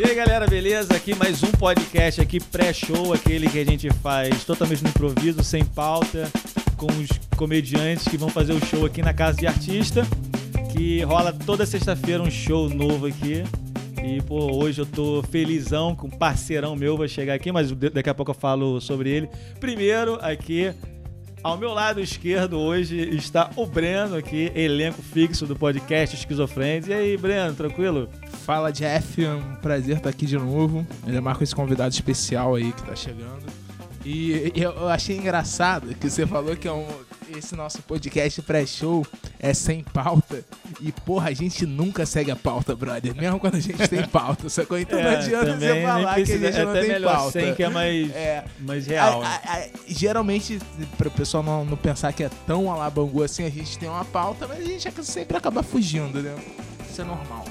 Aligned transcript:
E 0.00 0.02
aí 0.02 0.14
galera, 0.14 0.46
beleza? 0.46 0.96
Aqui 0.96 1.14
mais 1.14 1.42
um 1.42 1.52
podcast 1.52 2.22
aqui 2.22 2.40
pré-show, 2.40 3.12
aquele 3.12 3.46
que 3.50 3.58
a 3.58 3.64
gente 3.66 3.90
faz 3.90 4.44
totalmente 4.44 4.82
no 4.82 4.88
improviso, 4.88 5.44
sem 5.44 5.62
pauta, 5.62 6.26
com 6.78 6.86
os 6.86 7.10
comediantes 7.36 8.08
que 8.08 8.16
vão 8.16 8.30
fazer 8.30 8.54
o 8.54 8.64
show 8.64 8.86
aqui 8.86 9.02
na 9.02 9.12
Casa 9.12 9.36
de 9.36 9.46
Artista, 9.46 10.06
que 10.72 11.02
rola 11.02 11.34
toda 11.34 11.66
sexta-feira 11.66 12.22
um 12.22 12.30
show 12.30 12.70
novo 12.70 13.04
aqui. 13.04 13.44
E 14.02 14.22
pô, 14.22 14.50
hoje 14.56 14.80
eu 14.80 14.86
tô 14.86 15.22
felizão 15.24 15.94
com 15.94 16.06
um 16.06 16.10
parceirão 16.10 16.74
meu 16.74 16.96
vai 16.96 17.06
chegar 17.06 17.34
aqui, 17.34 17.52
mas 17.52 17.70
daqui 17.70 18.08
a 18.08 18.14
pouco 18.14 18.30
eu 18.30 18.34
falo 18.34 18.80
sobre 18.80 19.10
ele. 19.10 19.28
Primeiro 19.60 20.18
aqui 20.22 20.72
ao 21.42 21.56
meu 21.56 21.72
lado 21.72 22.00
esquerdo 22.00 22.58
hoje 22.58 22.96
está 23.16 23.50
o 23.56 23.66
Breno 23.66 24.16
aqui, 24.16 24.52
elenco 24.54 25.02
fixo 25.02 25.46
do 25.46 25.56
podcast 25.56 26.16
Esquizofrênios. 26.16 26.88
E 26.88 26.92
aí, 26.92 27.16
Breno, 27.16 27.54
tranquilo? 27.54 28.08
Fala, 28.44 28.70
Jeff. 28.70 29.24
É 29.24 29.32
um 29.32 29.56
prazer 29.56 29.96
estar 29.96 30.10
aqui 30.10 30.26
de 30.26 30.36
novo. 30.36 30.86
Ainda 31.06 31.20
mais 31.20 31.36
com 31.38 31.44
esse 31.44 31.54
convidado 31.54 31.92
especial 31.92 32.54
aí 32.54 32.72
que 32.72 32.82
tá 32.82 32.94
chegando. 32.94 33.44
E 34.04 34.52
eu 34.54 34.88
achei 34.88 35.16
engraçado 35.16 35.94
que 35.94 36.08
você 36.08 36.26
falou 36.26 36.56
que 36.56 36.66
é 36.66 36.72
um, 36.72 36.86
esse 37.38 37.54
nosso 37.54 37.82
podcast 37.82 38.40
pré-show 38.42 39.06
é 39.38 39.54
sem 39.54 39.82
pauta. 39.82 40.44
E, 40.80 40.92
porra, 40.92 41.30
a 41.30 41.32
gente 41.32 41.66
nunca 41.66 42.04
segue 42.06 42.30
a 42.30 42.36
pauta, 42.36 42.74
brother. 42.74 43.14
Mesmo 43.14 43.38
quando 43.38 43.56
a 43.56 43.60
gente 43.60 43.86
tem 43.88 44.06
pauta, 44.06 44.48
sacou? 44.48 44.78
Então 44.78 44.98
é, 45.00 45.02
não 45.02 45.10
adianta 45.10 45.58
você 45.58 45.82
falar 45.82 46.14
precisa, 46.14 46.38
que 46.38 46.46
a 46.46 46.50
gente 46.50 46.60
é 46.60 46.64
não 46.64 46.72
tem 46.72 46.88
melhor 46.88 47.16
pauta. 47.16 47.40
Sem 47.40 47.54
que 47.54 47.62
é 47.62 47.68
mais, 47.68 48.10
é, 48.10 48.44
mais 48.60 48.86
real. 48.86 49.22
A, 49.22 49.28
a, 49.28 49.58
a, 49.58 49.68
geralmente, 49.86 50.58
para 50.96 51.08
o 51.08 51.10
pessoal 51.10 51.42
não, 51.42 51.64
não 51.64 51.76
pensar 51.76 52.12
que 52.12 52.24
é 52.24 52.30
tão 52.46 52.70
alabangu 52.70 53.22
assim, 53.22 53.44
a 53.44 53.50
gente 53.50 53.78
tem 53.78 53.88
uma 53.88 54.04
pauta, 54.04 54.46
mas 54.46 54.58
a 54.58 54.64
gente 54.64 55.04
sempre 55.04 55.36
acaba 55.36 55.62
fugindo, 55.62 56.22
né? 56.22 56.34
Isso 56.88 57.00
é 57.00 57.04
normal. 57.04 57.44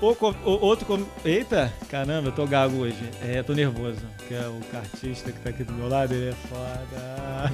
O, 0.00 0.06
o, 0.06 0.64
outro. 0.64 1.08
Eita, 1.24 1.72
caramba, 1.90 2.28
eu 2.28 2.32
tô 2.32 2.46
gago 2.46 2.76
hoje. 2.78 3.02
É, 3.22 3.42
tô 3.42 3.52
nervoso. 3.52 4.00
Que 4.28 4.34
é 4.34 4.46
o 4.46 4.60
cartista 4.70 5.32
que 5.32 5.40
tá 5.40 5.50
aqui 5.50 5.64
do 5.64 5.72
meu 5.72 5.88
lado, 5.88 6.14
ele 6.14 6.30
é 6.30 6.34
foda. 6.48 7.50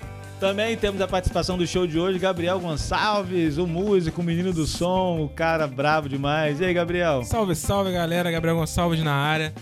Também 0.40 0.76
temos 0.76 1.00
a 1.02 1.06
participação 1.06 1.58
do 1.58 1.66
show 1.66 1.86
de 1.86 2.00
hoje, 2.00 2.18
Gabriel 2.18 2.58
Gonçalves, 2.58 3.58
o 3.58 3.66
músico, 3.66 4.22
o 4.22 4.24
menino 4.24 4.52
do 4.54 4.66
som, 4.66 5.20
o 5.20 5.28
cara 5.28 5.66
bravo 5.66 6.08
demais. 6.08 6.60
E 6.60 6.64
aí, 6.64 6.72
Gabriel? 6.72 7.22
Salve, 7.24 7.54
salve, 7.54 7.92
galera. 7.92 8.30
Gabriel 8.30 8.56
Gonçalves 8.56 9.02
na 9.02 9.14
área. 9.14 9.52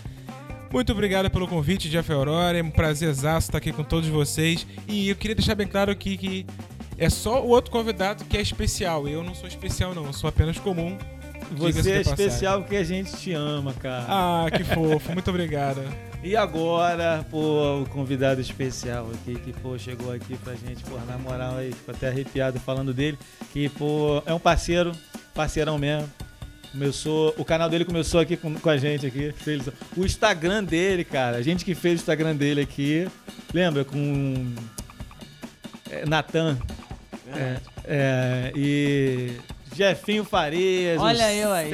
Muito 0.71 0.91
obrigado 0.93 1.29
pelo 1.29 1.47
convite, 1.47 1.89
Jeff 1.89 2.11
Aurora. 2.11 2.57
É 2.57 2.63
um 2.63 2.71
prazer 2.71 3.09
estar 3.09 3.57
aqui 3.57 3.73
com 3.73 3.83
todos 3.83 4.07
vocês. 4.07 4.65
E 4.87 5.09
eu 5.09 5.15
queria 5.15 5.35
deixar 5.35 5.53
bem 5.53 5.67
claro 5.67 5.91
aqui 5.91 6.15
que 6.15 6.45
é 6.97 7.09
só 7.09 7.43
o 7.43 7.49
outro 7.49 7.71
convidado 7.71 8.23
que 8.25 8.37
é 8.37 8.41
especial. 8.41 9.07
Eu 9.07 9.23
não 9.23 9.35
sou 9.35 9.47
especial, 9.47 9.93
não. 9.93 10.05
Eu 10.05 10.13
sou 10.13 10.27
apenas 10.29 10.57
comum. 10.57 10.97
Você 11.51 11.91
é 11.91 12.01
especial 12.01 12.61
porque 12.61 12.75
a 12.75 12.83
gente 12.83 13.15
te 13.17 13.33
ama, 13.33 13.73
cara. 13.73 14.05
Ah, 14.07 14.45
que 14.51 14.63
fofo. 14.63 15.13
Muito 15.13 15.29
obrigado. 15.29 15.81
E 16.21 16.35
agora, 16.35 17.25
pô, 17.31 17.81
o 17.81 17.85
convidado 17.85 18.41
especial 18.41 19.09
aqui, 19.13 19.39
que, 19.39 19.53
pô, 19.53 19.77
chegou 19.77 20.11
aqui 20.11 20.35
pra 20.35 20.53
gente, 20.53 20.83
pô, 20.83 20.97
na 21.07 21.17
moral 21.17 21.55
aí, 21.55 21.71
ficou 21.71 21.95
até 21.95 22.09
arrepiado 22.09 22.59
falando 22.59 22.93
dele, 22.93 23.17
que, 23.53 23.69
pô, 23.69 24.21
é 24.25 24.33
um 24.33 24.39
parceiro, 24.39 24.91
parceirão 25.33 25.77
mesmo. 25.77 26.09
Começou, 26.73 27.33
o 27.37 27.45
canal 27.45 27.69
dele 27.69 27.85
começou 27.85 28.19
aqui 28.19 28.35
com, 28.35 28.53
com 28.53 28.69
a 28.69 28.75
gente 28.75 29.05
aqui. 29.05 29.31
Fez, 29.31 29.65
o 29.95 30.05
Instagram 30.05 30.61
dele, 30.65 31.05
cara, 31.05 31.37
a 31.37 31.41
gente 31.41 31.63
que 31.63 31.73
fez 31.73 31.93
o 31.93 32.01
Instagram 32.01 32.35
dele 32.35 32.61
aqui, 32.61 33.07
lembra? 33.53 33.85
Com 33.85 34.53
é, 35.89 36.05
Natan. 36.05 36.57
É, 37.33 37.57
é, 37.85 38.51
e 38.55 39.31
Jefinho 39.79 40.25
Farias. 40.25 41.01
Olha 41.01 41.33
eu 41.33 41.53
aí. 41.53 41.71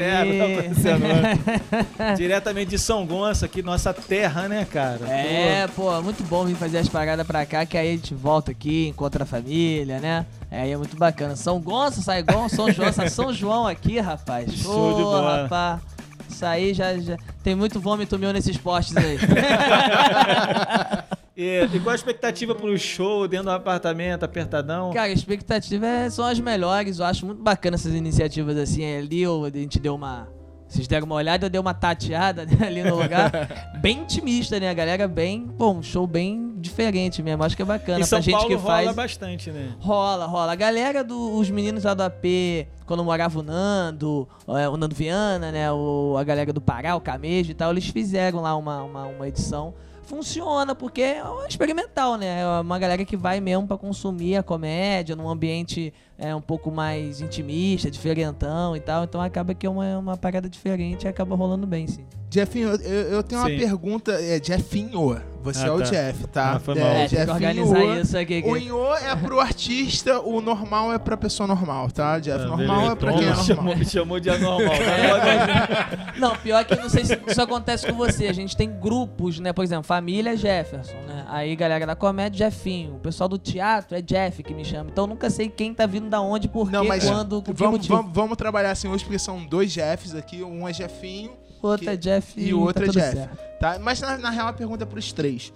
Tá 1.98 2.14
Diretamente 2.16 2.70
de 2.70 2.78
São 2.78 3.04
Gonçalo, 3.04 3.46
aqui, 3.46 3.64
nossa 3.64 3.92
terra, 3.96 4.48
né, 4.48 4.64
cara? 4.72 5.08
É, 5.10 5.66
pô. 5.76 5.86
pô, 5.86 6.02
muito 6.04 6.24
bom 6.26 6.46
vir 6.46 6.56
fazer 6.56 6.78
as 6.78 6.88
paradas 6.88 7.26
pra 7.26 7.44
cá, 7.48 7.66
que 7.66 7.76
aí 7.76 7.90
a 7.90 7.92
gente 7.94 8.14
volta 8.14 8.52
aqui, 8.52 8.90
encontra 8.90 9.24
a 9.24 9.26
família, 9.26 10.00
né? 10.00 10.24
É, 10.52 10.62
aí 10.62 10.72
é 10.72 10.78
muito 10.78 10.96
bacana. 10.96 11.36
São 11.36 11.60
Gonçalo, 11.60 12.04
Saigon, 12.04 12.48
São 12.48 12.72
João, 12.72 12.92
São 13.10 13.34
João 13.34 13.66
aqui, 13.66 14.00
rapaz. 14.00 14.54
Show 14.54 14.92
pô, 14.92 14.98
de 14.98 15.04
bola. 15.04 15.42
rapaz. 15.42 15.82
Isso 16.30 16.46
aí 16.46 16.76
já, 16.76 16.96
já 17.00 17.18
tem 17.44 17.56
muito 17.56 17.80
vômito 17.80 18.20
meu 18.20 18.32
nesses 18.32 18.56
postes 18.58 18.96
aí. 18.98 19.18
E, 21.38 21.68
e 21.74 21.80
qual 21.82 21.92
a 21.92 21.96
expectativa 21.96 22.56
pro 22.56 22.78
show 22.78 23.28
dentro 23.28 23.48
do 23.48 23.52
apartamento, 23.52 24.24
apertadão? 24.24 24.92
Cara, 24.94 25.08
a 25.08 25.14
expectativa 25.14 25.86
é, 25.86 26.10
são 26.10 26.24
as 26.26 26.40
melhores. 26.40 27.00
Eu 27.00 27.06
acho 27.06 27.26
muito 27.26 27.44
bacana 27.44 27.76
essas 27.76 27.94
iniciativas 27.94 28.58
assim. 28.58 28.86
Ali 28.86 29.24
a 29.26 29.58
gente 29.58 29.78
deu 29.80 29.96
uma. 29.96 30.30
Vocês 30.68 30.88
deram 30.88 31.06
uma 31.06 31.16
olhada, 31.16 31.46
eu 31.46 31.50
dei 31.50 31.62
uma 31.62 31.74
tateada 31.74 32.46
né, 32.46 32.66
ali 32.66 32.84
no 32.84 32.96
lugar. 32.96 33.32
bem 33.82 34.00
intimista, 34.00 34.60
né? 34.60 34.70
A 34.70 34.74
galera 34.74 35.08
bem. 35.10 35.46
Bom, 35.46 35.78
um 35.78 35.84
show 35.84 36.08
bem 36.08 36.54
diferente 36.58 37.22
mesmo. 37.22 37.44
Acho 37.44 37.56
que 37.56 37.62
é 37.62 37.66
bacana. 37.66 38.00
Em 38.00 38.04
São 38.04 38.18
pra 38.20 38.24
gente 38.24 38.34
Paulo 38.34 38.48
que 38.48 38.56
rola 38.56 38.84
faz. 38.84 38.96
bastante, 38.96 39.52
né? 39.52 39.76
Rola, 39.80 40.26
rola. 40.26 40.54
A 40.54 40.56
galera 40.56 41.04
dos 41.04 41.50
meninos 41.50 41.84
lá 41.84 41.94
do 41.94 42.02
AP, 42.02 42.68
quando 42.86 43.04
morava 43.04 43.38
o 43.38 43.44
Nando, 43.44 44.28
é, 44.48 44.70
o 44.70 44.78
Nando 44.78 44.96
Viana, 44.96 45.52
né? 45.52 45.70
O, 45.72 46.16
a 46.18 46.24
galera 46.24 46.52
do 46.54 46.62
Pará, 46.62 46.96
o 46.96 47.02
Camejo 47.02 47.52
e 47.52 47.54
tal, 47.54 47.72
eles 47.72 47.88
fizeram 47.88 48.42
lá 48.42 48.56
uma, 48.56 48.84
uma, 48.84 49.06
uma 49.06 49.28
edição 49.28 49.74
funciona, 50.06 50.74
porque 50.74 51.02
é 51.02 51.24
experimental, 51.48 52.16
né? 52.18 52.42
É 52.42 52.62
uma 52.62 52.80
galera 52.80 53.04
que 53.04 53.18
vai 53.18 53.40
mesmo 53.42 53.68
para 53.68 53.78
consumir 53.78 54.38
a 54.38 54.44
comédia 54.44 55.16
num 55.16 55.30
ambiente 55.30 55.94
é, 56.18 56.36
um 56.36 56.42
pouco 56.42 56.72
mais 56.72 57.22
intimista, 57.22 57.90
diferentão 57.92 58.76
e 58.76 58.80
tal. 58.80 59.04
Então 59.04 59.22
acaba 59.22 59.54
que 59.54 59.66
é 59.66 59.70
uma, 59.70 59.98
uma 59.98 60.18
parada 60.18 60.50
diferente 60.50 61.04
e 61.04 61.08
acaba 61.08 61.36
rolando 61.36 61.68
bem, 61.68 61.88
sim. 61.88 62.06
Jeffinho, 62.30 62.70
eu, 62.70 63.02
eu 63.12 63.24
tenho 63.24 63.42
sim. 63.42 63.52
uma 63.52 63.60
pergunta. 63.60 64.12
É 64.14 64.42
Jeffinho. 64.44 65.22
Você 65.46 65.64
ah, 65.64 65.68
é 65.68 65.72
o 65.72 65.78
tá. 65.78 65.84
Jeff, 65.84 66.28
tá? 66.28 66.54
Ah, 66.54 66.60
foi 66.60 66.74
mal. 66.74 66.88
É, 66.88 67.08
que 67.08 67.16
organizar 67.32 68.02
isso 68.02 68.18
aqui. 68.18 68.44
O 68.44 68.58
Inho 68.58 68.96
é 68.96 69.16
pro 69.16 69.40
artista, 69.40 70.20
o 70.20 70.42
normal 70.42 70.92
é 70.92 70.98
pra 70.98 71.16
pessoa 71.16 71.46
normal, 71.46 71.92
tá, 71.92 72.18
Jeff? 72.18 72.44
Ah, 72.44 72.48
normal 72.48 72.76
beleza. 72.76 72.92
é 72.92 72.96
pra 72.96 73.14
quem 73.14 73.22
é 73.22 73.28
normal. 73.28 73.46
Chamou, 73.46 73.76
me 73.78 73.86
chamou 73.86 74.20
de 74.20 74.30
anormal. 74.32 74.74
É. 74.74 76.20
Não, 76.20 76.36
pior 76.36 76.66
que 76.66 76.76
não 76.76 76.90
sei 76.90 77.06
se 77.06 77.22
isso 77.28 77.40
acontece 77.40 77.86
com 77.86 77.94
você. 77.94 78.28
A 78.28 78.34
gente 78.34 78.58
tem 78.58 78.72
grupos, 78.72 79.40
né? 79.40 79.54
Por 79.54 79.64
exemplo, 79.64 79.84
família 79.84 80.36
Jefferson, 80.36 80.98
né? 81.08 81.26
Aí 81.30 81.56
galera 81.56 81.86
da 81.86 81.96
comédia, 81.96 82.50
Jeffinho. 82.50 82.96
O 82.96 83.00
pessoal 83.00 83.30
do 83.30 83.38
teatro 83.38 83.96
é 83.96 84.02
Jeff 84.02 84.42
que 84.42 84.54
me 84.54 84.66
chama. 84.66 84.90
Então 84.92 85.06
nunca 85.06 85.30
sei 85.30 85.48
quem 85.48 85.76
tá 85.76 85.86
vindo 85.86 86.05
da 86.10 86.22
onde, 86.22 86.48
por 86.48 86.70
quê, 86.70 86.78
quando, 87.04 87.42
com 87.42 87.54
vamos. 87.54 87.88
Vamos, 87.88 88.14
vamos, 88.14 88.38
trabalhar 88.38 88.72
assim 88.72 88.88
hoje, 88.88 89.04
porque 89.04 89.20
são 89.20 89.46
dois 89.46 89.72
Jeffs 89.72 90.16
aqui. 90.16 90.44
Um 90.44 90.68
é 90.68 90.74
Jeffinho. 90.74 91.32
Outro 91.62 91.86
que, 91.86 91.90
é 91.90 91.98
Jeff 91.98 92.40
e 92.40 92.54
o 92.54 92.60
outro 92.60 92.86
tá 92.86 92.92
é 92.92 92.94
Jeff. 92.94 93.18
Certo. 93.18 93.60
Tá? 93.60 93.80
Mas 93.80 94.00
na, 94.00 94.18
na 94.18 94.30
real 94.30 94.48
a 94.48 94.54
pergunta 94.54 94.84
é 94.84 94.86
pros 94.86 95.12
três. 95.12 95.52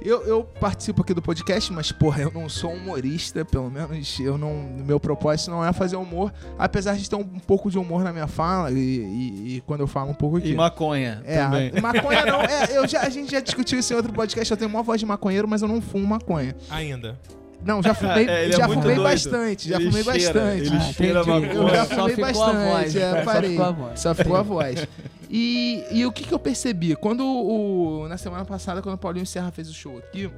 Eu, 0.00 0.22
eu, 0.26 0.44
participo 0.44 1.02
aqui 1.02 1.14
do 1.14 1.22
podcast, 1.22 1.72
mas, 1.72 1.92
porra, 1.92 2.22
eu 2.22 2.30
não 2.30 2.48
sou 2.48 2.72
humorista, 2.72 3.44
pelo 3.44 3.70
menos 3.70 4.18
eu 4.18 4.36
não. 4.36 4.52
Meu 4.84 4.98
propósito 4.98 5.50
não 5.50 5.64
é 5.64 5.72
fazer 5.72 5.96
humor, 5.96 6.32
apesar 6.58 6.96
de 6.96 7.08
ter 7.08 7.16
um, 7.16 7.20
um 7.20 7.38
pouco 7.38 7.70
de 7.70 7.78
humor 7.78 8.02
na 8.02 8.12
minha 8.12 8.26
fala 8.26 8.70
e, 8.70 8.76
e, 8.76 9.56
e, 9.56 9.60
quando 9.62 9.80
eu 9.80 9.86
falo 9.86 10.10
um 10.10 10.14
pouco 10.14 10.38
aqui. 10.38 10.50
E 10.50 10.54
maconha. 10.54 11.22
É, 11.24 11.38
também. 11.38 11.72
maconha 11.80 12.26
não. 12.26 12.44
É, 12.44 12.76
eu 12.76 12.86
já, 12.86 13.00
a 13.00 13.08
gente 13.08 13.30
já 13.30 13.40
discutiu 13.40 13.78
isso 13.78 13.92
em 13.92 13.96
outro 13.96 14.12
podcast. 14.12 14.50
Eu 14.50 14.56
tenho 14.56 14.70
uma 14.70 14.82
voz 14.82 15.00
de 15.00 15.06
maconheiro, 15.06 15.48
mas 15.48 15.62
eu 15.62 15.68
não 15.68 15.80
fumo 15.80 16.06
maconha. 16.06 16.54
Ainda. 16.70 17.18
Não, 17.64 17.82
já 17.82 17.92
fumei, 17.94 18.28
é, 18.28 18.52
já 18.52 18.64
é 18.64 18.68
fumei 18.68 18.96
bastante. 18.96 19.68
Já 19.68 19.76
ele 19.76 19.90
fumei 19.90 20.02
cheira, 20.02 20.40
bastante. 20.40 20.66
Ele 20.66 20.76
ah, 20.76 20.92
cheira. 20.92 21.18
Eu 21.18 21.68
já 21.68 21.84
fumei 21.86 22.16
bastante. 22.16 22.70
Voz, 22.70 22.96
é, 22.96 23.24
parei. 23.24 23.56
Só 23.56 23.64
ficou 23.64 23.64
a 23.64 23.72
voz. 23.72 24.00
Só 24.00 24.14
ficou 24.14 24.36
a 24.36 24.42
voz. 24.42 24.88
E, 25.30 25.84
e 25.90 26.06
o 26.06 26.12
que, 26.12 26.24
que 26.24 26.32
eu 26.32 26.38
percebi? 26.38 26.94
Quando 26.94 27.26
o, 27.26 28.06
na 28.08 28.16
semana 28.16 28.44
passada, 28.44 28.82
quando 28.82 28.94
o 28.94 28.98
Paulinho 28.98 29.26
Serra 29.26 29.50
fez 29.50 29.68
o 29.68 29.74
show 29.74 29.98
aqui, 29.98 30.30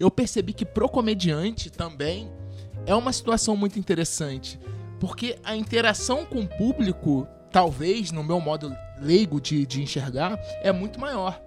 eu 0.00 0.10
percebi 0.10 0.52
que 0.52 0.64
pro 0.64 0.88
comediante 0.88 1.70
também 1.70 2.30
é 2.86 2.94
uma 2.94 3.12
situação 3.12 3.56
muito 3.56 3.78
interessante. 3.78 4.58
Porque 4.98 5.38
a 5.44 5.54
interação 5.54 6.24
com 6.24 6.40
o 6.40 6.48
público, 6.48 7.28
talvez, 7.52 8.10
no 8.10 8.24
meu 8.24 8.40
modo 8.40 8.74
leigo 9.00 9.40
de, 9.40 9.66
de 9.66 9.82
enxergar, 9.82 10.38
é 10.62 10.72
muito 10.72 10.98
maior. 10.98 11.40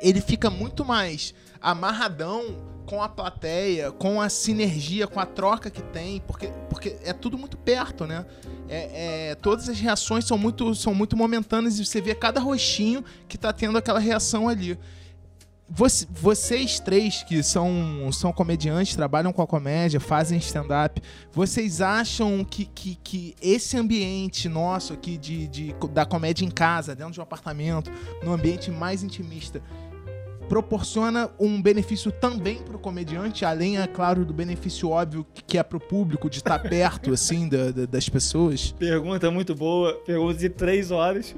Ele 0.00 0.20
fica 0.20 0.50
muito 0.50 0.84
mais 0.84 1.34
amarradão 1.60 2.73
com 2.86 3.02
a 3.02 3.08
plateia, 3.08 3.90
com 3.90 4.20
a 4.20 4.28
sinergia, 4.28 5.06
com 5.06 5.18
a 5.18 5.26
troca 5.26 5.70
que 5.70 5.82
tem, 5.82 6.20
porque, 6.20 6.48
porque 6.68 6.96
é 7.02 7.12
tudo 7.12 7.38
muito 7.38 7.56
perto, 7.56 8.06
né? 8.06 8.24
É, 8.68 9.30
é, 9.30 9.34
todas 9.34 9.68
as 9.68 9.78
reações 9.78 10.24
são 10.24 10.38
muito, 10.38 10.74
são 10.74 10.94
muito 10.94 11.16
momentâneas 11.16 11.78
e 11.78 11.84
você 11.84 12.00
vê 12.00 12.14
cada 12.14 12.40
rostinho 12.40 13.04
que 13.28 13.38
tá 13.38 13.52
tendo 13.52 13.78
aquela 13.78 13.98
reação 13.98 14.48
ali. 14.48 14.78
Você, 15.66 16.06
vocês 16.10 16.78
três 16.78 17.22
que 17.22 17.42
são, 17.42 18.10
são 18.12 18.30
comediantes, 18.34 18.94
trabalham 18.94 19.32
com 19.32 19.40
a 19.40 19.46
comédia, 19.46 19.98
fazem 19.98 20.36
stand-up, 20.38 21.02
vocês 21.32 21.80
acham 21.80 22.44
que, 22.44 22.66
que, 22.66 22.96
que, 23.02 23.34
esse 23.40 23.74
ambiente 23.78 24.46
nosso 24.46 24.92
aqui 24.92 25.16
de, 25.16 25.48
de, 25.48 25.74
da 25.90 26.04
comédia 26.04 26.44
em 26.44 26.50
casa, 26.50 26.94
dentro 26.94 27.14
de 27.14 27.20
um 27.20 27.22
apartamento, 27.22 27.90
num 28.22 28.32
ambiente 28.32 28.70
mais 28.70 29.02
intimista, 29.02 29.62
proporciona 30.48 31.30
um 31.38 31.60
benefício 31.60 32.10
também 32.10 32.56
pro 32.56 32.78
comediante, 32.78 33.44
além, 33.44 33.78
é 33.78 33.86
claro, 33.86 34.24
do 34.24 34.32
benefício 34.32 34.90
óbvio 34.90 35.26
que 35.46 35.58
é 35.58 35.62
pro 35.62 35.80
público 35.80 36.28
de 36.30 36.38
estar 36.38 36.58
perto, 36.58 37.12
assim, 37.14 37.48
da, 37.48 37.70
da, 37.70 37.86
das 37.86 38.08
pessoas? 38.08 38.74
Pergunta 38.78 39.30
muito 39.30 39.54
boa. 39.54 39.94
Pergunta 40.06 40.38
de 40.38 40.48
três 40.48 40.90
horas. 40.90 41.34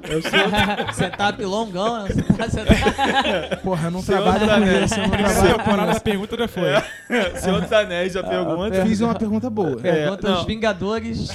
Setup 0.93 1.45
longão, 1.45 2.03
né? 2.03 2.09
Tá 2.09 3.57
Porra, 3.63 3.87
eu 3.87 3.91
não 3.91 4.03
trabalho 4.03 4.45
com 4.47 4.85
isso. 4.85 4.95
Eu 4.95 5.07
não 5.07 5.09
trabalho 5.09 5.57
temporada 5.57 5.93
da 5.93 5.99
pergunta 5.99 6.37
já 6.37 6.47
foi. 6.47 6.69
É. 6.69 7.35
Senhor 7.35 7.61
dos 7.61 7.71
Anéis 7.71 8.13
já 8.13 8.23
pergunta. 8.23 8.85
Fiz 8.85 9.01
uma 9.01 9.15
pergunta 9.15 9.49
boa. 9.49 9.77
Pergunta 9.77 10.27
é, 10.27 10.33
os 10.33 10.45
Vingadores. 10.45 11.29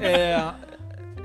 é... 0.00 0.71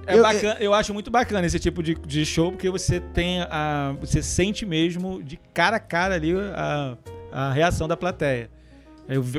É 0.07 0.17
eu, 0.17 0.23
bacana, 0.23 0.57
eu 0.59 0.73
acho 0.73 0.93
muito 0.93 1.11
bacana 1.11 1.45
esse 1.45 1.59
tipo 1.59 1.83
de, 1.83 1.93
de 1.93 2.25
show, 2.25 2.51
porque 2.51 2.69
você 2.69 2.99
tem 2.99 3.41
a. 3.41 3.93
Você 3.99 4.23
sente 4.23 4.65
mesmo 4.65 5.21
de 5.21 5.37
cara 5.53 5.75
a 5.75 5.79
cara 5.79 6.15
ali 6.15 6.33
a, 6.33 6.97
a 7.31 7.51
reação 7.51 7.87
da 7.87 7.97
plateia. 7.97 8.49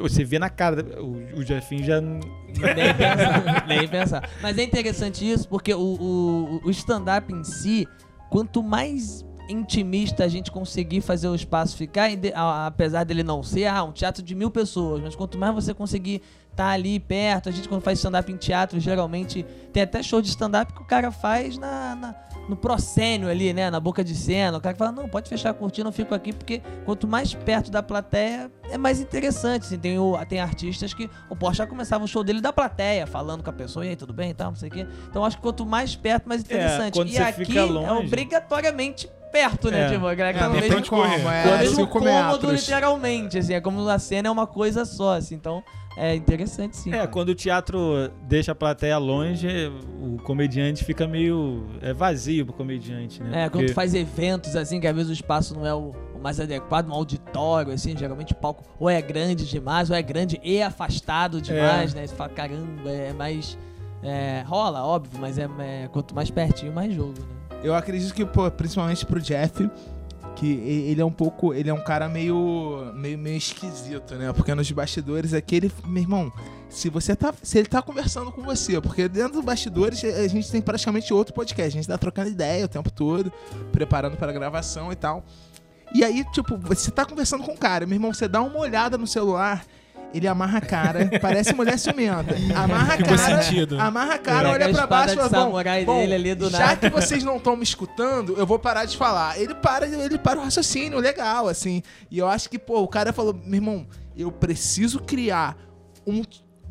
Você 0.00 0.25
vê 0.25 0.38
na 0.38 0.49
cara, 0.49 0.82
o, 1.00 1.38
o 1.38 1.44
Jeffinho 1.44 1.85
já. 1.85 2.00
Nem 2.00 2.94
pensar, 2.97 3.67
nem 3.67 3.88
pensar. 3.88 4.31
Mas 4.41 4.56
é 4.56 4.62
interessante 4.62 5.31
isso, 5.31 5.49
porque 5.49 5.75
o, 5.75 5.81
o, 5.81 6.61
o 6.65 6.70
stand-up 6.70 7.32
em 7.32 7.44
si, 7.44 7.87
quanto 8.31 8.62
mais 8.62 9.25
intimista 9.49 10.25
a 10.25 10.29
gente 10.29 10.50
conseguir 10.50 11.00
fazer 11.00 11.29
o 11.29 11.35
espaço 11.35 11.76
ficar, 11.76 12.11
apesar 12.67 13.05
dele 13.05 13.23
não 13.23 13.43
ser 13.43 13.67
ah, 13.67 13.82
um 13.82 13.93
teatro 13.93 14.23
de 14.23 14.35
mil 14.35 14.50
pessoas, 14.50 15.03
mas 15.03 15.17
quanto 15.17 15.38
mais 15.38 15.55
você 15.55 15.73
conseguir 15.73 16.23
tá 16.58 16.70
ali 16.70 16.99
perto. 16.99 17.49
A 17.49 17.52
gente, 17.52 17.69
quando 17.69 17.82
faz 17.82 18.00
stand-up 18.00 18.32
em 18.32 18.37
teatro, 18.37 18.81
geralmente 18.81 19.46
tem 19.72 19.84
até 19.84 20.02
show 20.02 20.20
de 20.20 20.28
stand-up 20.28 20.72
que 20.72 20.82
o 20.82 20.84
cara 20.84 21.12
faz 21.12 21.56
na, 21.56 21.94
na, 21.94 22.14
no 22.49 22.56
proscênio 22.56 23.28
ali, 23.28 23.52
né? 23.52 23.70
Na 23.70 23.78
boca 23.78 24.02
de 24.02 24.12
cena. 24.12 24.58
O 24.58 24.60
cara 24.60 24.75
fala, 24.75 24.90
não, 24.90 25.08
pode 25.08 25.28
fechar 25.28 25.50
a 25.50 25.55
cortina, 25.55 25.88
eu 25.88 25.93
fico 25.93 26.12
aqui, 26.16 26.32
porque 26.32 26.60
quanto 26.84 27.06
mais 27.06 27.32
perto 27.32 27.70
da 27.70 27.81
plateia, 27.81 28.50
é 28.69 28.76
mais 28.76 29.00
interessante. 29.00 29.66
Assim, 29.66 29.78
tem, 29.78 30.00
o, 30.00 30.19
tem 30.28 30.40
artistas 30.40 30.93
que 30.93 31.08
o 31.31 31.37
Porsche 31.37 31.58
já 31.58 31.66
começava 31.66 32.02
o 32.02 32.08
show 32.08 32.25
dele 32.25 32.40
da 32.40 32.52
plateia, 32.52 33.06
falando 33.06 33.44
com 33.44 33.50
a 33.50 33.52
pessoa, 33.52 33.87
e 33.87 33.90
aí, 33.90 33.96
tudo 33.96 34.12
bem 34.12 34.31
e 34.31 34.34
tal, 34.34 34.49
não 34.49 34.56
sei 34.56 34.69
o 34.69 34.72
quê. 34.72 34.84
Então 35.08 35.25
acho 35.25 35.37
que 35.37 35.43
quanto 35.43 35.64
mais 35.64 35.94
perto, 35.94 36.28
mais 36.28 36.40
é, 36.40 36.44
interessante. 36.44 36.99
É, 36.99 37.05
e 37.05 37.19
aqui 37.19 37.56
é 37.56 37.93
obrigatoriamente 37.93 39.08
perto, 39.31 39.70
né? 39.70 39.87
É. 39.87 39.90
Tipo, 39.90 40.08
a 40.08 40.14
galera 40.14 40.37
é, 40.37 40.40
tá 40.40 40.49
no 40.49 40.55
mesmo, 40.55 40.87
como, 40.88 41.05
é, 41.05 41.55
é, 41.55 41.58
mesmo 41.58 41.87
cômodo, 41.87 42.50
literalmente, 42.50 43.38
assim, 43.38 43.55
é 43.55 43.60
como 43.60 43.88
a 43.88 43.99
cena 44.00 44.26
é 44.26 44.31
uma 44.31 44.46
coisa 44.46 44.84
só, 44.84 45.14
assim, 45.14 45.37
então 45.37 45.62
é 45.98 46.14
interessante 46.14 46.76
sim. 46.76 46.90
É, 46.90 46.98
cara. 46.98 47.08
quando 47.08 47.30
o 47.30 47.34
teatro 47.34 48.10
deixa 48.22 48.52
a 48.52 48.54
plateia 48.54 48.96
longe, 48.98 49.48
o 50.00 50.16
comediante 50.22 50.84
fica 50.84 51.06
meio 51.06 51.66
é 51.82 51.92
vazio 51.92 52.46
pro 52.46 52.54
comediante, 52.54 53.22
né? 53.22 53.44
É, 53.44 53.48
Porque... 53.48 53.66
quando 53.66 53.74
faz 53.74 53.94
eventos 53.94 54.54
assim, 54.54 54.80
que 54.80 54.86
às 54.86 54.94
vezes 54.94 55.10
o 55.10 55.12
espaço 55.12 55.54
não 55.54 55.66
é 55.66 55.74
o, 55.74 55.92
o 56.14 56.22
mais 56.22 56.38
adequado, 56.38 56.88
um 56.88 56.92
auditório, 56.92 57.72
assim, 57.72 57.96
geralmente 57.96 58.32
o 58.32 58.36
palco 58.36 58.62
ou 58.78 58.88
é 58.88 59.02
grande 59.02 59.44
demais, 59.44 59.90
ou 59.90 59.96
é 59.96 60.02
grande 60.02 60.40
e 60.42 60.62
afastado 60.62 61.40
demais, 61.40 61.94
é. 61.94 62.00
né? 62.00 62.06
Você 62.06 62.14
fala, 62.14 62.30
caramba, 62.30 62.90
é 62.90 63.12
mais. 63.12 63.58
É, 64.00 64.44
rola, 64.46 64.84
óbvio, 64.84 65.18
mas 65.20 65.38
é, 65.38 65.48
é, 65.58 65.88
quanto 65.88 66.14
mais 66.14 66.30
pertinho, 66.30 66.72
mais 66.72 66.94
jogo, 66.94 67.18
né? 67.18 67.38
Eu 67.64 67.74
acredito 67.74 68.14
que, 68.14 68.24
pô, 68.24 68.48
principalmente 68.48 69.04
pro 69.04 69.20
Jeff, 69.20 69.68
que 70.38 70.52
ele 70.52 71.00
é 71.00 71.05
um 71.05 71.11
pouco, 71.11 71.52
ele 71.52 71.69
é 71.69 71.75
um 71.75 71.82
cara 71.82 72.08
meio, 72.08 72.93
meio, 72.94 73.19
meio 73.19 73.37
esquisito, 73.37 74.14
né? 74.14 74.32
Porque 74.32 74.55
nos 74.55 74.70
bastidores 74.70 75.35
aquele, 75.35 75.70
meu 75.85 76.00
irmão, 76.00 76.32
se 76.70 76.88
você 76.88 77.17
tá, 77.17 77.35
se 77.43 77.58
ele 77.58 77.67
tá 77.67 77.82
conversando 77.82 78.31
com 78.31 78.43
você, 78.43 78.81
porque 78.81 79.08
dentro 79.08 79.32
dos 79.32 79.44
bastidores 79.44 80.05
a 80.05 80.29
gente 80.29 80.49
tem 80.49 80.62
praticamente 80.62 81.12
outro 81.12 81.35
podcast, 81.35 81.76
a 81.76 81.81
gente 81.81 81.88
tá 81.88 81.99
trocando 81.99 82.31
ideia 82.31 82.64
o 82.64 82.69
tempo 82.69 82.88
todo, 82.88 83.32
preparando 83.73 84.17
para 84.17 84.32
gravação 84.32 84.93
e 84.93 84.96
tal. 84.96 85.25
E 85.93 86.05
aí, 86.05 86.25
tipo, 86.31 86.56
você 86.56 86.93
tá 86.93 87.05
conversando 87.05 87.43
com 87.43 87.55
o 87.55 87.58
cara, 87.58 87.84
meu 87.84 87.96
irmão, 87.96 88.14
você 88.14 88.29
dá 88.29 88.41
uma 88.41 88.61
olhada 88.61 88.96
no 88.96 89.08
celular, 89.08 89.67
ele 90.12 90.26
amarra 90.26 90.58
a 90.58 90.60
cara, 90.60 91.10
parece 91.20 91.55
mulher 91.55 91.78
ciumenta. 91.78 92.34
Amarra 92.55 92.94
a 92.94 92.99
cara, 92.99 93.43
sentido. 93.43 93.81
amarra 93.81 94.14
a 94.14 94.19
cara, 94.19 94.50
olha 94.50 94.70
pra 94.70 94.87
baixo 94.87 95.14
e 95.14 95.16
fala, 95.16 95.28
bom, 95.28 95.52
bom 95.84 96.00
ali 96.00 96.34
do 96.34 96.50
já 96.50 96.58
nada. 96.58 96.76
que 96.76 96.90
vocês 96.90 97.22
não 97.25 97.37
estão 97.37 97.56
me 97.56 97.62
escutando, 97.62 98.34
eu 98.37 98.46
vou 98.46 98.58
parar 98.58 98.84
de 98.84 98.96
falar. 98.96 99.38
Ele 99.38 99.55
para, 99.55 99.87
ele 99.87 100.19
para 100.19 100.38
o 100.38 100.43
raciocínio, 100.43 100.99
legal, 100.99 101.49
assim. 101.49 101.82
E 102.10 102.19
eu 102.19 102.28
acho 102.28 102.49
que, 102.49 102.58
pô, 102.58 102.81
o 102.81 102.88
cara 102.88 103.12
falou, 103.12 103.34
meu 103.44 103.56
irmão, 103.56 103.87
eu 104.16 104.32
preciso 104.32 105.00
criar 105.00 105.56
um, 106.06 106.22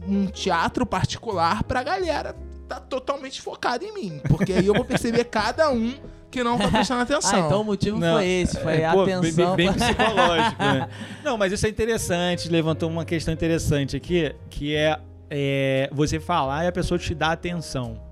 um 0.08 0.26
teatro 0.26 0.86
particular 0.86 1.64
pra 1.64 1.84
galera 1.84 2.36
tá 2.68 2.80
totalmente 2.80 3.42
focada 3.42 3.84
em 3.86 3.94
mim. 3.94 4.22
Porque 4.28 4.54
aí 4.54 4.66
eu 4.66 4.74
vou 4.74 4.84
perceber 4.86 5.24
cada 5.26 5.72
um 5.72 5.94
que 6.30 6.44
não 6.44 6.58
tá 6.58 6.68
prestando 6.72 7.02
atenção. 7.02 7.44
ah, 7.44 7.46
então 7.46 7.62
o 7.62 7.64
motivo 7.64 7.98
não, 7.98 8.16
foi 8.16 8.28
esse, 8.28 8.60
foi 8.60 8.78
é, 8.78 8.86
a 8.86 8.92
atenção. 8.92 9.56
Bem, 9.56 9.68
bem 9.68 9.74
psicológico, 9.74 10.64
né? 10.64 10.90
Não, 11.24 11.38
mas 11.38 11.52
isso 11.52 11.66
é 11.66 11.70
interessante, 11.70 12.50
levantou 12.50 12.90
uma 12.90 13.06
questão 13.06 13.34
interessante 13.34 13.96
aqui, 13.96 14.34
que 14.50 14.76
é, 14.76 15.00
é, 15.30 15.90
você 15.92 16.20
falar 16.20 16.66
e 16.66 16.68
a 16.68 16.72
pessoa 16.72 16.98
te 16.98 17.14
dar 17.14 17.32
atenção. 17.32 18.06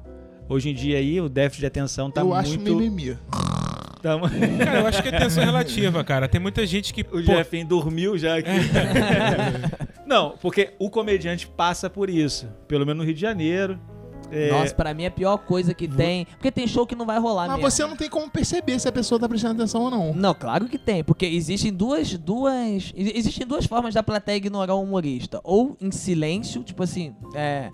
Hoje 0.47 0.69
em 0.69 0.73
dia 0.73 0.97
aí, 0.97 1.19
o 1.19 1.27
déficit 1.27 1.61
de 1.61 1.65
atenção 1.65 2.11
tá 2.11 2.21
eu 2.21 2.27
muito... 2.27 2.37
Eu 2.37 2.53
acho 2.53 2.59
mimimi. 2.59 3.17
Tá... 4.01 4.19
Cara, 4.63 4.79
eu 4.81 4.87
acho 4.87 5.01
que 5.01 5.09
é 5.09 5.15
atenção 5.15 5.43
relativa, 5.43 6.03
cara. 6.03 6.27
Tem 6.27 6.39
muita 6.39 6.63
gente 6.67 6.93
que... 6.93 7.01
O 7.01 7.23
pô... 7.23 7.65
dormiu 7.67 8.15
já 8.19 8.37
aqui. 8.37 8.51
não, 10.05 10.35
porque 10.39 10.73
o 10.77 10.91
comediante 10.91 11.47
passa 11.47 11.89
por 11.89 12.07
isso. 12.07 12.47
Pelo 12.67 12.85
menos 12.85 12.99
no 12.99 13.03
Rio 13.03 13.15
de 13.15 13.21
Janeiro. 13.21 13.79
É... 14.35 14.51
Nossa, 14.51 14.75
pra 14.75 14.93
mim 14.93 15.03
é 15.03 15.07
a 15.07 15.11
pior 15.11 15.37
coisa 15.37 15.73
que 15.73 15.87
tem. 15.87 16.25
Porque 16.25 16.51
tem 16.51 16.67
show 16.67 16.85
que 16.85 16.95
não 16.95 17.05
vai 17.05 17.17
rolar 17.19 17.47
Mas 17.47 17.57
mesmo. 17.57 17.71
você 17.71 17.85
não 17.85 17.95
tem 17.95 18.09
como 18.09 18.29
perceber 18.29 18.79
se 18.79 18.87
a 18.87 18.91
pessoa 18.91 19.19
tá 19.19 19.29
prestando 19.29 19.61
atenção 19.61 19.83
ou 19.83 19.89
não. 19.89 20.13
Não, 20.13 20.33
claro 20.33 20.67
que 20.67 20.77
tem. 20.77 21.03
Porque 21.03 21.25
existem 21.25 21.71
duas. 21.71 22.17
duas 22.17 22.91
existem 22.95 23.47
duas 23.47 23.65
formas 23.65 23.93
da 23.93 24.03
plateia 24.03 24.37
ignorar 24.37 24.75
o 24.75 24.81
humorista. 24.81 25.39
Ou 25.43 25.77
em 25.79 25.91
silêncio, 25.91 26.63
tipo 26.63 26.83
assim, 26.83 27.15
é 27.33 27.71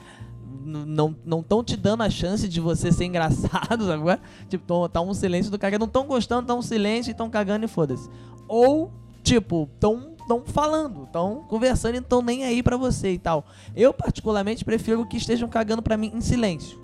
não 0.63 1.16
não 1.25 1.40
estão 1.40 1.63
te 1.63 1.75
dando 1.75 2.04
a 2.04 2.10
chance 2.10 2.48
de 2.48 2.60
você 2.60 2.92
ser 2.92 3.06
engraçado, 3.06 3.86
sabe? 3.88 4.22
Tipo, 4.48 4.88
tá 4.90 5.02
um 5.02 5.13
silêncio 5.13 5.52
do 5.52 5.58
cara, 5.58 5.80
não 5.80 5.88
estão 5.88 6.06
gostando, 6.06 6.48
tá 6.48 6.54
um 6.54 6.62
silêncio 6.62 7.10
e 7.10 7.13
estão 7.13 7.30
cagando 7.30 7.66
e 7.66 7.68
foda-se. 7.68 8.10
Ou, 8.48 8.92
tipo, 9.24 9.69
tão 9.80 10.11
estão 10.38 10.54
falando, 10.54 11.04
estão 11.04 11.44
conversando 11.48 11.95
e 11.95 12.00
não 12.00 12.04
estão 12.04 12.22
nem 12.22 12.44
aí 12.44 12.63
para 12.63 12.78
você 12.78 13.12
e 13.12 13.19
tal. 13.19 13.45
Eu, 13.75 13.94
particularmente, 13.94 14.63
prefiro 14.63 15.06
que 15.06 15.18
estejam 15.18 15.48
cagando 15.48 15.81
para 15.81 15.98
mim 15.98 16.12
em 16.13 16.22
silêncio. 16.22 16.80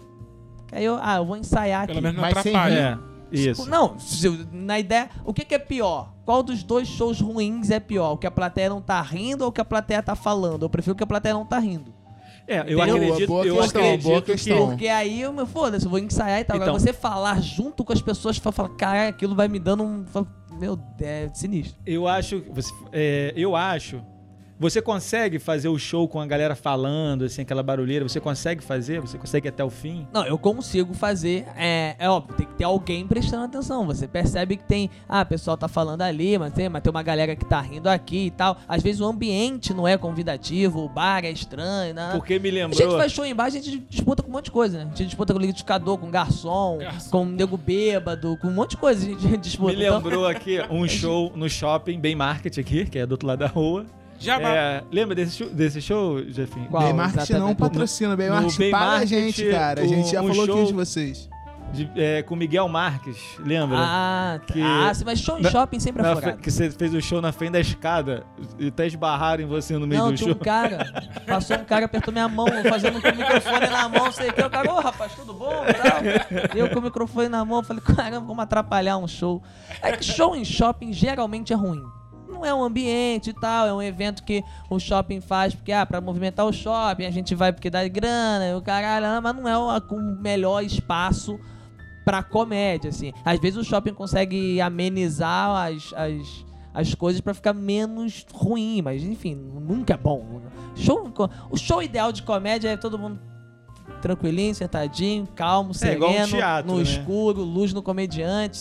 Aí 0.72 0.84
eu, 0.84 0.98
ah, 1.02 1.18
eu 1.18 1.26
vou 1.26 1.38
ensaiar 1.38 1.88
Pelo 1.88 2.00
aqui. 2.00 2.04
Menos 2.04 2.22
não 2.22 2.22
Mas 2.22 2.38
atrapalha. 2.38 3.00
É, 3.32 3.36
isso. 3.36 3.64
Tipo, 3.64 3.70
não, 3.70 3.98
na 4.52 4.80
ideia, 4.80 5.10
o 5.26 5.34
que, 5.34 5.46
que, 5.46 5.56
é 5.56 5.60
pior? 5.60 6.14
Qual 6.26 6.44
dos 6.44 6.64
dois 6.64 6.88
shows 6.88 7.22
ruins 7.22 7.70
é 7.70 7.80
pior? 7.80 8.14
O 8.14 8.18
que 8.18 8.28
a 8.28 8.32
plateia 8.32 8.70
não 8.70 8.82
tá 8.82 9.02
rindo 9.02 9.44
ou 9.44 9.50
o 9.50 9.52
que 9.52 9.62
a 9.62 9.66
plateia 9.66 10.02
tá 10.04 10.16
falando? 10.16 10.64
Eu 10.64 10.70
prefiro 10.70 10.96
que 10.96 11.04
a 11.04 11.08
plateia 11.08 11.34
não 11.34 11.46
tá 11.46 11.58
rindo. 11.60 11.94
É, 12.48 12.60
eu 12.60 12.80
Entendeu? 12.80 12.96
acredito, 12.96 13.28
boa, 13.28 13.44
boa 13.44 13.46
eu 13.46 13.62
questão, 13.62 13.82
acredito 13.82 14.04
boa 14.04 14.22
questão. 14.22 14.58
que... 14.58 14.66
Porque 14.68 14.88
aí 14.88 15.22
eu, 15.22 15.46
foda-se, 15.46 15.86
eu 15.86 15.90
vou 15.90 16.00
ensaiar 16.00 16.40
e 16.40 16.46
tal. 16.46 16.56
Então, 16.56 16.70
Agora 16.70 16.80
você 16.80 16.94
falar 16.94 17.42
junto 17.42 17.84
com 17.84 17.92
as 17.92 18.02
pessoas, 18.02 18.38
falar, 18.38 18.70
cara, 18.70 19.10
aquilo 19.10 19.36
vai 19.36 19.50
me 19.50 19.60
dando 19.60 19.84
um... 19.84 20.06
Meu, 20.58 20.80
é 21.00 21.30
sinistro. 21.34 21.80
Eu 21.86 22.08
acho, 22.08 22.44
é, 22.92 23.34
eu 23.36 23.56
acho 23.56 24.04
você 24.60 24.82
consegue 24.82 25.38
fazer 25.38 25.70
o 25.70 25.78
show 25.78 26.08
com 26.08 26.20
a 26.20 26.26
galera 26.26 26.56
falando, 26.56 27.26
assim, 27.26 27.44
aquela 27.44 27.62
barulheira? 27.62 28.08
Você 28.08 28.20
consegue 28.20 28.64
fazer? 28.64 29.00
Você 29.00 29.18
consegue 29.18 29.48
até 29.48 29.64
o 29.64 29.70
fim? 29.70 30.08
Não, 30.12 30.26
eu 30.26 30.38
consigo 30.38 30.94
fazer. 30.94 31.46
É, 31.56 31.96
é 32.00 32.10
óbvio, 32.10 32.36
tem 32.36 32.48
que 32.48 32.56
ter 32.56 32.64
alguém 32.64 33.06
prestando 33.06 33.46
atenção. 33.46 33.86
Você 33.86 34.08
percebe 34.08 34.58
que 34.58 34.64
tem. 34.64 34.90
Ah, 35.08 35.22
o 35.22 35.26
pessoal 35.26 35.58
tá 35.58 35.68
falando 35.68 36.02
ali, 36.02 36.38
mas 36.38 36.54
tem, 36.54 36.70
mas 36.70 36.82
tem 36.82 36.90
uma 36.90 37.04
galera 37.04 37.36
que 37.36 37.46
tá 37.46 37.62
rindo 37.62 37.88
aqui 37.88 38.28
e 38.28 38.32
tal. 38.32 38.58
Às 38.68 38.82
vezes 38.82 39.00
o 39.00 39.06
ambiente 39.06 39.74
não 39.74 39.88
é 39.88 39.98
convidativo, 39.98 40.84
o 40.84 40.90
bar 40.90 41.24
é 41.24 41.32
estranho. 41.32 41.94
Né? 41.94 42.10
Porque 42.14 42.40
me 42.40 42.50
lembrou. 42.50 42.80
A 42.80 42.90
gente 42.90 42.98
faz 42.98 43.12
show 43.12 43.26
embaixo, 43.26 43.58
a 43.58 43.62
gente 43.62 43.78
disputa 43.90 44.24
com 44.24 44.30
um 44.30 44.34
monte 44.34 44.46
de 44.46 44.52
coisa, 44.52 44.80
né? 44.80 44.84
A 44.86 44.96
gente 44.96 45.08
disputa 45.08 45.34
com 45.34 45.40
liquidificador, 45.40 45.98
com 45.98 46.10
garçom, 46.10 46.80
garçom. 46.80 47.10
com 47.12 47.26
nego 47.26 47.58
bêbado, 47.58 48.38
com 48.42 48.48
um 48.48 48.54
monte 48.54 48.72
de 48.72 48.78
coisa 48.78 49.06
a 49.06 49.10
gente 49.10 49.38
disputa. 49.38 49.74
Me 49.74 49.78
lembrou 49.78 50.30
então... 50.30 50.42
aqui 50.42 50.60
um 50.70 50.88
show 50.88 51.32
no 51.36 51.50
shopping, 51.50 52.00
bem 52.00 52.16
market 52.16 52.58
aqui, 52.58 52.86
que 52.86 52.98
é 52.98 53.06
do 53.06 53.12
outro 53.12 53.28
lado 53.28 53.40
da 53.40 53.48
rua. 53.48 53.86
Jabá. 54.20 54.50
É, 54.50 54.84
lembra 54.92 55.16
desse 55.16 55.38
show, 55.38 55.50
desse 55.50 55.82
show 55.82 56.24
Jefinho? 56.24 56.68
Qual? 56.68 56.84
Baymarket 56.84 57.30
não 57.32 57.56
patrocina. 57.56 58.16
Baymarket 58.16 58.72
paga 58.72 58.98
a 58.98 59.06
gente, 59.06 59.50
cara. 59.50 59.82
A 59.82 59.88
gente 59.88 60.12
já 60.12 60.22
um 60.22 60.28
falou 60.28 60.44
aqui 60.44 60.66
de 60.66 60.74
vocês. 60.74 61.30
De, 61.74 61.90
é, 61.98 62.24
com 62.24 62.34
Miguel 62.34 62.66
Marques, 62.70 63.18
lembra? 63.40 63.78
Ah, 63.78 64.40
que, 64.48 64.62
ah 64.62 64.90
mas 65.06 65.20
show 65.20 65.38
em 65.38 65.42
na, 65.42 65.52
shopping 65.52 65.82
sempre 65.82 66.02
é 66.02 66.10
afogado. 66.10 66.38
Que 66.38 66.50
você 66.50 66.72
fez 66.72 66.94
o 66.94 67.02
show 67.02 67.22
na 67.22 67.34
frente 67.34 67.52
da 67.52 67.60
escada 67.60 68.26
e 68.58 68.70
até 68.70 68.88
esbarraram 68.88 69.44
em 69.44 69.46
você 69.46 69.78
no 69.78 69.86
meio 69.86 70.02
não, 70.02 70.12
do 70.14 70.18
show. 70.18 70.30
Não, 70.30 70.36
um 70.36 70.40
cara, 70.40 71.10
passou 71.28 71.58
um 71.58 71.66
cara, 71.66 71.86
apertou 71.86 72.14
minha 72.14 72.28
mão, 72.30 72.48
fazendo 72.70 73.02
com 73.02 73.10
o 73.10 73.16
microfone 73.16 73.68
na 73.68 73.90
mão, 73.90 74.12
sei 74.14 74.32
que. 74.32 74.42
Eu, 74.42 74.50
cara, 74.50 74.74
ô 74.74 74.80
rapaz, 74.80 75.14
tudo 75.14 75.34
bom? 75.34 75.50
Tal. 75.50 76.56
Eu 76.56 76.70
com 76.70 76.80
o 76.80 76.84
microfone 76.84 77.28
na 77.28 77.44
mão, 77.44 77.62
falei, 77.62 77.84
caramba, 77.84 78.26
vamos 78.26 78.44
atrapalhar 78.44 78.98
um 78.98 79.08
show. 79.08 79.44
É 79.82 79.92
que 79.92 80.06
show 80.06 80.38
em 80.38 80.46
shopping 80.46 80.94
geralmente 80.94 81.52
é 81.52 81.56
ruim 81.56 81.84
não 82.38 82.46
é 82.46 82.54
um 82.54 82.64
ambiente 82.64 83.32
e 83.32 83.34
tal, 83.34 83.68
é 83.68 83.74
um 83.74 83.82
evento 83.82 84.24
que 84.24 84.44
o 84.70 84.80
shopping 84.80 85.20
faz 85.20 85.56
porque, 85.56 85.72
ah, 85.72 85.86
pra 85.86 86.00
movimentar 86.00 86.46
o 86.46 86.54
shopping, 86.54 87.06
a 87.06 87.12
gente 87.12 87.34
vai 87.34 87.52
porque 87.52 87.70
dá 87.70 87.86
grana, 87.88 88.56
o 88.58 88.62
caralho, 88.62 89.22
mas 89.22 89.36
não 89.36 89.48
é 89.48 89.58
o, 89.58 89.78
o 89.78 90.22
melhor 90.22 90.64
espaço 90.64 91.40
pra 92.06 92.24
comédia, 92.24 92.90
assim. 92.90 93.12
Às 93.26 93.40
vezes 93.40 93.58
o 93.58 93.64
shopping 93.64 93.94
consegue 93.94 94.62
amenizar 94.62 95.68
as, 95.68 95.94
as 95.94 96.48
as 96.74 96.94
coisas 96.94 97.20
para 97.20 97.34
ficar 97.34 97.56
menos 97.56 98.24
ruim, 98.32 98.84
mas 98.84 99.02
enfim, 99.02 99.34
nunca 99.34 99.96
é 99.96 99.98
bom. 99.98 100.42
Show, 100.76 101.12
o 101.50 101.58
show 101.58 101.82
ideal 101.82 102.12
de 102.12 102.22
comédia 102.22 102.70
é 102.70 102.78
todo 102.78 103.00
mundo 103.00 103.20
tranquilinho, 104.00 104.54
sentadinho, 104.54 105.28
calmo, 105.36 105.72
é, 105.72 105.74
sereno, 105.74 106.06
um 106.06 106.28
teatro, 106.28 106.72
no 106.72 106.78
né? 106.78 106.84
escuro, 106.84 107.42
luz 107.42 107.74
no 107.74 107.82
comediante, 107.82 108.60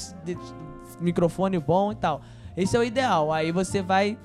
microfone 0.99 1.59
bom 1.59 1.93
e 1.93 1.95
tal. 1.95 2.23
Esse 2.57 2.77
é 2.77 2.81
o 2.81 2.85
ideal. 2.85 3.33
Aí 3.33 3.53
você 3.53 3.83
vai 3.83 4.19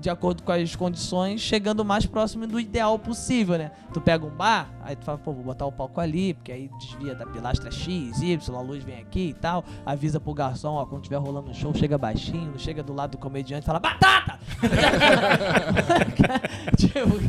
de 0.00 0.08
acordo 0.08 0.42
com 0.42 0.50
as 0.50 0.74
condições, 0.74 1.40
chegando 1.40 1.80
o 1.80 1.84
mais 1.84 2.06
próximo 2.06 2.46
do 2.46 2.58
ideal 2.58 2.98
possível, 2.98 3.58
né? 3.58 3.70
Tu 3.92 4.00
pega 4.00 4.24
um 4.24 4.30
bar, 4.30 4.70
aí 4.82 4.96
tu 4.96 5.04
fala, 5.04 5.18
pô, 5.18 5.30
vou 5.32 5.44
botar 5.44 5.66
o 5.66 5.72
palco 5.72 6.00
ali, 6.00 6.32
porque 6.32 6.50
aí 6.50 6.70
desvia 6.78 7.14
da 7.14 7.26
pilastra 7.26 7.70
X, 7.70 8.22
Y, 8.22 8.56
a 8.56 8.60
luz 8.60 8.82
vem 8.82 8.98
aqui 8.98 9.28
e 9.28 9.34
tal. 9.34 9.62
Avisa 9.84 10.18
pro 10.18 10.32
garçom, 10.32 10.72
ó, 10.74 10.86
quando 10.86 11.02
tiver 11.02 11.18
rolando 11.18 11.50
um 11.50 11.54
show, 11.54 11.74
chega 11.74 11.98
baixinho, 11.98 12.58
chega 12.58 12.82
do 12.82 12.94
lado 12.94 13.10
do 13.12 13.18
comediante 13.18 13.64
e 13.64 13.66
fala, 13.66 13.78
batata! 13.78 14.40
tipo, 16.76 17.20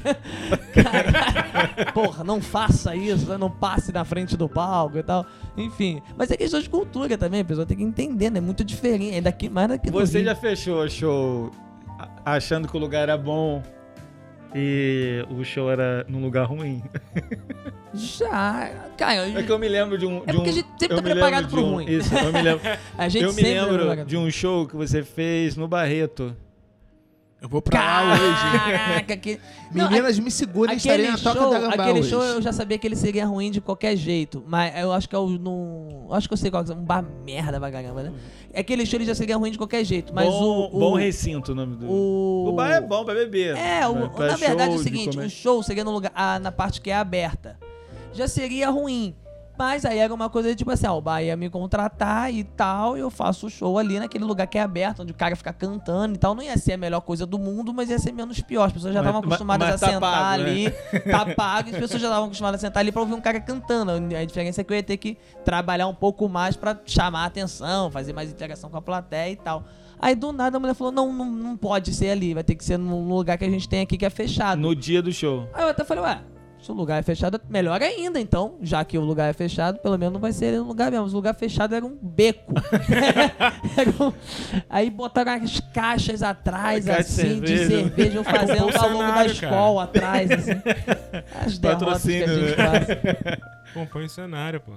cara, 0.73 1.11
porra, 1.93 2.23
não 2.23 2.41
faça 2.41 2.95
isso, 2.95 3.29
né? 3.29 3.37
não 3.37 3.49
passe 3.49 3.91
na 3.91 4.03
frente 4.03 4.35
do 4.37 4.47
palco 4.47 4.97
e 4.97 5.03
tal. 5.03 5.25
Enfim, 5.57 6.01
mas 6.17 6.31
é 6.31 6.37
questão 6.37 6.59
de 6.59 6.69
cultura 6.69 7.17
também, 7.17 7.41
a 7.41 7.45
pessoa 7.45 7.65
tem 7.65 7.77
que 7.77 7.83
entender, 7.83 8.29
né? 8.29 8.39
É 8.39 8.41
muito 8.41 8.63
diferente, 8.63 9.15
é 9.15 9.21
daqui, 9.21 9.49
mais 9.49 9.67
daqui 9.67 9.91
Você 9.91 10.23
já 10.23 10.35
fechou 10.35 10.89
show 10.89 11.51
achando 12.25 12.67
que 12.67 12.75
o 12.75 12.79
lugar 12.79 13.03
era 13.03 13.17
bom 13.17 13.61
e 14.53 15.25
o 15.29 15.43
show 15.43 15.71
era 15.71 16.05
num 16.07 16.21
lugar 16.21 16.45
ruim. 16.45 16.83
Já, 17.93 18.71
cara. 18.97 19.27
É 19.27 19.43
que 19.43 19.51
eu 19.51 19.59
me 19.59 19.67
lembro 19.67 19.97
de 19.97 20.05
um. 20.05 20.23
É 20.25 20.31
de 20.31 20.37
porque 20.37 20.49
um, 20.49 20.51
a 20.51 20.55
gente 20.55 20.67
sempre 20.79 20.95
tá 20.95 21.01
preparado 21.01 21.49
pro 21.49 21.61
um, 21.61 21.73
ruim. 21.73 21.89
Isso, 21.89 22.13
eu 22.15 22.31
me 22.31 22.41
lembro. 22.41 22.61
a 22.97 23.09
gente 23.09 23.23
eu 23.23 23.33
me 23.33 23.41
lembro 23.41 24.05
de 24.05 24.17
um 24.17 24.31
show 24.31 24.65
que 24.67 24.75
você 24.75 25.03
fez 25.03 25.57
no 25.57 25.67
Barreto. 25.67 26.35
Eu 27.41 27.49
vou 27.49 27.59
pra 27.59 27.79
Caraca, 27.79 28.21
lá 28.21 28.99
hoje. 29.01 29.17
Que... 29.17 29.39
Meninas, 29.73 30.15
não, 30.15 30.25
me 30.25 30.29
segurem, 30.29 30.77
estarei 30.77 31.09
na 31.09 31.17
toca 31.17 31.49
da 31.49 31.59
gambá 31.59 31.83
Aquele 31.83 32.01
hoje. 32.01 32.09
show 32.11 32.23
eu 32.23 32.39
já 32.39 32.53
sabia 32.53 32.77
que 32.77 32.85
ele 32.85 32.95
seria 32.95 33.25
ruim 33.25 33.49
de 33.49 33.59
qualquer 33.59 33.95
jeito. 33.95 34.43
Mas 34.45 34.79
eu 34.79 34.93
acho 34.93 35.09
que 35.09 35.15
é 35.15 35.17
o. 35.17 35.27
Num, 35.27 36.07
acho 36.11 36.27
que 36.27 36.33
eu 36.33 36.37
sei 36.37 36.51
qual 36.51 36.63
é. 36.63 36.71
Um 36.71 36.83
bar 36.83 37.03
merda 37.25 37.59
pra 37.59 37.71
caramba, 37.71 38.03
né? 38.03 38.13
Aquele 38.53 38.85
show 38.85 38.99
ele 38.99 39.05
já 39.05 39.15
seria 39.15 39.37
ruim 39.37 39.49
de 39.49 39.57
qualquer 39.57 39.83
jeito. 39.83 40.13
Mas 40.13 40.27
bom, 40.27 40.69
o, 40.71 40.77
o. 40.77 40.79
Bom 40.79 40.95
recinto 40.95 41.53
o 41.53 41.55
nome 41.55 41.77
do. 41.77 41.89
O, 41.89 42.49
o 42.49 42.53
bar 42.53 42.73
é 42.73 42.81
bom 42.81 43.03
pra 43.03 43.15
beber. 43.15 43.57
É, 43.57 43.87
o, 43.87 43.95
na 43.95 44.35
verdade 44.35 44.73
é 44.73 44.75
o 44.75 44.79
seguinte: 44.79 45.17
o 45.17 45.27
show 45.27 45.63
seria 45.63 45.83
no 45.83 45.91
lugar, 45.91 46.11
ah, 46.13 46.37
na 46.37 46.51
parte 46.51 46.79
que 46.79 46.91
é 46.91 46.95
aberta. 46.95 47.57
Já 48.13 48.27
seria 48.27 48.69
ruim. 48.69 49.15
Mas 49.57 49.85
aí 49.85 49.99
era 49.99 50.13
uma 50.13 50.29
coisa 50.29 50.55
tipo 50.55 50.71
assim, 50.71 50.87
ó, 50.87 50.97
o 50.97 51.01
Bahia 51.01 51.35
me 51.35 51.49
contratar 51.49 52.33
e 52.33 52.43
tal, 52.43 52.97
e 52.97 52.99
eu 52.99 53.09
faço 53.09 53.47
o 53.47 53.49
show 53.49 53.77
ali 53.77 53.99
naquele 53.99 54.23
lugar 54.23 54.47
que 54.47 54.57
é 54.57 54.61
aberto, 54.61 55.03
onde 55.03 55.11
o 55.11 55.15
cara 55.15 55.35
fica 55.35 55.53
cantando 55.53 56.15
e 56.15 56.17
tal. 56.17 56.33
Não 56.33 56.41
ia 56.41 56.57
ser 56.57 56.73
a 56.73 56.77
melhor 56.77 57.01
coisa 57.01 57.25
do 57.25 57.37
mundo, 57.37 57.73
mas 57.73 57.89
ia 57.89 57.99
ser 57.99 58.11
menos 58.11 58.39
pior. 58.41 58.65
As 58.65 58.73
pessoas 58.73 58.93
já 58.93 59.01
estavam 59.01 59.21
acostumadas 59.21 59.69
mas, 59.69 59.81
mas 59.81 59.83
a 59.83 59.85
tá 59.85 59.93
sentar 59.93 60.11
pago, 60.11 60.43
né? 60.43 60.49
ali, 60.49 60.63
né? 60.65 60.99
tá 60.99 61.25
pago, 61.35 61.69
as 61.69 61.75
pessoas 61.75 62.01
já 62.01 62.07
estavam 62.07 62.25
acostumadas 62.25 62.63
a 62.63 62.67
sentar 62.67 62.81
ali 62.81 62.91
pra 62.91 63.01
ouvir 63.01 63.13
um 63.13 63.21
cara 63.21 63.39
cantando. 63.39 63.91
A 63.91 64.25
diferença 64.25 64.61
é 64.61 64.63
que 64.63 64.73
eu 64.73 64.77
ia 64.77 64.83
ter 64.83 64.97
que 64.97 65.17
trabalhar 65.45 65.87
um 65.87 65.95
pouco 65.95 66.27
mais 66.27 66.55
para 66.55 66.79
chamar 66.85 67.23
a 67.23 67.25
atenção, 67.25 67.91
fazer 67.91 68.13
mais 68.13 68.31
interação 68.31 68.69
com 68.69 68.77
a 68.77 68.81
plateia 68.81 69.31
e 69.31 69.35
tal. 69.35 69.63
Aí 70.01 70.15
do 70.15 70.31
nada 70.31 70.57
a 70.57 70.59
mulher 70.59 70.73
falou: 70.73 70.91
não, 70.91 71.13
não, 71.13 71.25
não 71.31 71.55
pode 71.55 71.93
ser 71.93 72.09
ali, 72.09 72.33
vai 72.33 72.43
ter 72.43 72.55
que 72.55 72.65
ser 72.65 72.77
no 72.77 73.07
lugar 73.07 73.37
que 73.37 73.45
a 73.45 73.49
gente 73.49 73.69
tem 73.69 73.81
aqui 73.81 73.97
que 73.97 74.05
é 74.05 74.09
fechado. 74.09 74.59
No 74.59 74.75
dia 74.75 75.01
do 75.01 75.13
show. 75.13 75.47
Aí 75.53 75.63
eu 75.63 75.69
até 75.69 75.83
falei, 75.83 76.03
ué, 76.03 76.21
se 76.61 76.71
o 76.71 76.75
lugar 76.75 76.99
é 76.99 77.01
fechado, 77.01 77.41
melhor 77.49 77.81
ainda, 77.81 78.19
então. 78.19 78.57
Já 78.61 78.85
que 78.85 78.97
o 78.97 79.01
lugar 79.01 79.29
é 79.29 79.33
fechado, 79.33 79.79
pelo 79.79 79.97
menos 79.97 80.13
não 80.13 80.19
vai 80.19 80.31
ser 80.31 80.61
um 80.61 80.65
lugar 80.65 80.91
mesmo. 80.91 81.07
O 81.07 81.11
lugar 81.11 81.33
fechado 81.33 81.73
era 81.73 81.83
um 81.83 81.97
beco. 81.99 82.53
era 83.75 83.89
um... 84.03 84.13
Aí 84.69 84.89
botaram 84.91 85.33
as 85.33 85.59
caixas 85.73 86.21
atrás, 86.21 86.85
Caixa 86.85 86.99
assim, 86.99 87.39
de 87.39 87.65
cerveja, 87.65 88.19
é 88.19 88.23
fazendo 88.23 88.77
ao 88.77 88.89
longo 88.89 89.11
da 89.11 89.25
escola 89.25 89.83
atrás, 89.83 90.29
assim. 90.29 90.61
As 91.43 91.57
derrotas 91.57 92.03
que 92.03 92.23
a 92.23 92.27
gente 92.27 92.55
faz. 92.55 92.87
Compõe 93.73 94.07
cenário, 94.07 94.61
pô. 94.61 94.73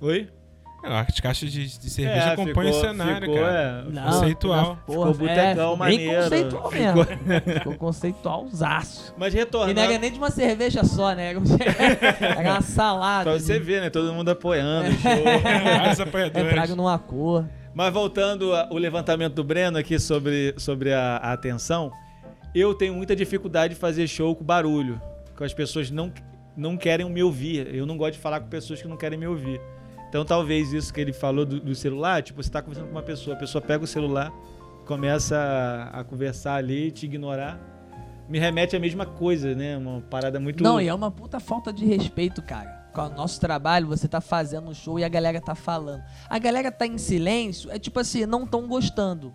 Oi? 0.00 0.28
As 0.82 1.18
caixas 1.18 1.50
de, 1.50 1.66
de 1.66 1.90
cerveja 1.90 2.30
é, 2.30 2.36
compõem 2.36 2.70
o 2.70 2.80
cenário, 2.80 3.28
ficou, 3.28 3.34
cara. 3.34 3.84
É, 3.88 3.90
não, 3.90 4.02
conceitual. 4.04 4.78
Porra, 4.86 5.12
ficou 5.12 5.28
botecão 5.28 5.72
é, 5.72 5.76
maneiro. 5.76 6.22
conceitual 6.22 6.70
mesmo. 6.70 7.04
Ficou, 7.04 7.40
ficou 7.54 7.74
conceitualzaço. 7.74 9.14
Mas 9.18 9.34
retornando... 9.34 9.72
E 9.72 9.74
não 9.74 9.82
era 9.82 9.98
nem 9.98 10.12
de 10.12 10.18
uma 10.18 10.30
cerveja 10.30 10.84
só, 10.84 11.12
né? 11.12 11.30
Era 11.30 11.40
uma 12.52 12.60
salada. 12.60 13.30
pra 13.30 13.40
você 13.40 13.58
ver, 13.58 13.80
né? 13.80 13.90
Todo 13.90 14.12
mundo 14.12 14.28
apoiando 14.28 14.90
o 14.90 14.92
show. 14.92 16.06
Apoiadores. 16.06 16.52
Trago 16.52 16.76
numa 16.76 16.98
cor. 16.98 17.44
Mas 17.74 17.92
voltando 17.92 18.54
ao 18.54 18.76
levantamento 18.76 19.34
do 19.34 19.44
Breno 19.44 19.76
aqui 19.76 19.98
sobre, 19.98 20.54
sobre 20.56 20.92
a, 20.92 21.16
a 21.16 21.32
atenção, 21.32 21.92
eu 22.54 22.74
tenho 22.74 22.94
muita 22.94 23.14
dificuldade 23.14 23.74
de 23.74 23.80
fazer 23.80 24.06
show 24.06 24.34
com 24.34 24.44
barulho. 24.44 25.00
Que 25.36 25.44
as 25.44 25.52
pessoas 25.52 25.90
não, 25.90 26.10
não 26.56 26.76
querem 26.76 27.10
me 27.10 27.22
ouvir. 27.22 27.74
Eu 27.74 27.84
não 27.84 27.96
gosto 27.98 28.14
de 28.14 28.18
falar 28.18 28.40
com 28.40 28.48
pessoas 28.48 28.80
que 28.80 28.88
não 28.88 28.96
querem 28.96 29.18
me 29.18 29.26
ouvir. 29.26 29.60
Então 30.16 30.24
talvez 30.24 30.72
isso 30.72 30.94
que 30.94 30.98
ele 30.98 31.12
falou 31.12 31.44
do, 31.44 31.60
do 31.60 31.74
celular, 31.74 32.22
tipo, 32.22 32.42
você 32.42 32.48
está 32.48 32.62
conversando 32.62 32.86
com 32.86 32.92
uma 32.92 33.02
pessoa, 33.02 33.36
a 33.36 33.38
pessoa 33.38 33.60
pega 33.60 33.84
o 33.84 33.86
celular, 33.86 34.32
começa 34.86 35.36
a, 35.36 36.00
a 36.00 36.04
conversar 36.04 36.54
ali, 36.54 36.90
te 36.90 37.04
ignorar. 37.04 37.60
Me 38.26 38.38
remete 38.38 38.74
à 38.74 38.80
mesma 38.80 39.04
coisa, 39.04 39.54
né? 39.54 39.76
Uma 39.76 40.00
parada 40.00 40.40
muito. 40.40 40.64
Não, 40.64 40.80
e 40.80 40.88
é 40.88 40.94
uma 40.94 41.10
puta 41.10 41.38
falta 41.38 41.70
de 41.70 41.84
respeito, 41.84 42.40
cara. 42.40 42.86
Com 42.94 43.02
o 43.02 43.10
nosso 43.10 43.38
trabalho, 43.38 43.86
você 43.86 44.08
tá 44.08 44.22
fazendo 44.22 44.70
um 44.70 44.72
show 44.74 44.98
e 44.98 45.04
a 45.04 45.08
galera 45.08 45.38
tá 45.38 45.54
falando. 45.54 46.02
A 46.30 46.38
galera 46.38 46.72
tá 46.72 46.86
em 46.86 46.96
silêncio, 46.96 47.70
é 47.70 47.78
tipo 47.78 48.00
assim, 48.00 48.24
não 48.24 48.46
tão 48.46 48.66
gostando. 48.66 49.34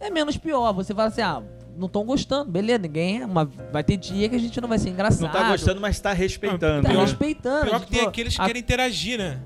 É 0.00 0.08
menos 0.08 0.38
pior. 0.38 0.72
Você 0.72 0.94
fala 0.94 1.08
assim, 1.08 1.20
ah, 1.20 1.42
não 1.76 1.88
estão 1.88 2.06
gostando, 2.06 2.50
beleza, 2.50 2.78
ninguém 2.78 3.20
é 3.20 3.26
uma, 3.26 3.44
vai 3.70 3.84
ter 3.84 3.98
dia 3.98 4.30
que 4.30 4.36
a 4.36 4.38
gente 4.38 4.58
não 4.62 4.68
vai 4.68 4.78
ser 4.78 4.88
engraçado. 4.88 5.20
Não 5.20 5.30
tá 5.30 5.50
gostando, 5.50 5.78
mas 5.78 6.00
tá 6.00 6.14
respeitando. 6.14 6.84
Tá 6.84 6.88
pior, 6.88 7.02
respeitando. 7.02 7.66
Pior 7.66 7.80
que 7.80 7.86
tipo, 7.86 7.98
tem 7.98 8.08
aqueles 8.08 8.34
que 8.34 8.40
a... 8.40 8.46
querem 8.46 8.62
interagir, 8.62 9.18
né? 9.18 9.38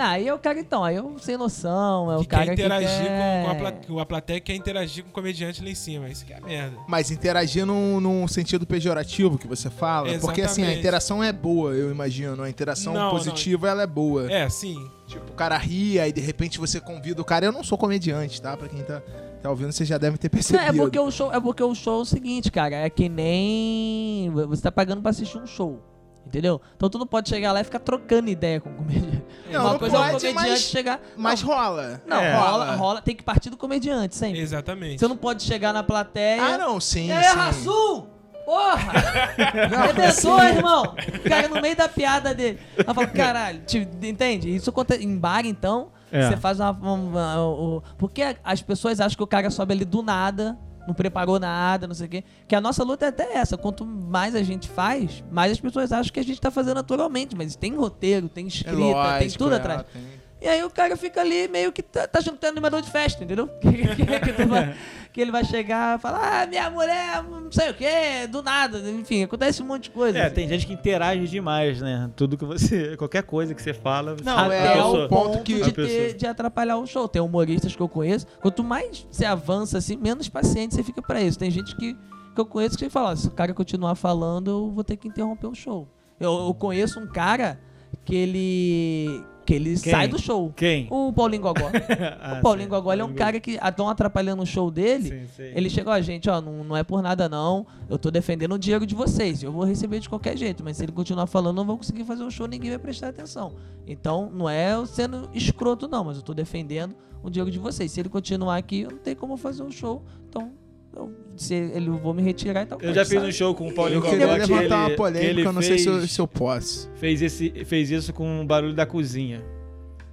Não, 0.00 0.06
aí 0.06 0.26
eu 0.26 0.38
quero 0.38 0.58
então, 0.58 0.82
aí 0.82 0.96
eu 0.96 1.14
sem 1.18 1.36
noção, 1.36 2.10
é 2.10 2.16
que 2.16 2.22
o 2.22 2.26
cara 2.26 2.44
quer 2.46 2.52
interagir 2.54 2.88
que 2.88 3.04
quer... 3.04 3.44
Com, 3.44 3.50
a 3.50 3.54
plateia, 3.54 3.86
com 3.86 3.98
a 3.98 4.06
plateia 4.06 4.40
quer 4.40 4.54
interagir 4.54 5.04
com 5.04 5.10
o 5.10 5.12
comediante 5.12 5.62
lá 5.62 5.68
em 5.68 5.74
cima, 5.74 6.08
isso 6.08 6.24
que 6.24 6.32
é 6.32 6.38
a 6.38 6.40
merda. 6.40 6.78
Mas 6.88 7.10
interagir 7.10 7.66
num, 7.66 8.00
num 8.00 8.26
sentido 8.26 8.66
pejorativo 8.66 9.36
que 9.36 9.46
você 9.46 9.68
fala, 9.68 10.08
Exatamente. 10.08 10.22
porque 10.22 10.40
assim, 10.40 10.64
a 10.64 10.72
interação 10.72 11.22
é 11.22 11.30
boa, 11.30 11.72
eu 11.72 11.90
imagino, 11.90 12.42
a 12.42 12.48
interação 12.48 12.94
não, 12.94 13.10
positiva 13.10 13.66
não. 13.66 13.72
ela 13.72 13.82
é 13.82 13.86
boa. 13.86 14.32
É, 14.32 14.48
sim. 14.48 14.90
Tipo, 15.06 15.32
o 15.32 15.34
cara 15.34 15.58
ria 15.58 16.08
e 16.08 16.12
de 16.12 16.20
repente 16.22 16.58
você 16.58 16.80
convida 16.80 17.20
o 17.20 17.24
cara, 17.24 17.44
eu 17.44 17.52
não 17.52 17.62
sou 17.62 17.76
comediante, 17.76 18.40
tá? 18.40 18.56
Pra 18.56 18.70
quem 18.70 18.82
tá 18.82 19.02
tá 19.42 19.50
ouvindo, 19.50 19.72
você 19.72 19.84
já 19.84 19.98
deve 19.98 20.18
ter 20.18 20.28
percebido. 20.28 20.62
Não, 20.62 20.68
é 20.68 20.76
porque 20.76 20.98
o 20.98 21.10
show, 21.10 21.32
é 21.32 21.40
porque 21.40 21.62
o 21.62 21.74
show 21.74 21.98
é 22.00 22.02
o 22.02 22.04
seguinte, 22.04 22.50
cara, 22.50 22.76
é 22.76 22.90
que 22.90 23.08
nem 23.08 24.30
você 24.30 24.62
tá 24.62 24.72
pagando 24.72 25.02
pra 25.02 25.10
assistir 25.10 25.38
um 25.38 25.46
show. 25.46 25.89
Entendeu? 26.30 26.60
Então 26.76 26.88
tu 26.88 26.96
não 26.96 27.08
pode 27.08 27.28
chegar 27.28 27.50
lá 27.50 27.60
e 27.60 27.64
ficar 27.64 27.80
trocando 27.80 28.30
ideia 28.30 28.60
com 28.60 28.70
o 28.70 28.72
comediante. 28.72 29.24
Não, 29.50 29.62
Uma 29.62 29.72
não 29.72 29.78
coisa 29.80 29.96
pode, 29.96 30.10
é 30.10 30.16
o 30.16 30.20
comediante 30.20 30.48
mas, 30.48 30.60
chegar. 30.60 31.00
Mas 31.16 31.42
não, 31.42 31.48
rola. 31.48 32.02
Não, 32.06 32.20
é. 32.20 32.36
rola, 32.36 32.76
rola. 32.76 33.02
Tem 33.02 33.16
que 33.16 33.24
partir 33.24 33.50
do 33.50 33.56
comediante 33.56 34.14
sempre. 34.14 34.38
Exatamente. 34.38 35.00
Você 35.00 35.08
não 35.08 35.16
pode 35.16 35.42
chegar 35.42 35.72
na 35.72 35.82
plateia. 35.82 36.40
Ah, 36.40 36.56
não, 36.56 36.80
sim. 36.80 37.08
E 37.08 37.12
aí, 37.12 37.34
Rasul! 37.34 38.06
Porra! 38.44 38.92
Redentor, 39.88 40.42
irmão! 40.44 40.94
O 41.16 41.28
cara 41.28 41.48
no 41.48 41.60
meio 41.60 41.74
da 41.74 41.88
piada 41.88 42.32
dele. 42.32 42.60
Ela 42.78 42.94
fala, 42.94 43.06
caralho, 43.08 43.62
te, 43.66 43.78
entende? 44.02 44.54
Isso 44.54 44.70
acontece 44.70 45.04
em 45.04 45.18
bar, 45.18 45.44
então. 45.44 45.90
É. 46.12 46.28
Você 46.28 46.36
faz 46.36 46.60
uma, 46.60 46.70
uma, 46.70 46.94
uma, 46.94 47.46
uma, 47.46 47.82
Porque 47.98 48.22
as 48.44 48.62
pessoas 48.62 49.00
acham 49.00 49.16
que 49.16 49.22
o 49.24 49.26
cara 49.26 49.50
sobe 49.50 49.74
ali 49.74 49.84
do 49.84 50.00
nada 50.00 50.56
não 50.90 50.94
preparou 50.94 51.38
nada, 51.38 51.86
não 51.86 51.94
sei 51.94 52.06
o 52.06 52.10
quê. 52.10 52.24
Que 52.46 52.54
a 52.54 52.60
nossa 52.60 52.82
luta 52.82 53.06
é 53.06 53.08
até 53.08 53.36
essa. 53.36 53.56
Quanto 53.56 53.86
mais 53.86 54.34
a 54.34 54.42
gente 54.42 54.68
faz, 54.68 55.22
mais 55.30 55.52
as 55.52 55.60
pessoas 55.60 55.92
acham 55.92 56.12
que 56.12 56.20
a 56.20 56.24
gente 56.24 56.40
tá 56.40 56.50
fazendo 56.50 56.74
naturalmente. 56.74 57.36
Mas 57.36 57.54
tem 57.54 57.74
roteiro, 57.74 58.28
tem 58.28 58.48
escrita, 58.48 58.70
é 58.70 58.74
lógico, 58.74 59.18
tem 59.18 59.30
tudo 59.30 59.54
é, 59.54 59.56
atrás. 59.56 59.84
Tem... 59.92 60.19
E 60.40 60.48
aí 60.48 60.64
o 60.64 60.70
cara 60.70 60.96
fica 60.96 61.20
ali 61.20 61.48
meio 61.48 61.70
que 61.70 61.82
tá, 61.82 62.06
tá 62.06 62.20
tá 62.22 62.48
animador 62.48 62.80
de 62.80 62.90
festa, 62.90 63.22
entendeu? 63.22 63.46
que, 63.60 63.70
que, 63.72 64.44
vai, 64.44 64.74
que, 65.12 65.20
ele 65.20 65.30
vai 65.30 65.44
chegar 65.44 65.98
e 65.98 66.00
falar, 66.00 66.42
ah, 66.42 66.46
minha 66.46 66.70
mulher, 66.70 67.22
não 67.22 67.52
sei 67.52 67.70
o 67.70 67.74
quê, 67.74 68.26
do 68.26 68.42
nada. 68.42 68.78
Enfim, 68.90 69.22
acontece 69.22 69.62
um 69.62 69.66
monte 69.66 69.84
de 69.84 69.90
coisa. 69.90 70.18
É, 70.18 70.24
assim. 70.24 70.36
tem 70.36 70.48
gente 70.48 70.66
que 70.66 70.72
interage 70.72 71.28
demais, 71.28 71.82
né? 71.82 72.10
Tudo 72.16 72.38
que 72.38 72.44
você. 72.44 72.96
Qualquer 72.96 73.22
coisa 73.22 73.54
que 73.54 73.60
você 73.60 73.74
fala. 73.74 74.16
Não, 74.24 74.38
até 74.38 74.78
é 74.78 74.82
o 74.82 75.08
ponto 75.08 75.42
que, 75.42 75.60
de, 75.60 75.72
ter, 75.72 76.14
de 76.14 76.26
atrapalhar 76.26 76.78
o 76.78 76.86
show. 76.86 77.06
Tem 77.06 77.20
humoristas 77.20 77.76
que 77.76 77.82
eu 77.82 77.88
conheço. 77.88 78.26
Quanto 78.40 78.64
mais 78.64 79.06
você 79.10 79.26
avança, 79.26 79.76
assim, 79.76 79.96
menos 79.96 80.28
paciente 80.28 80.74
você 80.74 80.82
fica 80.82 81.02
pra 81.02 81.20
isso. 81.20 81.38
Tem 81.38 81.50
gente 81.50 81.76
que, 81.76 81.94
que 81.94 82.40
eu 82.40 82.46
conheço 82.46 82.78
que 82.78 82.88
fala, 82.88 83.14
se 83.14 83.28
o 83.28 83.30
cara 83.30 83.52
continuar 83.52 83.94
falando, 83.94 84.50
eu 84.50 84.70
vou 84.70 84.82
ter 84.82 84.96
que 84.96 85.06
interromper 85.06 85.48
o 85.48 85.54
show. 85.54 85.86
Eu, 86.18 86.46
eu 86.46 86.54
conheço 86.54 86.98
um 86.98 87.06
cara 87.06 87.60
que 88.04 88.14
ele 88.14 89.24
Porque 89.50 89.54
ele 89.54 89.80
Quem? 89.80 89.92
sai 89.92 90.06
do 90.06 90.18
show. 90.18 90.52
Quem? 90.54 90.86
O 90.90 91.12
Paulinho 91.12 91.42
Gogó. 91.42 91.70
ah, 92.20 92.38
o 92.38 92.42
Paulinho 92.42 92.68
sim. 92.68 92.70
Gogó 92.70 92.92
ele 92.92 93.02
é 93.02 93.04
um 93.04 93.14
cara 93.14 93.40
que 93.40 93.58
estão 93.60 93.88
atrapalhando 93.88 94.42
o 94.42 94.46
show 94.46 94.70
dele. 94.70 95.08
Sim, 95.08 95.26
sim. 95.26 95.52
Ele 95.54 95.68
chegou, 95.68 95.92
a 95.92 96.00
gente, 96.00 96.30
ó, 96.30 96.40
não, 96.40 96.62
não 96.62 96.76
é 96.76 96.84
por 96.84 97.02
nada 97.02 97.28
não. 97.28 97.66
Eu 97.88 97.98
tô 97.98 98.12
defendendo 98.12 98.52
o 98.52 98.58
dinheiro 98.58 98.86
de 98.86 98.94
vocês. 98.94 99.42
Eu 99.42 99.50
vou 99.50 99.64
receber 99.64 99.98
de 99.98 100.08
qualquer 100.08 100.36
jeito. 100.36 100.62
Mas 100.62 100.76
se 100.76 100.84
ele 100.84 100.92
continuar 100.92 101.26
falando, 101.26 101.56
não 101.56 101.64
vou 101.64 101.76
conseguir 101.76 102.04
fazer 102.04 102.22
o 102.22 102.30
show, 102.30 102.46
ninguém 102.46 102.70
vai 102.70 102.78
prestar 102.78 103.08
atenção. 103.08 103.54
Então, 103.86 104.30
não 104.32 104.48
é 104.48 104.84
sendo 104.86 105.28
escroto, 105.34 105.88
não, 105.88 106.04
mas 106.04 106.18
eu 106.18 106.22
tô 106.22 106.32
defendendo 106.32 106.94
o 107.20 107.28
dinheiro 107.28 107.50
de 107.50 107.58
vocês. 107.58 107.90
Se 107.90 107.98
ele 107.98 108.08
continuar 108.08 108.56
aqui, 108.56 108.82
eu 108.82 108.90
não 108.92 108.98
tenho 108.98 109.16
como 109.16 109.36
fazer 109.36 109.64
um 109.64 109.70
show. 109.70 110.04
Então, 110.28 110.52
eu, 110.94 111.12
se 111.36 111.54
ele, 111.54 111.88
eu 111.88 111.98
vou 111.98 112.12
me 112.12 112.22
retirar 112.22 112.62
e 112.62 112.66
tal. 112.66 112.78
Eu 112.80 112.92
já 112.92 113.04
fiz 113.04 113.22
um 113.22 113.30
show 113.30 113.54
com 113.54 113.68
o 113.68 113.74
Paulinho 113.74 114.00
Gogó. 114.00 114.12
Eu 114.12 114.18
queria 114.18 114.34
levantar 114.34 114.62
ele, 114.62 114.74
uma 114.74 114.96
polêmica, 114.96 115.48
eu 115.48 115.52
não 115.52 115.62
fez, 115.62 115.66
sei 115.66 115.78
se 115.78 115.88
eu, 115.88 116.06
se 116.06 116.20
eu 116.20 116.28
posso. 116.28 116.90
Fez, 116.96 117.22
esse, 117.22 117.64
fez 117.64 117.90
isso 117.90 118.12
com 118.12 118.40
o 118.40 118.44
barulho 118.44 118.74
da 118.74 118.84
cozinha. 118.84 119.42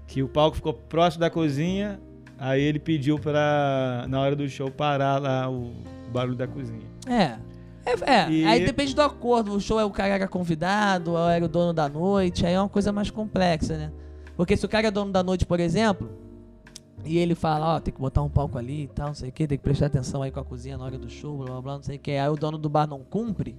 Que 0.05 0.24
o 0.24 0.27
palco 0.27 0.55
ficou 0.55 0.74
próximo 0.74 1.22
da 1.22 1.29
cozinha, 1.29 2.00
aí 2.38 2.62
ele 2.62 2.79
pediu 2.79 3.19
pra, 3.19 4.05
na 4.07 4.19
hora 4.22 4.36
do 4.36 4.48
show, 4.48 4.72
parar 4.72 5.19
lá 5.19 5.50
o 5.50 5.74
barulho 6.12 6.38
da 6.38 6.48
cozinha. 6.48 6.88
É. 7.07 7.38
É, 7.86 8.13
é. 8.13 8.29
E... 8.29 8.46
aí 8.46 8.65
depende 8.65 8.93
do 8.93 9.01
acordo. 9.01 9.53
O 9.53 9.60
show 9.60 9.79
é 9.79 9.86
o 9.86 9.91
cara 9.91 10.13
era 10.15 10.27
convidado, 10.27 11.12
ou 11.12 11.29
era 11.29 11.43
o 11.43 11.48
dono 11.48 11.74
da 11.74 11.88
noite, 11.88 12.46
aí 12.46 12.53
é 12.53 12.60
uma 12.60 12.69
coisa 12.69 12.91
mais 12.91 13.10
complexa, 13.10 13.77
né? 13.77 13.91
Porque 14.36 14.55
se 14.55 14.65
o 14.65 14.69
cara 14.69 14.88
é 14.88 14.91
dono 14.91 15.12
da 15.12 15.24
noite, 15.24 15.46
por 15.46 15.60
exemplo, 15.60 16.10
e 17.08 17.18
ele 17.18 17.36
fala, 17.36 17.76
ó, 17.76 17.80
tem 17.80 17.94
que 17.94 18.00
botar 18.00 18.22
um 18.22 18.30
palco 18.30 18.58
ali 18.58 18.84
e 18.84 18.88
tal, 18.88 19.08
não 19.08 19.14
sei 19.16 19.30
o 19.30 19.32
que, 19.32 19.48
tem 19.48 19.58
que 19.58 19.64
prestar 19.64 19.88
atenção 19.88 20.22
aí 20.22 20.32
com 20.32 20.40
a 20.40 20.44
cozinha 20.44 20.78
na 20.78 20.86
hora 20.86 20.98
do 20.98 21.10
show, 21.10 21.38
blá 21.38 21.46
blá 21.46 21.62
blá, 21.62 21.76
não 21.76 21.84
sei 21.84 21.98
o 21.98 22.00
que. 22.00 22.12
Aí 22.12 22.30
o 22.30 22.36
dono 22.36 22.58
do 22.58 22.70
bar 22.70 22.88
não 22.88 23.00
cumpre, 23.00 23.56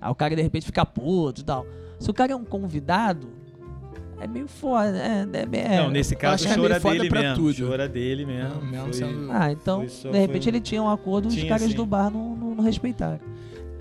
aí 0.00 0.10
o 0.10 0.14
cara 0.14 0.34
de 0.34 0.42
repente 0.42 0.66
fica 0.66 0.84
puto 0.84 1.42
e 1.42 1.44
tal. 1.44 1.66
Se 1.98 2.10
o 2.10 2.14
cara 2.14 2.32
é 2.32 2.36
um 2.36 2.44
convidado, 2.44 3.28
é 4.20 4.26
meio 4.26 4.48
foda, 4.48 4.92
né? 4.92 5.26
É, 5.52 5.74
é, 5.74 5.82
não, 5.82 5.90
nesse 5.90 6.16
caso 6.16 6.46
o 6.46 6.52
show 6.52 6.64
era 6.64 6.80
dele 6.80 7.10
mesmo. 7.10 7.34
Tudo. 7.34 7.48
O 7.48 7.54
show 7.54 7.72
era 7.72 7.88
dele 7.88 8.24
mesmo. 8.24 8.60
Não, 8.62 8.92
foi, 8.92 9.30
ah, 9.30 9.52
então, 9.52 9.84
de 9.84 10.18
repente 10.18 10.44
foi... 10.44 10.52
ele 10.52 10.60
tinha 10.60 10.82
um 10.82 10.88
acordo 10.88 11.32
e 11.32 11.42
os 11.42 11.48
caras 11.48 11.68
sim. 11.68 11.76
do 11.76 11.84
bar 11.84 12.10
não, 12.10 12.34
não, 12.34 12.54
não 12.54 12.64
respeitaram. 12.64 13.20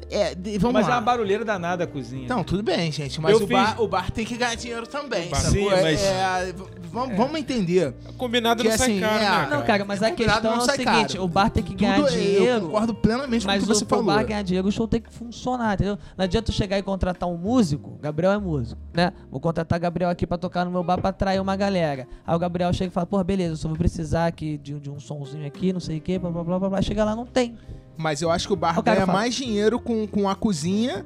É, 0.10 0.36
vamos 0.60 0.74
mas 0.74 0.88
lá. 0.88 0.94
é 0.94 0.96
uma 0.98 1.02
barulheira 1.02 1.44
danada 1.44 1.84
a 1.84 1.88
cozinha. 1.88 2.28
Não, 2.28 2.44
tudo 2.44 2.62
bem, 2.62 2.92
gente. 2.92 3.20
Mas 3.20 3.36
o, 3.36 3.40
fiz... 3.40 3.50
bar, 3.50 3.82
o 3.82 3.88
bar 3.88 4.12
tem 4.12 4.24
que 4.24 4.38
ganhar 4.38 4.56
dinheiro 4.56 4.86
também. 4.86 5.34
Sim, 5.34 5.68
é, 5.68 5.82
mas... 5.82 6.04
É, 6.04 6.56
vamos, 6.96 7.12
é. 7.12 7.16
vamos 7.16 7.40
entender. 7.40 7.94
Combinado 8.18 8.64
que, 8.64 8.70
não 8.70 8.78
sai 8.78 8.92
assim, 8.92 9.00
caro, 9.00 9.14
né, 9.14 9.26
cara? 9.26 9.50
Não, 9.50 9.66
cara, 9.66 9.86
mas 9.86 10.02
a 10.02 10.12
questão 10.12 10.54
é 10.54 10.58
o 10.58 10.62
seguinte: 10.62 11.14
caro. 11.14 11.24
o 11.24 11.28
bar 11.28 11.50
tem 11.50 11.64
que 11.64 11.76
ganhar 11.76 11.98
tudo, 11.98 12.10
dinheiro. 12.10 12.46
Eu 12.46 12.62
concordo 12.62 12.96
plenamente 12.96 13.46
com 13.46 13.52
o 13.52 13.60
que 13.60 13.66
você 13.66 13.86
falou. 13.86 14.06
Mas 14.06 14.16
o 14.16 14.18
bar 14.20 14.28
ganhar 14.28 14.42
dinheiro, 14.42 14.68
o 14.68 14.72
show 14.72 14.88
tem 14.88 15.02
que 15.02 15.12
funcionar, 15.12 15.74
entendeu? 15.76 16.00
Não 16.18 16.24
adianta 16.24 16.52
tu 16.52 16.52
chegar 16.52 16.80
e 16.80 16.84
contratar 16.84 17.28
um 17.30 17.38
músico. 17.38 18.00
Gabriel 18.02 18.32
é 18.32 18.38
músico, 18.38 18.80
né? 18.94 19.12
Vou 19.30 19.40
contratar 19.40 19.80
Gabriel 19.80 20.10
aqui 20.10 20.26
pra 20.26 20.38
tocar 20.38 20.66
no 20.66 20.72
meu 20.72 20.84
bar 20.84 20.98
pra 20.98 21.10
atrair 21.10 21.42
uma 21.42 21.56
galera. 21.56 22.08
Aí 22.26 22.36
o 22.36 22.40
Gabriel 22.40 22.72
chega 22.74 22.90
e 22.90 22.94
fala: 22.94 23.06
pô, 23.06 23.22
beleza, 23.24 23.54
eu 23.54 23.58
só 23.58 23.68
vou 23.68 23.78
precisar 23.78 24.28
aqui 24.28 24.58
de, 24.58 24.80
de 24.80 24.90
um 24.90 25.00
somzinho 25.00 25.46
aqui, 25.46 25.74
não 25.74 25.80
sei 25.80 25.98
o 25.98 26.02
quê, 26.02 26.18
blá 26.18 26.32
blá 26.32 26.44
blá 26.44 26.70
blá. 26.70 26.82
Chega 26.82 27.04
lá, 27.04 27.16
não 27.16 27.26
tem. 27.26 27.58
Mas 27.98 28.22
eu 28.22 28.32
acho 28.32 28.48
que 28.48 28.54
o 28.54 28.58
bar 28.58 28.80
o 28.80 28.84
ganha 28.84 29.06
mais 29.06 29.36
dinheiro 29.36 29.80
com, 29.80 30.08
com 30.08 30.30
a 30.30 30.36
cozinha 30.36 31.06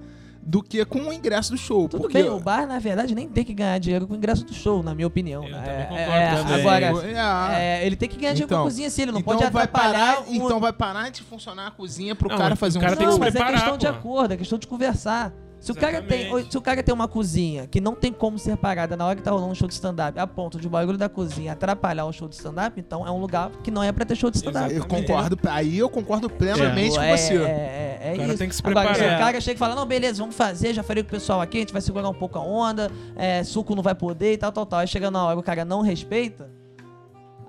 do 0.50 0.64
que 0.64 0.84
com 0.84 1.00
o 1.02 1.14
ingresso 1.14 1.52
do 1.52 1.58
show. 1.60 1.88
Tudo 1.88 2.02
porque... 2.02 2.24
bem, 2.24 2.28
o 2.28 2.40
bar, 2.40 2.66
na 2.66 2.80
verdade, 2.80 3.14
nem 3.14 3.30
tem 3.30 3.46
que 3.46 3.54
ganhar 3.54 3.78
dinheiro 3.78 4.08
com 4.08 4.16
o 4.16 4.18
ingresso 4.18 4.44
do 4.44 4.52
show, 4.52 4.82
na 4.82 4.96
minha 4.96 5.06
opinião. 5.06 5.48
Eu 5.48 5.56
é, 5.56 5.88
é, 5.92 6.60
agora, 6.60 7.56
é, 7.56 7.86
ele 7.86 7.96
tem 7.96 8.10
que 8.10 8.18
ganhar 8.18 8.34
dinheiro 8.34 8.48
com 8.48 8.56
a 8.56 8.58
então, 8.58 8.64
cozinha, 8.64 8.90
sim, 8.90 9.04
ele 9.04 9.12
não 9.12 9.20
então 9.20 9.38
pode 9.38 9.52
vai 9.52 9.68
parar. 9.68 10.22
Um... 10.28 10.34
Então 10.34 10.60
vai 10.60 10.74
parar 10.74 11.12
de 11.12 11.22
funcionar 11.22 11.68
a 11.68 11.72
cozinha 11.72 12.16
pro 12.16 12.30
não, 12.30 12.36
cara 12.36 12.56
fazer 12.56 12.80
o 12.80 12.82
cara 12.82 12.94
um 12.94 12.98
show. 12.98 13.06
Não, 13.06 13.20
mas 13.20 13.36
é 13.36 13.44
questão 13.44 13.72
pô. 13.72 13.78
de 13.78 13.88
acordo, 13.88 14.34
é 14.34 14.38
questão 14.38 14.58
de 14.58 14.66
conversar. 14.66 15.32
Se 15.60 15.72
o, 15.72 15.76
cara 15.76 16.02
tem, 16.02 16.30
se 16.50 16.58
o 16.58 16.62
cara 16.62 16.82
tem 16.82 16.94
uma 16.94 17.08
cozinha 17.08 17.68
que 17.68 17.82
não 17.82 17.94
tem 17.94 18.14
como 18.14 18.40
ser 18.40 18.56
parada 18.56 18.96
na 18.96 19.06
hora 19.06 19.16
que 19.16 19.22
tá 19.22 19.32
rolando 19.32 19.52
um 19.52 19.56
show 19.56 19.68
de 19.68 19.74
stand-up, 19.74 20.18
a 20.18 20.26
ponto 20.26 20.58
de 20.58 20.68
o 20.68 20.70
barulho 20.70 20.98
da 20.98 21.10
cozinha 21.10 21.52
atrapalhar 21.52 22.06
o 22.06 22.14
show 22.14 22.30
de 22.30 22.36
stand-up, 22.36 22.80
então 22.80 23.06
é 23.06 23.12
um 23.12 23.20
lugar 23.20 23.52
que 23.62 23.70
não 23.70 23.84
é 23.84 23.92
pra 23.92 24.06
ter 24.06 24.16
show 24.16 24.32
de 24.32 24.38
stand-up. 24.38 24.74
Eu 24.74 24.86
concordo, 24.86 25.38
aí 25.50 25.78
eu 25.78 25.90
concordo 25.90 26.30
plenamente 26.30 26.98
é, 26.98 27.12
com 27.12 27.18
você. 27.18 27.38
É, 27.38 27.40
é, 27.40 28.00
é, 28.02 28.18
é 28.18 28.28
isso. 28.28 28.38
Tem 28.38 28.48
que 28.48 28.56
se 28.56 28.64
preparar. 28.64 28.94
Agora, 28.94 29.10
se 29.10 29.16
o 29.16 29.18
cara 29.18 29.42
chega 29.42 29.56
e 29.56 29.60
fala, 29.60 29.76
não, 29.76 29.86
beleza, 29.86 30.20
vamos 30.20 30.36
fazer, 30.36 30.74
já 30.74 30.82
falei 30.82 31.04
com 31.04 31.10
o 31.10 31.12
pessoal 31.12 31.42
aqui, 31.42 31.58
a 31.58 31.62
gente 31.62 31.74
vai 31.74 31.82
segurar 31.82 32.08
um 32.08 32.14
pouco 32.14 32.40
a 32.40 32.42
onda, 32.42 32.90
é, 33.18 33.44
suco 33.44 33.76
não 33.76 33.84
vai 33.84 33.96
poder 33.96 34.34
e 34.34 34.38
tal, 34.38 34.52
tal, 34.52 34.66
tal. 34.66 34.80
Aí 34.80 34.88
chega 34.88 35.12
na 35.12 35.26
hora 35.26 35.38
o 35.38 35.44
cara 35.44 35.66
não 35.66 35.82
respeita, 35.82 36.50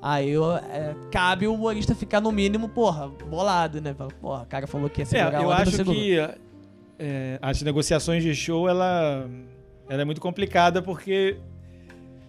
Aí 0.02 0.30
eu, 0.30 0.50
é, 0.56 0.94
cabe 1.10 1.46
o 1.46 1.52
humorista 1.52 1.94
ficar 1.94 2.20
no 2.20 2.32
mínimo, 2.32 2.68
porra, 2.68 3.08
bolado, 3.28 3.82
né? 3.82 3.94
Porra, 4.20 4.42
o 4.42 4.46
cara 4.46 4.66
falou 4.66 4.88
que 4.88 5.02
ia 5.02 5.06
segurar 5.06 5.40
é, 5.40 5.44
eu 5.44 5.52
acho 5.52 5.84
que 5.84 6.49
é, 7.00 7.38
as 7.40 7.62
negociações 7.62 8.22
de 8.22 8.34
show, 8.34 8.68
ela, 8.68 9.26
ela 9.88 10.02
é 10.02 10.04
muito 10.04 10.20
complicada 10.20 10.82
porque 10.82 11.38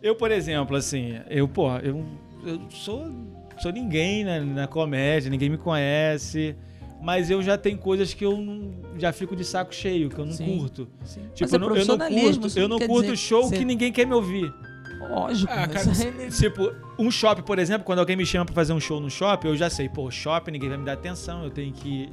eu, 0.02 0.16
por 0.16 0.32
exemplo, 0.32 0.78
assim, 0.78 1.20
eu, 1.30 1.48
pô, 1.48 1.70
eu, 1.78 2.06
eu 2.46 2.62
sou, 2.70 3.12
sou 3.60 3.72
ninguém 3.72 4.24
na, 4.24 4.40
na 4.40 4.68
comédia, 4.68 5.30
ninguém 5.30 5.50
me 5.50 5.58
conhece 5.58 6.56
mas 7.02 7.32
eu 7.32 7.42
já 7.42 7.58
tenho 7.58 7.80
coisas 7.80 8.14
que 8.14 8.24
eu 8.24 8.38
não, 8.38 8.74
já 8.98 9.12
fico 9.12 9.36
de 9.36 9.44
saco 9.44 9.74
cheio, 9.74 10.08
que 10.08 10.20
eu 10.20 10.26
não 10.26 10.34
sim, 10.34 10.60
curto. 10.60 10.88
Sim. 11.04 11.22
Tipo, 11.34 11.52
é 11.52 11.56
eu, 11.56 11.60
não, 11.60 11.76
eu 11.76 11.86
não 11.86 11.98
curto, 11.98 12.60
eu 12.60 12.68
não 12.68 12.80
curto 12.80 13.18
show 13.18 13.50
que 13.50 13.66
ninguém 13.66 13.92
quer 13.92 14.06
me 14.06 14.14
ouvir. 14.14 14.54
Lógico. 15.10 15.52
Ah, 15.52 15.68
cara, 15.68 15.90
é... 15.90 16.30
Tipo, 16.30 16.72
um 17.00 17.10
shopping, 17.10 17.42
por 17.42 17.58
exemplo, 17.58 17.84
quando 17.84 18.00
alguém 18.00 18.16
me 18.16 18.26
chama 18.26 18.46
pra 18.46 18.54
fazer 18.54 18.72
um 18.72 18.80
show 18.80 19.00
no 19.00 19.10
shopping, 19.10 19.48
eu 19.48 19.58
já 19.58 19.68
sei, 19.68 19.90
pô, 19.90 20.12
shopping, 20.12 20.52
ninguém 20.52 20.70
vai 20.70 20.78
me 20.78 20.86
dar 20.86 20.94
atenção, 20.94 21.44
eu 21.44 21.50
tenho 21.50 21.74
que 21.74 22.08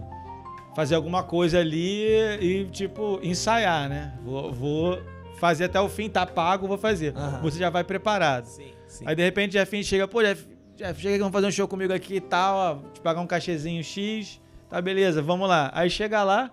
fazer 0.75 0.95
alguma 0.95 1.23
coisa 1.23 1.59
ali 1.59 2.07
e, 2.41 2.65
tipo, 2.67 3.19
ensaiar, 3.23 3.89
né? 3.89 4.15
Vou, 4.25 4.53
vou 4.53 5.03
fazer 5.39 5.65
até 5.65 5.81
o 5.81 5.89
fim, 5.89 6.09
tá 6.09 6.27
pago, 6.27 6.67
vou 6.67 6.79
fazer. 6.79 7.15
Uhum. 7.17 7.43
Você 7.43 7.59
já 7.59 7.71
vai 7.71 7.85
preparado. 7.85 8.45
Sim, 8.47 8.71
sim. 8.87 9.05
Aí, 9.07 9.15
de 9.15 9.23
repente, 9.23 9.53
Jeff 9.53 9.85
chega, 9.85 10.07
pô, 10.07 10.23
Jeff, 10.23 10.47
Jeff, 10.77 11.01
chega 11.01 11.15
que 11.15 11.21
vamos 11.21 11.33
fazer 11.33 11.47
um 11.47 11.51
show 11.51 11.67
comigo 11.67 11.93
aqui 11.93 12.17
e 12.17 12.21
tal, 12.21 12.57
ó, 12.57 12.93
te 12.93 13.01
pagar 13.01 13.21
um 13.21 13.27
cachezinho 13.27 13.83
X, 13.83 14.41
tá 14.69 14.81
beleza, 14.81 15.21
vamos 15.21 15.49
lá. 15.49 15.71
Aí 15.75 15.91
chega 15.91 16.23
lá, 16.23 16.51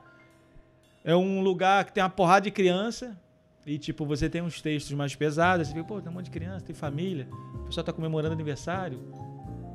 é 1.03 1.15
um 1.15 1.41
lugar 1.41 1.85
que 1.85 1.93
tem 1.93 2.01
uma 2.03 2.09
porrada 2.09 2.45
de 2.45 2.51
criança, 2.51 3.15
e, 3.65 3.79
tipo, 3.79 4.05
você 4.05 4.29
tem 4.29 4.43
uns 4.43 4.61
textos 4.61 4.93
mais 4.93 5.15
pesados, 5.15 5.67
você 5.67 5.73
fica, 5.73 5.85
pô, 5.85 5.99
tem 5.99 6.11
um 6.11 6.13
monte 6.13 6.25
de 6.25 6.31
criança, 6.31 6.63
tem 6.63 6.75
família, 6.75 7.27
o 7.55 7.65
pessoal 7.65 7.83
tá 7.83 7.91
comemorando 7.91 8.33
aniversário. 8.33 8.99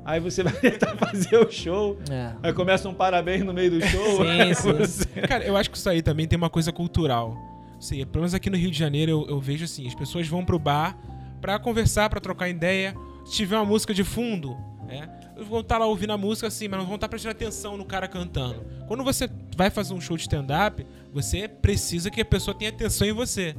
Aí 0.03 0.19
você 0.19 0.41
vai 0.43 0.53
tentar 0.53 0.95
fazer 0.95 1.37
o 1.37 1.51
show. 1.51 1.97
É. 2.09 2.33
Aí 2.43 2.53
começa 2.53 2.87
um 2.89 2.93
parabéns 2.93 3.43
no 3.43 3.53
meio 3.53 3.71
do 3.71 3.81
show. 3.85 4.17
sim, 4.17 4.53
sim. 4.55 4.73
Você... 4.73 5.05
Cara, 5.27 5.43
eu 5.45 5.55
acho 5.55 5.69
que 5.69 5.77
isso 5.77 5.89
aí 5.89 6.01
também 6.01 6.27
tem 6.27 6.37
uma 6.37 6.49
coisa 6.49 6.71
cultural. 6.71 7.35
Sim, 7.79 8.05
pelo 8.05 8.21
menos 8.21 8.33
aqui 8.33 8.49
no 8.49 8.57
Rio 8.57 8.69
de 8.69 8.77
Janeiro 8.77 9.11
eu, 9.11 9.29
eu 9.29 9.39
vejo 9.39 9.65
assim, 9.65 9.87
as 9.87 9.95
pessoas 9.95 10.27
vão 10.27 10.45
pro 10.45 10.59
bar 10.59 10.95
pra 11.41 11.57
conversar, 11.57 12.09
pra 12.09 12.19
trocar 12.19 12.47
ideia. 12.47 12.95
Se 13.25 13.33
tiver 13.33 13.55
uma 13.55 13.65
música 13.65 13.93
de 13.93 14.03
fundo, 14.03 14.55
é, 14.87 15.07
vão 15.43 15.61
estar 15.61 15.75
tá 15.75 15.77
lá 15.79 15.85
ouvindo 15.85 16.11
a 16.13 16.17
música 16.17 16.47
assim, 16.47 16.67
mas 16.67 16.79
não 16.79 16.85
vão 16.85 16.95
estar 16.95 17.07
tá 17.07 17.09
prestando 17.09 17.31
atenção 17.31 17.77
no 17.77 17.85
cara 17.85 18.07
cantando. 18.07 18.63
Quando 18.87 19.03
você 19.03 19.29
vai 19.55 19.69
fazer 19.69 19.93
um 19.93 20.01
show 20.01 20.15
de 20.15 20.23
stand-up, 20.23 20.85
você 21.11 21.47
precisa 21.47 22.11
que 22.11 22.21
a 22.21 22.25
pessoa 22.25 22.55
tenha 22.55 22.69
atenção 22.69 23.07
em 23.07 23.13
você. 23.13 23.55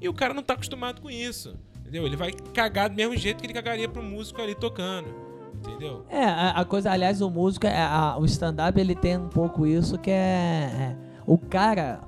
E 0.00 0.08
o 0.08 0.12
cara 0.12 0.34
não 0.34 0.42
tá 0.42 0.54
acostumado 0.54 1.00
com 1.00 1.10
isso. 1.10 1.56
Entendeu? 1.80 2.06
Ele 2.06 2.16
vai 2.16 2.32
cagar 2.52 2.90
do 2.90 2.96
mesmo 2.96 3.16
jeito 3.16 3.40
que 3.40 3.46
ele 3.46 3.54
cagaria 3.54 3.88
pro 3.88 4.02
músico 4.02 4.42
ali 4.42 4.54
tocando. 4.54 5.33
Entendeu? 5.66 6.04
É, 6.08 6.24
a, 6.24 6.50
a 6.50 6.64
coisa, 6.64 6.90
aliás, 6.90 7.20
o 7.20 7.30
músico, 7.30 7.66
é, 7.66 7.82
a, 7.82 8.16
o 8.18 8.24
stand-up, 8.24 8.78
ele 8.78 8.94
tem 8.94 9.16
um 9.16 9.28
pouco 9.28 9.66
isso 9.66 9.98
que 9.98 10.10
é, 10.10 10.14
é 10.14 10.96
o 11.26 11.38
cara 11.38 12.00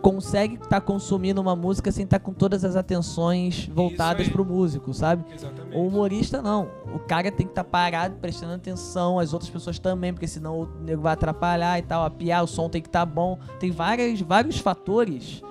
consegue 0.00 0.54
estar 0.54 0.68
tá 0.68 0.80
consumindo 0.80 1.40
uma 1.40 1.56
música 1.56 1.90
sem 1.90 2.04
estar 2.04 2.18
tá 2.18 2.24
com 2.24 2.32
todas 2.32 2.64
as 2.64 2.76
atenções 2.76 3.66
voltadas 3.66 4.28
pro 4.28 4.44
músico, 4.44 4.94
sabe? 4.94 5.24
Exatamente. 5.32 5.76
O 5.76 5.86
humorista 5.86 6.40
não. 6.40 6.68
O 6.94 6.98
cara 6.98 7.30
tem 7.30 7.46
que 7.46 7.52
estar 7.52 7.64
tá 7.64 7.70
parado, 7.70 8.16
prestando 8.16 8.54
atenção, 8.54 9.18
as 9.18 9.32
outras 9.32 9.50
pessoas 9.50 9.78
também, 9.78 10.12
porque 10.12 10.26
senão 10.26 10.62
o 10.62 10.66
nego 10.82 11.02
vai 11.02 11.12
atrapalhar 11.12 11.78
e 11.78 11.82
tal, 11.82 12.04
a 12.04 12.10
piar, 12.10 12.44
o 12.44 12.46
som 12.46 12.68
tem 12.68 12.80
que 12.80 12.88
estar 12.88 13.04
tá 13.04 13.06
bom. 13.06 13.38
Tem 13.58 13.70
várias, 13.70 14.20
vários 14.20 14.58
fatores 14.58 15.42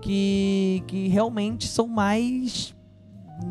que, 0.00 0.82
que 0.86 1.08
realmente 1.08 1.68
são 1.68 1.86
mais. 1.86 2.74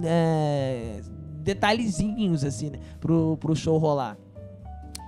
É, 0.04 1.02
detalhezinhos, 1.50 2.44
assim, 2.44 2.70
né? 2.70 2.80
Pro, 3.00 3.38
pro 3.38 3.56
show 3.56 3.78
rolar. 3.78 4.18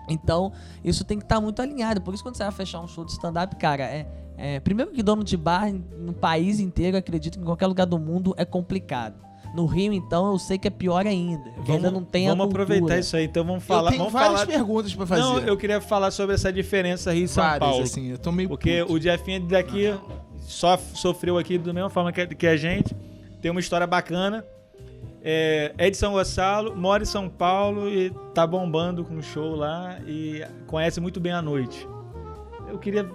Então, 0.09 0.51
isso 0.83 1.03
tem 1.03 1.17
que 1.17 1.23
estar 1.23 1.35
tá 1.35 1.41
muito 1.41 1.61
alinhado. 1.61 2.01
Por 2.01 2.13
isso, 2.13 2.23
quando 2.23 2.35
você 2.35 2.43
vai 2.43 2.51
fechar 2.51 2.81
um 2.81 2.87
show 2.87 3.05
de 3.05 3.11
stand-up, 3.11 3.55
cara, 3.55 3.83
é, 3.83 4.07
é, 4.37 4.59
Primeiro 4.59 4.91
que 4.91 5.03
dono 5.03 5.23
de 5.23 5.37
bar 5.37 5.71
no 5.71 6.13
país 6.13 6.59
inteiro, 6.59 6.97
acredito 6.97 7.35
que 7.35 7.41
em 7.41 7.45
qualquer 7.45 7.67
lugar 7.67 7.85
do 7.85 7.99
mundo 7.99 8.33
é 8.37 8.43
complicado. 8.43 9.15
No 9.55 9.65
Rio, 9.65 9.91
então, 9.91 10.31
eu 10.31 10.39
sei 10.39 10.57
que 10.57 10.67
é 10.67 10.71
pior 10.71 11.05
ainda. 11.05 11.43
Vamos, 11.57 11.69
ainda 11.69 11.91
não 11.91 12.03
tem 12.03 12.27
Vamos 12.27 12.47
aproveitar 12.47 12.97
isso 12.97 13.17
aí, 13.17 13.25
então 13.25 13.43
vamos 13.43 13.63
falar. 13.63 13.87
Eu 13.87 13.89
tenho 13.89 13.99
vamos 13.99 14.13
várias 14.13 14.39
falar... 14.41 14.45
perguntas 14.47 14.95
pra 14.95 15.05
fazer. 15.05 15.21
Não, 15.21 15.39
eu 15.39 15.57
queria 15.57 15.81
falar 15.81 16.09
sobre 16.09 16.35
essa 16.35 16.51
diferença 16.51 17.13
Rio 17.13 17.25
e 17.25 17.27
São 17.27 17.43
várias, 17.43 17.59
Paulo. 17.59 17.83
assim, 17.83 18.07
eu 18.11 18.17
tô 18.17 18.31
meio 18.31 18.47
Porque 18.47 18.81
puto. 18.81 18.93
o 18.93 18.99
Jefinho 18.99 19.41
daqui 19.41 19.93
só 20.39 20.77
sofreu 20.77 21.37
aqui 21.37 21.57
da 21.57 21.73
mesma 21.73 21.89
forma 21.89 22.11
que 22.11 22.47
a 22.47 22.57
gente. 22.57 22.95
Tem 23.41 23.51
uma 23.51 23.59
história 23.59 23.85
bacana. 23.85 24.45
É, 25.23 25.73
é 25.77 25.89
de 25.89 25.97
São 25.97 26.13
Gonçalo, 26.13 26.75
mora 26.75 27.03
em 27.03 27.05
São 27.05 27.29
Paulo 27.29 27.87
e 27.87 28.09
tá 28.33 28.45
bombando 28.45 29.05
com 29.05 29.17
o 29.17 29.23
show 29.23 29.55
lá 29.55 29.99
e 30.07 30.43
conhece 30.65 30.99
muito 30.99 31.19
bem 31.19 31.31
a 31.31 31.41
noite. 31.41 31.87
Eu 32.67 32.79
queria 32.79 33.07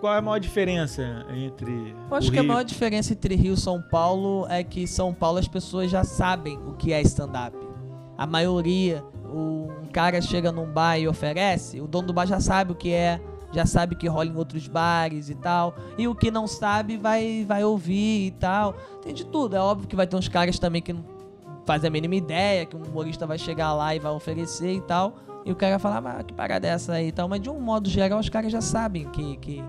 qual 0.00 0.14
é 0.14 0.18
a 0.18 0.22
maior 0.22 0.38
diferença 0.38 1.24
entre. 1.32 1.94
Eu 2.10 2.16
acho 2.16 2.28
que 2.30 2.36
Rio... 2.36 2.44
a 2.44 2.46
maior 2.46 2.64
diferença 2.64 3.12
entre 3.12 3.36
Rio 3.36 3.54
e 3.54 3.56
São 3.56 3.80
Paulo 3.80 4.46
é 4.48 4.64
que 4.64 4.84
São 4.86 5.14
Paulo 5.14 5.38
as 5.38 5.46
pessoas 5.46 5.88
já 5.88 6.02
sabem 6.02 6.58
o 6.66 6.72
que 6.72 6.92
é 6.92 7.00
stand-up. 7.02 7.56
A 8.18 8.26
maioria, 8.26 9.04
um 9.24 9.86
cara 9.92 10.20
chega 10.20 10.50
num 10.50 10.66
bar 10.66 10.98
e 10.98 11.06
oferece, 11.06 11.80
o 11.80 11.86
dono 11.86 12.08
do 12.08 12.12
bar 12.12 12.26
já 12.26 12.40
sabe 12.40 12.72
o 12.72 12.74
que 12.74 12.92
é, 12.92 13.20
já 13.52 13.64
sabe 13.64 13.94
que 13.94 14.08
rola 14.08 14.26
em 14.26 14.36
outros 14.36 14.66
bares 14.66 15.28
e 15.28 15.36
tal. 15.36 15.76
E 15.96 16.08
o 16.08 16.14
que 16.16 16.30
não 16.30 16.48
sabe 16.48 16.96
vai, 16.96 17.44
vai 17.46 17.62
ouvir 17.62 18.26
e 18.26 18.30
tal. 18.32 18.72
Tem 19.02 19.14
de 19.14 19.24
tudo. 19.26 19.54
É 19.54 19.60
óbvio 19.60 19.86
que 19.86 19.94
vai 19.94 20.06
ter 20.06 20.16
uns 20.16 20.26
caras 20.26 20.58
também 20.58 20.82
que 20.82 20.92
não 20.92 21.11
fazem 21.64 21.88
a 21.88 21.90
mínima 21.90 22.14
ideia, 22.14 22.66
que 22.66 22.76
um 22.76 22.82
humorista 22.82 23.26
vai 23.26 23.38
chegar 23.38 23.72
lá 23.74 23.94
e 23.94 23.98
vai 23.98 24.12
oferecer 24.12 24.74
e 24.74 24.80
tal. 24.80 25.16
E 25.44 25.50
o 25.50 25.56
cara 25.56 25.78
vai 25.78 25.92
falar, 25.92 26.18
ah, 26.18 26.22
que 26.22 26.32
parada 26.32 26.66
é 26.66 26.70
essa 26.70 26.94
aí 26.94 27.08
e 27.08 27.12
tal. 27.12 27.28
Mas 27.28 27.40
de 27.40 27.50
um 27.50 27.60
modo 27.60 27.88
geral, 27.88 28.18
os 28.20 28.28
caras 28.28 28.52
já 28.52 28.60
sabem 28.60 29.08
que, 29.10 29.36
que, 29.38 29.64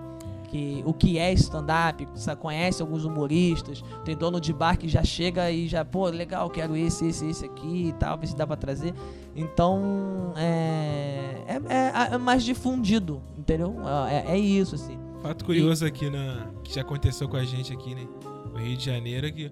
que 0.48 0.82
o 0.86 0.92
que 0.92 1.18
é 1.18 1.32
stand-up, 1.32 2.06
conhece 2.38 2.80
alguns 2.80 3.04
humoristas, 3.04 3.82
tem 4.04 4.16
dono 4.16 4.40
de 4.40 4.52
bar 4.52 4.78
que 4.78 4.88
já 4.88 5.02
chega 5.02 5.50
e 5.50 5.66
já, 5.66 5.84
pô, 5.84 6.06
legal, 6.06 6.48
quero 6.48 6.76
esse, 6.76 7.06
esse, 7.06 7.26
esse 7.26 7.44
aqui 7.44 7.88
e 7.88 7.92
tal, 7.94 8.16
ver 8.16 8.28
se 8.28 8.36
dá 8.36 8.46
pra 8.46 8.56
trazer. 8.56 8.94
Então, 9.34 10.32
é, 10.36 11.42
é, 11.48 11.54
é, 11.54 12.14
é 12.14 12.18
mais 12.18 12.44
difundido, 12.44 13.20
entendeu? 13.36 13.74
É, 14.08 14.32
é 14.32 14.38
isso, 14.38 14.76
assim. 14.76 14.96
Fato 15.22 15.44
curioso 15.44 15.84
e... 15.84 15.88
aqui, 15.88 16.08
na, 16.08 16.46
que 16.62 16.72
já 16.72 16.82
aconteceu 16.82 17.28
com 17.28 17.36
a 17.36 17.44
gente 17.44 17.72
aqui, 17.72 17.94
né? 17.94 18.06
No 18.52 18.60
Rio 18.60 18.76
de 18.76 18.84
Janeiro, 18.84 19.32
que 19.32 19.50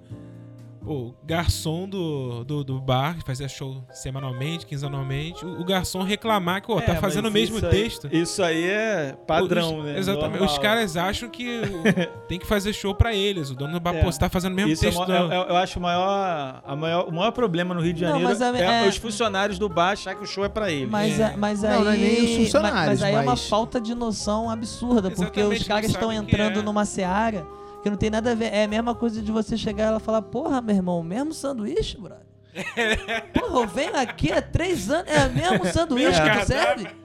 o 0.85 1.14
garçom 1.25 1.88
do, 1.88 2.45
do, 2.45 2.64
do, 2.64 2.81
bar, 2.81 3.18
que 3.18 3.25
fazia 3.25 3.49
show 3.49 3.85
semanalmente, 3.90 4.66
quinzenalmente, 4.66 5.45
o, 5.45 5.61
o 5.61 5.64
garçom 5.64 6.03
reclamar 6.03 6.62
que, 6.62 6.73
ó, 6.73 6.79
é, 6.79 6.83
tá 6.83 6.97
fazendo 6.97 7.29
o 7.29 7.31
mesmo 7.31 7.59
isso 7.59 7.68
texto. 7.68 8.09
Aí, 8.11 8.21
isso 8.21 8.42
aí 8.42 8.64
é 8.64 9.16
padrão, 9.27 9.79
Os, 9.79 9.85
né? 9.85 9.99
Exatamente. 9.99 10.38
Normal. 10.38 10.49
Os 10.49 10.59
caras 10.59 10.97
acham 10.97 11.29
que 11.29 11.62
tem 12.29 12.38
que 12.38 12.47
fazer 12.47 12.73
show 12.73 12.95
pra 12.95 13.14
eles. 13.14 13.51
O 13.51 13.55
dono 13.55 13.75
do 13.75 13.81
bar, 13.81 13.95
é. 13.95 14.03
pô, 14.03 14.11
você 14.11 14.18
tá 14.18 14.29
fazendo 14.29 14.53
o 14.53 14.57
mesmo 14.57 14.73
isso 14.73 14.85
é 14.85 14.88
texto. 14.88 15.12
É, 15.12 15.29
do... 15.29 15.35
eu 15.35 15.57
acho 15.57 15.79
o 15.79 15.83
maior, 15.83 16.62
a 16.64 16.77
maior, 16.77 17.09
o 17.09 17.12
maior 17.12 17.31
problema 17.31 17.75
no 17.75 17.81
Rio 17.81 17.92
de 17.92 18.01
Janeiro 18.01 18.38
não, 18.38 18.57
é, 18.57 18.85
é, 18.85 18.88
os 18.88 18.97
funcionários 18.97 19.59
do 19.59 19.68
bar 19.68 19.92
achar 19.92 20.14
que 20.14 20.25
o 20.25 20.27
show 20.27 20.45
é 20.45 20.49
pra 20.49 20.71
eles. 20.71 20.90
Mas, 20.90 21.21
é. 21.21 21.35
mas 21.37 21.64
aí, 21.64 21.75
não, 21.75 21.85
não 21.85 21.92
é 21.92 21.97
nem 21.97 22.25
os 22.25 22.37
funcionários. 22.37 22.77
Mas, 22.77 23.01
mas 23.01 23.03
aí 23.03 23.12
mas... 23.14 23.25
é 23.25 23.29
uma 23.29 23.37
falta 23.37 23.81
de 23.81 23.95
noção 23.95 24.51
absurda, 24.51 25.09
Exatamente, 25.09 25.25
porque 25.25 25.42
os 25.42 25.62
caras 25.66 25.90
estão 25.90 26.12
entrando 26.12 26.62
numa 26.62 26.85
seara 26.85 27.47
que 27.83 27.90
não 27.90 27.97
tem 27.97 28.11
nada 28.11 28.33
a 28.33 28.35
ver. 28.35 28.53
É 28.53 28.64
a 28.64 28.68
mesma 28.68 28.95
coisa 28.95 29.21
de 29.21 29.33
você 29.33 29.57
chegar 29.57 29.85
e 29.85 29.87
ela 29.88 30.01
falar, 30.01 30.23
porra, 30.23 30.61
meu 30.61 30.75
irmão, 30.75 31.03
mesmo 31.03 31.33
sanduíche, 31.33 31.99
brother? 31.99 32.27
porra, 33.35 33.61
eu 33.61 33.66
venho 33.66 33.97
aqui 33.97 34.31
há 34.31 34.40
três 34.40 34.90
anos, 34.90 35.11
é 35.11 35.27
o 35.27 35.33
mesmo 35.33 35.66
sanduíche 35.66 36.21
que 36.21 36.38
tu 36.38 36.47
serve? 36.47 37.01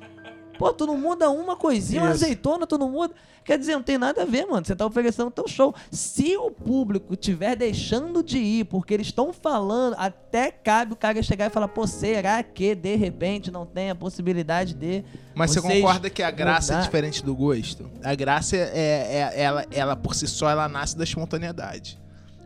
Pô, 0.57 0.73
tu 0.73 0.85
não 0.85 0.97
muda 0.97 1.29
uma 1.29 1.55
coisinha, 1.55 2.01
uma 2.01 2.09
azeitona, 2.09 2.65
tu 2.65 2.77
não 2.77 2.91
muda. 2.91 3.13
Quer 3.47 3.57
dizer, 3.57 3.75
não 3.75 3.81
tem 3.81 3.97
nada 3.97 4.23
a 4.23 4.25
ver, 4.25 4.45
mano. 4.45 4.65
Você 4.65 4.75
tá 4.75 4.85
oferecendo 4.85 5.31
teu 5.31 5.47
show. 5.47 5.73
Se 5.89 6.35
o 6.35 6.51
público 6.51 7.15
tiver 7.15 7.55
deixando 7.55 8.21
de 8.21 8.37
ir 8.37 8.65
porque 8.65 8.93
eles 8.93 9.07
estão 9.07 9.31
falando, 9.31 9.95
até 9.97 10.51
cabe 10.51 10.91
o 10.91 10.95
cara 10.97 11.23
chegar 11.23 11.45
e 11.45 11.49
falar, 11.49 11.69
pô, 11.69 11.87
será 11.87 12.43
que 12.43 12.75
de 12.75 12.95
repente 12.97 13.49
não 13.49 13.65
tem 13.65 13.89
a 13.89 13.95
possibilidade 13.95 14.73
de. 14.73 15.01
Mas 15.33 15.51
você 15.51 15.61
concorda 15.61 16.09
que 16.09 16.21
a 16.21 16.29
graça 16.29 16.73
é 16.73 16.75
mudar? 16.75 16.83
é 16.83 16.85
diferente 16.87 17.23
do 17.23 17.33
gosto? 17.33 17.89
A 18.03 18.13
graça 18.15 18.57
é, 18.57 18.59
é, 18.59 19.31
é 19.35 19.41
ela, 19.41 19.65
ela 19.71 19.95
por 19.95 20.13
si 20.13 20.27
só, 20.27 20.49
ela 20.49 20.67
nasce 20.67 20.97
da 20.97 21.05
espontaneidade. 21.05 21.97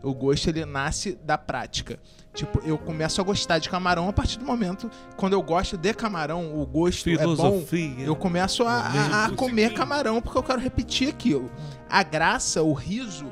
O 0.04 0.14
gosto 0.14 0.48
ele 0.48 0.64
nasce 0.64 1.18
da 1.24 1.36
prática. 1.36 1.98
Tipo, 2.34 2.62
eu 2.64 2.78
começo 2.78 3.20
a 3.20 3.24
gostar 3.24 3.58
de 3.58 3.68
camarão 3.68 4.08
a 4.08 4.12
partir 4.12 4.38
do 4.38 4.44
momento 4.44 4.90
quando 5.16 5.34
eu 5.34 5.42
gosto 5.42 5.76
de 5.76 5.92
camarão, 5.92 6.58
o 6.58 6.64
gosto 6.64 7.04
Filosofia. 7.04 7.92
é 7.92 7.96
bom. 7.96 8.02
Eu 8.02 8.16
começo 8.16 8.64
a, 8.64 8.72
a, 8.72 9.24
a 9.26 9.30
comer 9.32 9.74
camarão 9.74 10.20
porque 10.22 10.38
eu 10.38 10.42
quero 10.42 10.60
repetir 10.60 11.10
aquilo. 11.10 11.50
A 11.90 12.02
graça, 12.02 12.62
o 12.62 12.72
riso, 12.72 13.30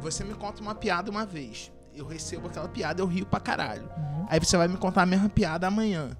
você 0.00 0.24
me 0.24 0.32
conta 0.32 0.62
uma 0.62 0.74
piada 0.74 1.10
uma 1.10 1.26
vez. 1.26 1.70
Eu 1.94 2.06
recebo 2.06 2.46
aquela 2.46 2.68
piada, 2.68 3.02
eu 3.02 3.06
rio 3.06 3.26
pra 3.26 3.38
caralho. 3.38 3.82
Uhum. 3.82 4.26
Aí 4.30 4.38
você 4.38 4.56
vai 4.56 4.66
me 4.68 4.78
contar 4.78 5.02
a 5.02 5.06
mesma 5.06 5.28
piada 5.28 5.66
amanhã. 5.66 6.16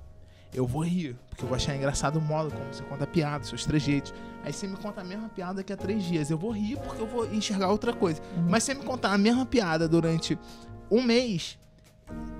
Eu 0.52 0.66
vou 0.66 0.82
rir, 0.82 1.16
porque 1.30 1.44
eu 1.44 1.48
vou 1.48 1.56
achar 1.56 1.76
engraçado 1.76 2.16
o 2.16 2.20
modo 2.20 2.50
como 2.50 2.72
você 2.72 2.82
conta 2.82 3.04
a 3.04 3.06
piada, 3.06 3.44
seus 3.44 3.64
trejeitos. 3.64 4.12
Aí 4.44 4.52
você 4.52 4.66
me 4.66 4.76
conta 4.76 5.00
a 5.00 5.04
mesma 5.04 5.28
piada 5.28 5.54
daqui 5.54 5.72
a 5.72 5.76
três 5.76 6.02
dias. 6.02 6.30
Eu 6.30 6.36
vou 6.38 6.50
rir 6.50 6.76
porque 6.78 7.00
eu 7.00 7.06
vou 7.06 7.32
enxergar 7.32 7.68
outra 7.68 7.92
coisa. 7.92 8.20
Uhum. 8.36 8.46
Mas 8.48 8.64
se 8.64 8.72
você 8.72 8.78
me 8.78 8.84
contar 8.84 9.12
a 9.12 9.18
mesma 9.18 9.46
piada 9.46 9.88
durante 9.88 10.38
um 10.90 11.02
mês, 11.02 11.58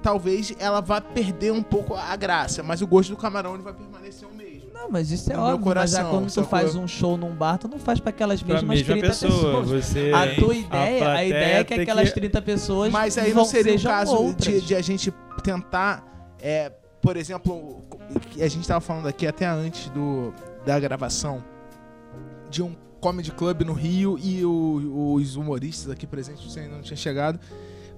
talvez 0.03 0.55
ela 0.59 0.81
vá 0.81 1.01
perder 1.01 1.53
um 1.53 1.63
pouco 1.63 1.95
a 1.95 2.15
graça, 2.17 2.63
mas 2.63 2.81
o 2.81 2.87
gosto 2.87 3.11
do 3.11 3.17
camarão 3.17 3.55
ele 3.55 3.63
vai 3.63 3.73
permanecer 3.73 4.29
o 4.29 4.35
mesmo. 4.35 4.71
Não, 4.73 4.91
mas 4.91 5.11
isso 5.11 5.31
é 5.33 5.37
no 5.37 5.43
óbvio. 5.43 5.65
Coração, 5.65 6.03
mas 6.03 6.11
quando 6.11 6.33
tu 6.33 6.45
faz 6.45 6.75
um 6.77 6.87
show 6.87 7.17
num 7.17 7.35
bar, 7.35 7.59
tu 7.59 7.69
não 7.69 7.79
faz 7.79 7.99
para 7.99 8.11
aquelas 8.11 8.43
mesmas 8.43 8.63
mesma 8.63 8.95
30 8.95 9.07
pessoa, 9.09 9.63
pessoas. 9.63 9.85
Você, 9.85 10.13
a 10.15 10.35
tua 10.37 10.55
ideia, 10.55 11.09
a, 11.09 11.13
a 11.15 11.25
ideia 11.25 11.59
é 11.59 11.65
que 11.65 11.75
aquelas 11.75 12.09
que... 12.09 12.21
30 12.21 12.43
pessoas 12.43 12.93
Mas 12.93 13.19
aí 13.19 13.35
não 13.35 13.45
seria 13.45 13.75
o 13.75 13.83
caso 13.83 14.35
de, 14.35 14.61
de, 14.61 14.75
a 14.75 14.81
gente 14.81 15.13
tentar, 15.43 16.33
é, 16.41 16.71
por 17.03 17.17
exemplo, 17.17 17.85
a 18.37 18.49
gente 18.49 18.61
estava 18.61 18.81
falando 18.81 19.09
aqui 19.09 19.27
até 19.27 19.47
antes 19.47 19.89
do, 19.91 20.33
da 20.65 20.79
gravação 20.79 21.45
de 22.49 22.63
um 22.63 22.75
comedy 23.01 23.31
club 23.31 23.63
no 23.63 23.73
Rio 23.73 24.19
e 24.19 24.45
o, 24.45 25.15
os 25.15 25.37
humoristas 25.37 25.91
aqui 25.91 26.07
presentes, 26.07 26.45
você 26.45 26.61
ainda 26.61 26.77
não 26.77 26.83
tinha 26.83 26.97
chegado 26.97 27.39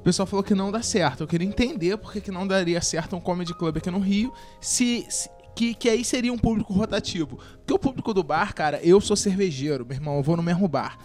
o 0.00 0.02
pessoal 0.02 0.26
falou 0.26 0.42
que 0.42 0.54
não 0.54 0.72
dá 0.72 0.80
certo. 0.82 1.22
Eu 1.24 1.26
queria 1.26 1.46
entender 1.46 1.96
por 1.98 2.10
que, 2.10 2.30
não 2.30 2.46
daria 2.46 2.80
certo 2.80 3.14
um 3.14 3.20
comedy 3.20 3.52
club 3.52 3.76
aqui 3.76 3.90
no 3.90 3.98
Rio, 3.98 4.32
se, 4.58 5.04
se 5.10 5.28
que, 5.54 5.74
que 5.74 5.90
aí 5.90 6.02
seria 6.02 6.32
um 6.32 6.38
público 6.38 6.72
rotativo. 6.72 7.38
Porque 7.58 7.74
o 7.74 7.78
público 7.78 8.14
do 8.14 8.22
bar, 8.22 8.54
cara, 8.54 8.80
eu 8.82 8.98
sou 8.98 9.14
cervejeiro, 9.14 9.84
meu 9.84 9.94
irmão, 9.94 10.16
eu 10.16 10.22
vou 10.22 10.38
no 10.38 10.42
mesmo 10.42 10.66
bar. 10.66 10.96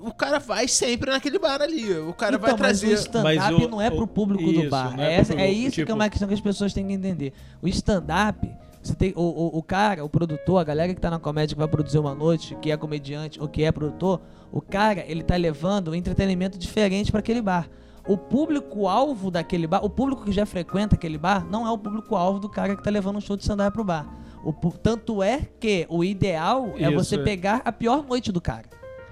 O 0.00 0.14
cara 0.14 0.38
vai 0.38 0.66
sempre 0.66 1.10
naquele 1.10 1.38
bar 1.38 1.60
ali. 1.60 1.92
O 1.98 2.14
cara 2.14 2.36
então, 2.36 2.48
vai 2.48 2.56
trazer. 2.56 2.86
Mas 2.86 3.00
o 3.00 3.02
stand-up 3.02 3.66
não 3.66 3.82
é 3.82 3.90
pro 3.90 4.06
público 4.06 4.44
isso, 4.44 4.62
do 4.62 4.70
bar. 4.70 4.98
É, 4.98 5.16
é, 5.16 5.24
pro, 5.24 5.38
é, 5.38 5.50
isso 5.50 5.72
tipo... 5.72 5.86
que 5.86 5.92
é 5.92 5.94
uma 5.94 6.08
questão 6.08 6.26
que 6.26 6.32
as 6.32 6.40
pessoas 6.40 6.72
têm 6.72 6.86
que 6.86 6.94
entender. 6.94 7.34
O 7.60 7.68
stand-up. 7.68 8.50
Você 8.82 8.94
tem 8.94 9.12
o, 9.14 9.20
o, 9.20 9.58
o, 9.58 9.62
cara, 9.62 10.04
o 10.04 10.08
produtor, 10.08 10.58
a 10.58 10.64
galera 10.64 10.92
que 10.92 11.00
tá 11.00 11.08
na 11.08 11.18
comédia 11.18 11.54
que 11.54 11.58
vai 11.58 11.68
produzir 11.68 11.98
uma 11.98 12.16
noite, 12.16 12.56
que 12.60 12.68
é 12.68 12.76
comediante 12.76 13.40
ou 13.40 13.46
que 13.46 13.62
é 13.62 13.70
produtor, 13.70 14.20
o 14.50 14.60
cara, 14.60 15.04
ele 15.06 15.22
tá 15.22 15.36
levando 15.36 15.92
um 15.92 15.94
entretenimento 15.94 16.58
diferente 16.58 17.12
para 17.12 17.20
aquele 17.20 17.40
bar 17.40 17.68
o 18.06 18.16
público-alvo 18.16 19.30
daquele 19.30 19.66
bar, 19.66 19.84
o 19.84 19.90
público 19.90 20.24
que 20.24 20.32
já 20.32 20.44
frequenta 20.44 20.96
aquele 20.96 21.18
bar, 21.18 21.46
não 21.48 21.66
é 21.66 21.70
o 21.70 21.78
público-alvo 21.78 22.40
do 22.40 22.48
cara 22.48 22.76
que 22.76 22.82
tá 22.82 22.90
levando 22.90 23.16
um 23.16 23.20
show 23.20 23.36
de 23.36 23.42
stand-up 23.42 23.72
pro 23.72 23.84
bar. 23.84 24.06
O, 24.44 24.52
tanto 24.72 25.22
é 25.22 25.40
que 25.60 25.86
o 25.88 26.02
ideal 26.02 26.72
é 26.76 26.88
Isso. 26.88 26.92
você 26.92 27.18
pegar 27.18 27.62
a 27.64 27.70
pior 27.70 28.04
noite 28.04 28.32
do 28.32 28.40
cara. 28.40 28.64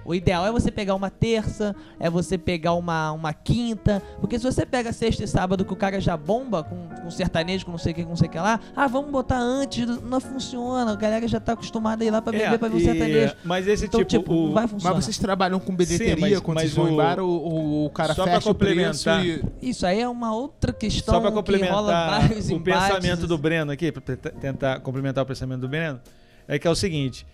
O 0.05 0.15
ideal 0.15 0.47
é 0.47 0.53
você 0.53 0.71
pegar 0.71 0.95
uma 0.95 1.11
terça, 1.11 1.75
é 1.99 2.09
você 2.09 2.39
pegar 2.39 2.75
uma, 2.75 3.13
uma 3.13 3.33
quinta. 3.33 4.03
Porque 4.21 4.39
se 4.39 4.45
você 4.45 4.65
pega 4.65 4.93
sexta 4.93 5.25
e 5.25 5.29
sábado 5.29 5.65
que 5.65 5.73
o 5.73 5.77
cara 5.77 6.01
já 6.01 6.17
bomba 6.17 6.63
com, 6.63 6.89
com 6.89 7.11
sertanejo, 7.11 7.65
com 7.67 7.73
não 7.73 7.79
sei 7.79 7.93
o 7.93 7.95
que, 7.95 8.03
com 8.03 8.11
não 8.11 8.17
sei 8.17 8.29
o 8.29 8.31
que 8.31 8.39
lá, 8.39 8.61
ah, 8.75 8.87
vamos 8.87 9.11
botar 9.11 9.39
antes, 9.39 9.87
não 10.03 10.21
funciona. 10.21 10.93
A 10.93 10.97
galera 10.97 11.27
já 11.29 11.39
tá 11.39 11.53
acostumada 11.53 12.03
a 12.03 12.07
ir 12.07 12.11
lá 12.11 12.23
pra 12.23 12.33
beber 12.33 12.55
é, 12.55 12.59
pra 12.59 12.69
ver 12.69 12.77
o 12.77 12.81
sertanejo. 12.81 13.37
Mas 13.45 13.67
esse 13.67 13.87
então, 13.87 14.05
tipo, 14.05 14.23
tipo 14.23 14.33
o... 14.33 14.53
vai 14.53 14.67
funcionar. 14.67 14.95
Mas 14.95 15.05
vocês 15.05 15.19
trabalham 15.19 15.61
com 15.61 15.75
bilheteria 15.75 16.15
Sim, 16.15 16.21
mas, 16.21 16.41
quando 16.41 16.57
mas 16.57 16.65
vocês 16.65 16.75
vão 16.75 16.87
o... 16.87 16.93
embora, 16.93 17.25
o, 17.25 17.87
o 17.87 17.91
cara 17.91 18.15
Só 18.15 18.25
fecha 18.25 18.41
pra 18.41 18.53
complementar. 18.53 19.25
E... 19.25 19.43
Isso 19.61 19.87
aí 19.87 20.01
é 20.01 20.09
uma 20.09 20.35
outra 20.35 20.73
questão 20.73 21.15
Só 21.15 21.21
pra 21.21 21.31
complementar 21.31 21.83
o 21.83 22.53
embates. 22.53 22.95
pensamento 22.95 23.27
do 23.27 23.37
Breno 23.37 23.73
aqui, 23.73 23.93
pra 23.93 24.17
tentar 24.17 24.81
complementar 24.81 25.25
o 25.25 25.27
pensamento 25.27 25.61
do 25.61 25.69
Breno, 25.69 26.01
é 26.49 26.59
que 26.59 26.67
é 26.67 26.71
o 26.71 26.75
seguinte 26.75 27.27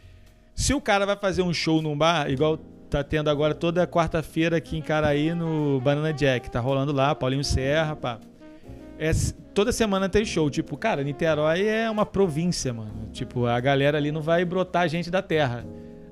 se 0.56 0.72
o 0.72 0.80
cara 0.80 1.04
vai 1.04 1.16
fazer 1.16 1.42
um 1.42 1.52
show 1.52 1.82
num 1.82 1.96
bar, 1.96 2.30
igual 2.30 2.56
tá 2.88 3.04
tendo 3.04 3.28
agora 3.28 3.54
toda 3.54 3.86
quarta-feira 3.86 4.56
aqui 4.56 4.78
em 4.78 4.80
Caraí 4.80 5.34
no 5.34 5.78
Banana 5.80 6.14
Jack, 6.14 6.50
tá 6.50 6.58
rolando 6.58 6.92
lá, 6.92 7.14
Paulinho 7.14 7.44
Serra, 7.44 7.94
pá. 7.94 8.18
É, 8.98 9.10
toda 9.52 9.70
semana 9.70 10.08
tem 10.08 10.24
show. 10.24 10.48
Tipo, 10.48 10.74
cara, 10.78 11.04
Niterói 11.04 11.66
é 11.66 11.90
uma 11.90 12.06
província, 12.06 12.72
mano. 12.72 13.10
Tipo, 13.12 13.44
a 13.44 13.60
galera 13.60 13.98
ali 13.98 14.10
não 14.10 14.22
vai 14.22 14.46
brotar 14.46 14.88
gente 14.88 15.10
da 15.10 15.20
terra. 15.20 15.66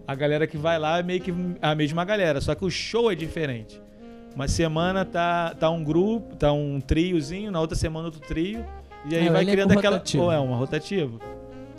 A 0.07 0.15
galera 0.15 0.47
que 0.47 0.59
vai 0.59 0.79
lá 0.79 0.99
é 0.99 1.03
meio 1.03 1.23
que 1.23 1.33
a 1.63 1.75
mesma 1.75 2.05
galera, 2.05 2.39
só 2.43 2.55
que 2.55 2.67
o 2.67 2.71
show 2.71 3.11
é 3.11 3.15
diferente. 3.15 3.81
Uma 4.35 4.47
semana 4.47 5.07
tá, 5.07 5.55
tá 5.59 5.71
um 5.71 5.83
grupo, 5.83 6.37
tá 6.37 6.53
um 6.53 6.81
triozinho, 6.81 7.51
na 7.51 7.61
outra 7.61 7.77
semana 7.77 8.07
outro 8.07 8.21
trio. 8.21 8.63
E 9.09 9.17
aí 9.17 9.29
é, 9.29 9.31
vai 9.31 9.47
criando 9.47 9.73
aquela. 9.73 10.03
Ou 10.19 10.31
é 10.31 10.39
uma 10.39 10.57
rotativa. 10.57 11.19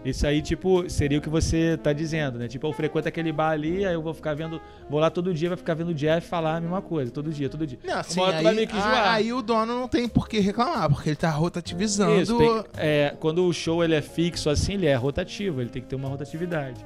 Isso 0.05 0.27
aí, 0.27 0.39
tipo, 0.39 0.87
seria 0.87 1.17
o 1.17 1.21
que 1.21 1.29
você 1.29 1.77
tá 1.81 1.91
dizendo, 1.91 2.37
né? 2.37 2.47
Tipo, 2.47 2.67
eu 2.67 2.73
frequento 2.73 3.07
aquele 3.07 3.31
bar 3.31 3.49
ali, 3.49 3.83
aí 3.83 3.93
eu 3.95 4.03
vou 4.03 4.13
ficar 4.13 4.35
vendo, 4.35 4.61
vou 4.87 4.99
lá 4.99 5.09
todo 5.09 5.33
dia, 5.33 5.49
vai 5.49 5.57
ficar 5.57 5.73
vendo 5.73 5.89
o 5.89 5.93
Jeff 5.95 6.27
falar 6.27 6.57
a 6.57 6.61
mesma 6.61 6.79
coisa, 6.79 7.11
todo 7.11 7.31
dia, 7.31 7.49
todo 7.49 7.65
dia. 7.65 7.79
Não, 7.83 7.97
assim, 7.97 8.21
aí, 8.21 8.43
vai 8.43 8.53
meio 8.53 8.67
que 8.67 8.77
aí 8.77 9.33
o 9.33 9.41
dono 9.41 9.79
não 9.79 9.87
tem 9.87 10.07
por 10.07 10.29
que 10.29 10.39
reclamar, 10.39 10.89
porque 10.91 11.09
ele 11.09 11.15
tá 11.15 11.31
rotativizando. 11.31 12.21
Isso, 12.21 12.37
tem, 12.37 12.63
é, 12.77 13.15
quando 13.19 13.47
o 13.47 13.51
show 13.51 13.83
ele 13.83 13.95
é 13.95 14.01
fixo 14.01 14.47
assim, 14.47 14.75
ele 14.75 14.85
é 14.85 14.93
rotativo, 14.93 15.59
ele 15.59 15.71
tem 15.71 15.81
que 15.81 15.87
ter 15.87 15.95
uma 15.95 16.07
rotatividade. 16.07 16.85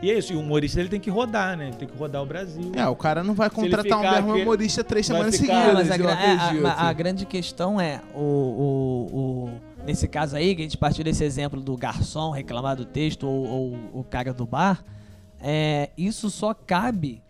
E 0.00 0.10
é 0.10 0.18
isso, 0.18 0.32
e 0.32 0.36
o 0.36 0.40
humorista 0.40 0.78
ele 0.78 0.88
tem 0.88 1.00
que 1.00 1.10
rodar, 1.10 1.56
né? 1.56 1.68
Ele 1.68 1.76
tem 1.76 1.88
que 1.88 1.96
rodar 1.96 2.22
o 2.22 2.26
Brasil. 2.26 2.72
É, 2.76 2.86
o 2.86 2.94
cara 2.94 3.24
não 3.24 3.34
vai 3.34 3.48
contratar 3.50 3.98
um 3.98 4.02
mesmo 4.02 4.36
humorista 4.36 4.84
três 4.84 5.06
semanas 5.06 5.34
seguidas. 5.34 5.88
Mas 5.88 5.90
a, 5.90 6.70
a, 6.70 6.84
a, 6.84 6.88
a, 6.90 6.92
grande 6.92 7.24
questão 7.24 7.80
é 7.80 8.00
o, 8.14 8.20
o, 8.20 9.16
o 9.16 9.60
nesse 9.86 10.08
caso 10.08 10.36
aí, 10.36 10.54
que 10.54 10.62
a 10.62 10.64
gente 10.64 10.78
partiu 10.78 11.04
desse 11.04 11.24
exemplo 11.24 11.60
do 11.60 11.76
garçom 11.76 12.30
reclamar 12.30 12.76
do 12.76 12.84
texto 12.84 13.26
ou, 13.26 13.46
ou 13.46 14.00
o 14.00 14.04
cara 14.04 14.32
do 14.32 14.46
bar, 14.46 14.84
é, 15.40 15.90
isso 15.96 16.30
só 16.30 16.54
cabe 16.54 17.22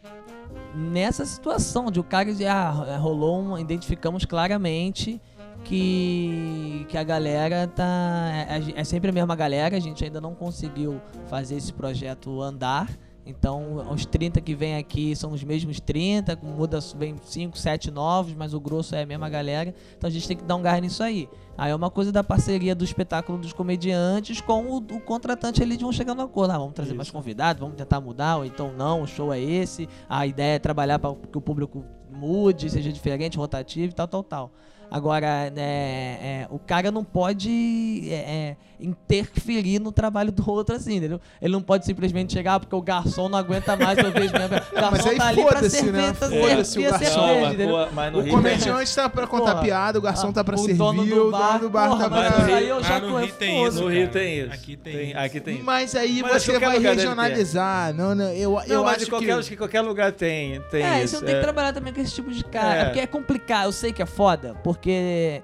nessa 0.75 1.25
situação 1.25 1.91
de 1.91 2.01
o 2.01 2.05
cara 2.05 2.33
de 2.33 2.47
ah, 2.47 2.97
rolou 2.99 3.41
um, 3.41 3.59
identificamos 3.59 4.25
claramente 4.25 5.21
que, 5.65 6.87
que 6.89 6.97
a 6.97 7.03
galera 7.03 7.67
tá. 7.67 8.31
É, 8.49 8.81
é, 8.81 8.85
sempre 8.85 9.11
a 9.11 9.13
mesma 9.13 9.35
galera, 9.35 9.77
a 9.77 9.81
gente 9.81 10.05
ainda 10.05 10.21
não 10.21 10.35
conseguiu 10.35 11.01
fazer 11.27 11.57
esse 11.57 11.73
projeto 11.73 12.41
andar. 12.41 12.89
Então, 13.27 13.77
os 13.91 14.05
30 14.05 14.41
que 14.41 14.55
vem 14.55 14.77
aqui 14.77 15.17
são 15.17 15.33
os 15.33 15.43
mesmos 15.43 15.81
30, 15.81 16.39
muda, 16.43 16.79
vem 16.97 17.17
5, 17.23 17.57
7 17.57 17.91
novos, 17.91 18.35
mas 18.35 18.53
o 18.53 18.61
grosso 18.61 18.95
é 18.95 19.03
a 19.03 19.07
mesma 19.07 19.31
galera. 19.31 19.75
Então 19.97 20.09
a 20.09 20.11
gente 20.11 20.29
tem 20.29 20.37
que 20.37 20.45
dar 20.45 20.57
um 20.57 20.63
gás 20.63 20.81
nisso 20.83 21.03
aí. 21.03 21.29
Aí 21.57 21.71
é 21.71 21.75
uma 21.75 21.91
coisa 21.91 22.13
da 22.13 22.23
parceria 22.23 22.75
do 22.75 22.85
espetáculo 22.85 23.39
dos 23.39 23.53
comediantes 23.53 24.41
com 24.41 24.65
o, 24.67 24.77
o 24.77 25.01
contratante 25.01 25.63
ali 25.63 25.77
de 25.77 25.85
vão 25.85 25.93
chegando 25.93 26.21
a 26.21 26.25
acordo. 26.25 26.51
Ah, 26.53 26.59
vamos 26.59 26.75
trazer 26.75 26.91
Isso. 26.91 26.97
mais 26.97 27.11
convidados, 27.11 27.61
vamos 27.61 27.77
tentar 27.77 28.01
mudar, 28.01 28.39
ou 28.39 28.45
então 28.45 28.73
não, 28.73 29.03
o 29.03 29.07
show 29.07 29.33
é 29.33 29.41
esse. 29.41 29.89
A 30.09 30.27
ideia 30.27 30.57
é 30.57 30.59
trabalhar 30.59 30.99
para 30.99 31.15
que 31.15 31.39
o 31.39 31.41
público 31.41 31.83
mude, 32.11 32.69
seja 32.69 32.93
diferente, 32.93 33.39
rotativo 33.39 33.93
e 33.93 33.95
tal, 33.95 34.07
tal, 34.07 34.23
tal. 34.23 34.53
Agora, 34.91 35.51
né, 35.51 35.63
é, 35.63 36.47
o 36.51 36.59
cara 36.59 36.91
não 36.91 37.03
pode 37.03 38.05
é, 38.09 38.15
é, 38.15 38.57
interferir 38.79 39.79
no 39.79 39.91
trabalho 39.91 40.31
do 40.31 40.49
outro 40.49 40.75
assim, 40.75 40.97
entendeu? 40.97 41.21
Ele 41.41 41.53
não 41.53 41.63
pode 41.63 41.85
simplesmente 41.85 42.33
chegar 42.33 42.61
porque 42.61 42.75
o 42.75 42.83
garçom 42.83 43.29
não 43.29 43.39
aguenta 43.39 43.77
mais 43.77 43.99
eu 43.99 44.13
vejo 44.13 44.33
mesmo. 44.33 44.47
O 44.47 44.75
garçom 44.75 44.91
mas 44.91 45.07
aí 45.07 45.17
tá 45.17 45.27
ali 45.27 45.45
pra 45.45 45.71
servir, 45.71 45.93
né? 45.93 46.13
tá 46.13 46.29
servir 46.29 46.87
a 46.87 46.99
cerveja, 46.99 47.89
mas 47.93 48.15
o 48.15 48.25
comediante 48.29 48.95
tá 48.95 49.09
pra 49.09 49.27
contar 49.27 49.53
porra, 49.53 49.65
piada, 49.65 49.99
o 49.99 50.03
garçom 50.03 50.33
tá 50.33 50.45
pra 50.45 50.55
o 50.55 50.59
servir, 50.59 50.79
dono 50.79 51.05
do 51.05 51.31
bar, 51.31 51.39
o 51.39 51.49
dono 51.49 51.59
do 51.61 51.71
bar 51.71 51.89
porra, 51.89 52.05
tá 52.05 52.11
pra... 52.11 52.39
Mas 52.39 52.55
aí 52.55 52.69
eu 52.69 52.83
já 52.83 52.97
ah, 52.97 53.01
no 53.01 53.19
Rio 53.19 53.35
tem 53.35 53.67
isso, 53.67 53.81
No 53.81 53.89
Rio 53.89 54.09
tem 54.09 54.39
isso. 54.41 54.53
Aqui 54.53 54.77
tem, 54.77 54.97
tem 54.97 55.15
Aqui 55.17 55.41
tem 55.41 55.63
Mas 55.63 55.95
aí 55.95 56.23
mas 56.23 56.43
você 56.43 56.59
vai 56.59 56.79
regionalizar. 56.79 57.95
Não, 57.95 58.15
não, 58.15 58.31
eu, 58.33 58.61
eu 58.67 58.83
não, 58.83 58.87
acho 58.87 59.09
qualquer, 59.09 59.43
que... 59.43 59.57
qualquer 59.57 59.81
lugar 59.81 60.13
tem, 60.13 60.61
tem 60.71 60.83
é, 60.83 61.03
isso. 61.03 61.09
você 61.09 61.17
não 61.17 61.27
tem 61.27 61.35
que 61.35 61.41
é. 61.41 61.43
trabalhar 61.43 61.73
também 61.73 61.93
com 61.93 62.01
esse 62.01 62.15
tipo 62.15 62.31
de 62.31 62.45
cara. 62.45 62.75
É 62.75 62.85
porque 62.85 63.01
é 63.01 63.07
complicado, 63.07 63.67
eu 63.67 63.73
sei 63.73 63.93
que 63.93 64.03
é 64.03 64.07
foda, 64.07 64.55
porque... 64.63 64.74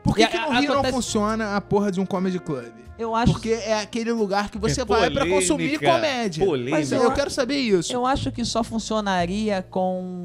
Por 0.03 0.15
que, 0.17 0.27
que 0.27 0.39
no 0.39 0.51
Rio 0.51 0.73
acontece... 0.73 0.73
não 0.73 0.85
funciona 0.85 1.57
a 1.57 1.61
porra 1.61 1.91
de 1.91 2.01
um 2.01 2.07
comedy 2.07 2.39
club? 2.39 2.73
Eu 2.99 3.15
acho 3.15 3.33
Porque 3.33 3.51
é 3.51 3.81
aquele 3.81 4.13
lugar 4.13 4.51
que 4.51 4.59
você 4.59 4.83
é 4.83 4.85
vai 4.85 5.11
para 5.11 5.27
consumir 5.27 5.79
comédia. 5.79 6.45
Polêmica. 6.45 6.77
Mas 6.77 6.93
eu, 6.93 7.03
eu 7.03 7.13
quero 7.13 7.31
saber 7.31 7.57
isso. 7.57 7.91
Eu 7.93 8.05
acho 8.05 8.31
que 8.31 8.45
só 8.45 8.63
funcionaria 8.63 9.65
com 9.71 10.23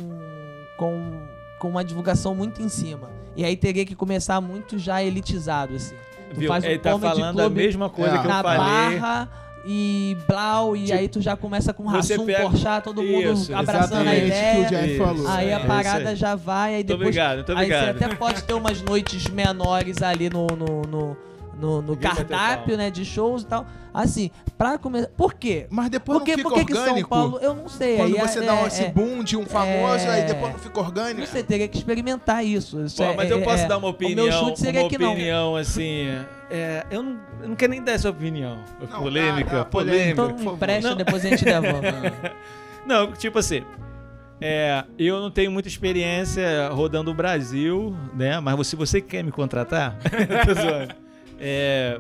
com 0.78 1.22
com 1.58 1.70
uma 1.70 1.86
divulgação 1.86 2.36
muito 2.36 2.62
em 2.62 2.68
cima. 2.68 3.10
E 3.36 3.46
aí 3.46 3.56
teria 3.56 3.86
que 3.86 3.96
começar 3.96 4.42
muito 4.42 4.78
já 4.78 5.02
elitizado 5.02 5.76
assim. 5.76 5.96
Tu 6.34 6.42
Viu? 6.42 6.50
faz 6.50 6.66
um 6.66 6.68
Ele 6.68 6.80
tá 6.80 7.00
falando 7.00 7.40
a 7.40 7.50
mesma 7.50 7.90
coisa 7.90 8.16
é. 8.16 8.20
que 8.20 8.28
eu 8.28 8.32
falei. 8.32 9.00
Barra, 9.00 9.30
e 9.66 10.16
Blau, 10.28 10.76
e 10.76 10.86
tipo, 10.86 10.98
aí 10.98 11.08
tu 11.10 11.22
já 11.22 11.36
começa 11.36 11.74
com 11.74 11.86
Rassum, 11.88 12.26
pega... 12.26 12.44
Porchat, 12.44 12.84
todo 12.84 13.02
mundo 13.02 13.34
isso, 13.34 13.56
abraçando 13.56 14.08
a 14.08 14.16
ideia. 14.16 14.68
Que 14.68 14.76
o 14.76 14.78
Jeff 14.78 14.98
falou. 14.98 15.28
Aí 15.28 15.52
a 15.52 15.60
parada 15.62 16.10
aí. 16.10 16.16
já 16.16 16.36
vai, 16.36 16.76
aí 16.76 16.84
depois. 16.84 17.00
Tô 17.00 17.06
obrigado, 17.06 17.44
tô 17.44 17.54
obrigado. 17.54 17.88
Aí 17.88 17.94
você 17.98 18.06
até 18.06 18.16
pode 18.16 18.44
ter 18.44 18.54
umas 18.54 18.82
noites 18.82 19.28
menores 19.28 20.04
ali 20.04 20.30
no, 20.30 20.46
no, 20.48 20.82
no 20.84 21.18
no, 21.60 21.82
no 21.82 21.98
cardápio, 21.98 22.78
né, 22.78 22.90
de 22.90 23.06
shows 23.06 23.44
e 23.44 23.46
tal. 23.46 23.66
Assim, 23.94 24.30
pra 24.58 24.78
começar. 24.78 25.08
Por 25.16 25.34
quê? 25.34 25.68
Mas 25.70 25.90
depois 25.90 26.18
Porque, 26.18 26.32
não 26.32 26.38
fica 26.38 26.50
por 26.50 26.66
que 26.66 26.74
orgânico. 26.74 27.16
São 27.16 27.22
Paulo, 27.22 27.40
eu 27.42 27.54
não 27.54 27.70
sei. 27.70 27.96
Quando 27.96 28.16
aí 28.16 28.28
você 28.28 28.40
é, 28.40 28.42
dá 28.42 28.56
é, 28.56 28.68
esse 28.68 28.84
é, 28.84 28.92
boom 28.92 29.24
de 29.24 29.38
um 29.38 29.46
famoso, 29.46 30.06
é, 30.06 30.10
aí 30.10 30.24
depois 30.26 30.52
não 30.52 30.60
fica 30.60 30.80
orgânico. 30.80 31.26
Você 31.26 31.42
teria 31.42 31.68
que 31.68 31.78
experimentar 31.78 32.44
isso. 32.44 32.84
isso 32.84 32.98
Pô, 32.98 33.04
é, 33.04 33.16
mas 33.16 33.32
eu 33.32 33.42
posso 33.42 33.64
é, 33.64 33.68
dar 33.68 33.78
uma 33.78 33.88
opinião. 33.88 34.26
O 34.26 34.30
meu 34.30 34.38
chute 34.38 34.60
seria 34.60 34.82
uma 34.82 34.90
que 34.90 34.98
opinião, 34.98 35.52
não. 35.52 35.56
assim. 35.56 36.08
É, 36.52 36.86
eu, 36.92 37.02
não, 37.02 37.20
eu 37.42 37.48
não 37.50 37.56
quero 37.56 37.72
nem 37.72 37.82
dar 37.82 37.94
essa 37.94 38.10
opinião. 38.10 38.60
Não, 38.92 39.02
polêmica, 39.02 39.66
polêmica. 39.66 40.10
Então 40.10 40.38
me 40.38 40.46
empresta, 40.46 40.96
depois 40.96 41.26
a 41.26 41.30
gente 41.30 41.46
devolve. 41.46 41.88
não, 42.86 43.14
tipo 43.14 43.40
assim. 43.40 43.64
É, 44.42 44.84
eu 45.00 45.22
não 45.22 45.32
tenho 45.32 45.50
muita 45.50 45.70
experiência 45.70 46.68
rodando 46.70 47.10
o 47.10 47.14
Brasil, 47.14 47.96
né? 48.14 48.38
Mas 48.42 48.68
se 48.68 48.76
você 48.76 49.00
quer 49.00 49.24
me 49.24 49.32
contratar, 49.32 49.98
tô 50.46 50.54
zoando. 50.54 51.05
É, 51.40 52.00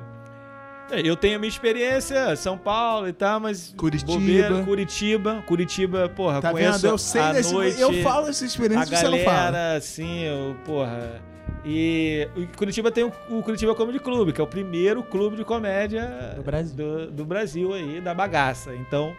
é, 0.91 1.01
eu 1.01 1.15
tenho 1.15 1.35
a 1.35 1.39
minha 1.39 1.49
experiência, 1.49 2.35
São 2.35 2.57
Paulo 2.57 3.07
e 3.07 3.13
tal, 3.13 3.39
mas. 3.39 3.73
Curitiba. 3.75 4.11
Bobeira, 4.11 4.63
Curitiba. 4.63 5.43
Curitiba, 5.47 6.09
porra, 6.09 6.41
tá 6.41 6.51
conheço 6.51 6.79
vendo? 6.79 6.91
Eu 6.91 6.97
sei 6.97 7.21
a 7.21 7.31
desse, 7.33 7.53
noite, 7.53 7.79
Eu 7.81 7.93
falo 8.03 8.27
essa 8.27 8.45
experiência 8.45 8.85
que 8.85 8.97
você 8.97 9.09
não 9.09 9.19
fala. 9.19 9.75
assim, 9.75 10.23
eu, 10.23 10.55
porra. 10.65 11.21
E 11.63 12.27
Curitiba 12.55 12.91
tem 12.91 13.03
o, 13.03 13.11
o 13.29 13.41
Curitiba 13.41 13.73
Comedy 13.73 13.99
Club, 13.99 14.31
que 14.31 14.39
é 14.39 14.43
o 14.43 14.47
primeiro 14.47 15.01
clube 15.01 15.35
de 15.35 15.43
comédia 15.43 16.33
do 16.35 16.43
Brasil, 16.43 16.75
do, 16.75 17.11
do 17.11 17.25
Brasil 17.25 17.73
aí, 17.73 17.99
da 17.99 18.13
bagaça. 18.13 18.75
Então, 18.75 19.15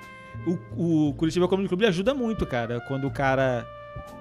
o, 0.77 1.09
o 1.09 1.15
Curitiba 1.15 1.49
Comedy 1.49 1.69
Club 1.69 1.83
ajuda 1.85 2.15
muito, 2.15 2.47
cara. 2.47 2.81
Quando 2.87 3.09
o 3.09 3.11
cara 3.11 3.67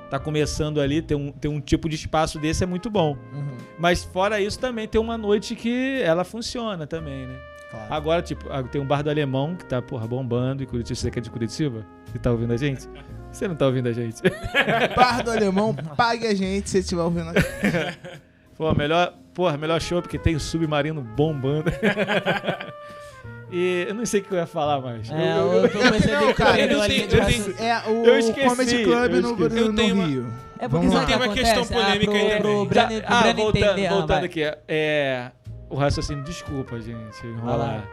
tá 0.10 0.20
começando 0.20 0.80
ali, 0.80 1.02
ter 1.02 1.15
um, 1.15 1.32
ter 1.32 1.48
um 1.48 1.60
tipo 1.60 1.89
de 1.89 1.96
espaço 1.96 2.39
desse 2.39 2.63
é 2.63 2.68
muito 2.68 2.89
bom. 2.89 3.18
Uhum. 3.34 3.58
Mas 3.78 4.04
fora 4.04 4.39
isso, 4.39 4.60
também 4.60 4.88
tem 4.88 5.00
uma 5.00 5.18
noite 5.18 5.56
que 5.56 6.02
ela 6.02 6.24
funciona 6.24 6.86
também, 6.88 7.28
né? 7.28 7.36
Claro. 7.70 7.94
Agora, 7.94 8.22
tipo, 8.22 8.46
ah, 8.52 8.63
tem 8.63 8.80
um 8.80 8.86
bar 8.86 9.04
do 9.04 9.10
Alemão 9.10 9.56
que 9.56 9.65
tá, 9.65 9.82
porra, 9.82 10.08
bombando 10.08 10.63
em 10.63 10.65
Curitiba. 10.65 10.96
Você 10.96 11.12
quer 11.12 11.20
é 11.20 11.22
de 11.22 11.30
Curitiba? 11.30 11.86
E 12.13 12.20
tá 12.20 12.32
ouvindo 12.32 12.54
a 12.54 12.58
gente? 12.58 12.88
Você 13.32 13.48
não 13.48 13.56
tá 13.56 13.65
ouvindo 13.65 13.89
a 13.89 13.94
gente. 13.94 14.22
bar 14.96 15.24
do 15.24 15.32
Alemão, 15.32 15.76
pague 15.98 16.26
a 16.26 16.34
gente 16.34 16.70
se 16.70 16.80
estiver 16.80 17.02
ouvindo 17.02 17.32
a 17.32 17.34
gente. 17.34 18.00
Pô, 18.58 18.74
melhor, 18.74 19.13
porra, 19.34 19.58
melhor 19.58 19.82
show 19.82 20.02
porque 20.02 20.18
tem 20.18 20.36
o 20.36 20.39
submarino 20.39 21.02
bombando. 21.02 21.70
E 23.58 23.86
eu 23.88 23.96
não 23.96 24.06
sei 24.06 24.20
o 24.20 24.24
que 24.26 24.34
eu 24.34 24.38
ia 24.38 24.46
falar 24.46 24.82
mais. 24.82 25.10
É, 25.10 25.38
eu, 25.38 25.54
eu, 25.54 25.63
eu 25.63 25.70
tô 25.72 25.80
não, 25.80 26.34
cara, 26.34 26.60
eu, 26.60 26.82
tenho, 26.88 27.04
eu 27.04 27.26
tenho, 27.26 27.56
é 27.58 27.89
o 27.89 28.06
eu 28.06 28.20
esqueci, 28.20 28.50
Comedy 28.50 28.84
Club 28.84 29.12
no, 29.13 29.36
no, 29.38 29.72
no 29.72 30.06
Rio. 30.06 30.34
É 30.60 30.68
porque 30.68 30.88
não 30.88 31.06
tem 31.06 31.15
uma 31.15 31.30
questão 31.30 31.65
polêmica 31.65 32.12
ah, 32.12 32.18
aí 32.18 32.41
pro, 32.41 32.68
pro 32.68 32.80
ah, 32.82 33.34
voltando, 33.34 33.58
entender, 33.58 33.89
voltando 33.89 34.24
ah, 34.24 34.26
aqui. 34.26 34.41
É, 34.68 35.32
o 35.70 35.76
raciocínio, 35.78 36.22
desculpa, 36.26 36.82
gente, 36.82 37.26
enrolar. 37.26 37.88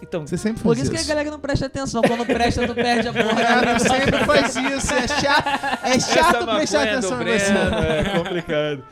Então, 0.00 0.24
você 0.24 0.38
sempre 0.38 0.62
Por 0.62 0.76
isso, 0.76 0.84
isso 0.84 0.92
que 0.92 1.10
a 1.10 1.14
galera 1.14 1.32
não 1.32 1.40
presta 1.40 1.66
atenção. 1.66 2.00
Quando 2.02 2.24
presta, 2.24 2.64
tu 2.64 2.72
perde 2.72 3.08
a 3.08 3.12
porra. 3.12 3.42
É, 3.42 3.74
tu 3.74 3.82
sempre 3.82 4.24
faz 4.24 4.54
isso. 4.54 4.94
É 4.94 5.08
chato, 5.08 5.48
é 5.82 5.98
chato 5.98 6.44
prestar 6.46 6.82
atenção 6.84 7.20
em 7.20 7.24
você. 7.24 7.52
É 7.52 8.18
complicado. 8.18 8.84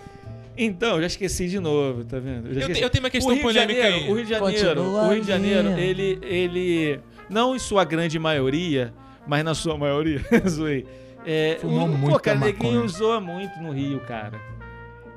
Então, 0.63 1.01
já 1.01 1.07
esqueci 1.07 1.49
de 1.49 1.59
novo, 1.59 2.05
tá 2.05 2.19
vendo? 2.19 2.49
Eu, 2.49 2.69
eu, 2.69 2.77
eu 2.77 2.91
tenho 2.91 3.03
uma 3.03 3.11
questão 3.11 3.39
polêmica 3.39 3.81
Janeiro, 3.81 4.05
aí. 4.05 4.11
O 4.11 4.15
Rio 4.15 4.25
de 4.25 4.31
Janeiro, 4.31 4.83
o 4.83 5.09
Rio 5.09 5.21
de 5.23 5.27
Janeiro, 5.27 5.69
ele, 5.79 6.19
ele, 6.23 7.01
não 7.31 7.57
em 7.57 7.59
sua 7.59 7.83
grande 7.85 8.19
maioria, 8.19 8.93
mas 9.27 9.43
na 9.43 9.55
sua 9.55 9.79
maioria, 9.79 10.21
zoei. 10.47 10.87
É, 11.25 11.57
Fumou 11.61 11.87
o, 11.87 11.89
muito 11.89 12.13
pô, 12.13 12.21
cara, 12.21 12.39
neguinho 12.39 12.87
zoa 12.89 13.21
muito 13.21 13.59
no 13.59 13.73
Rio, 13.73 14.01
cara. 14.01 14.39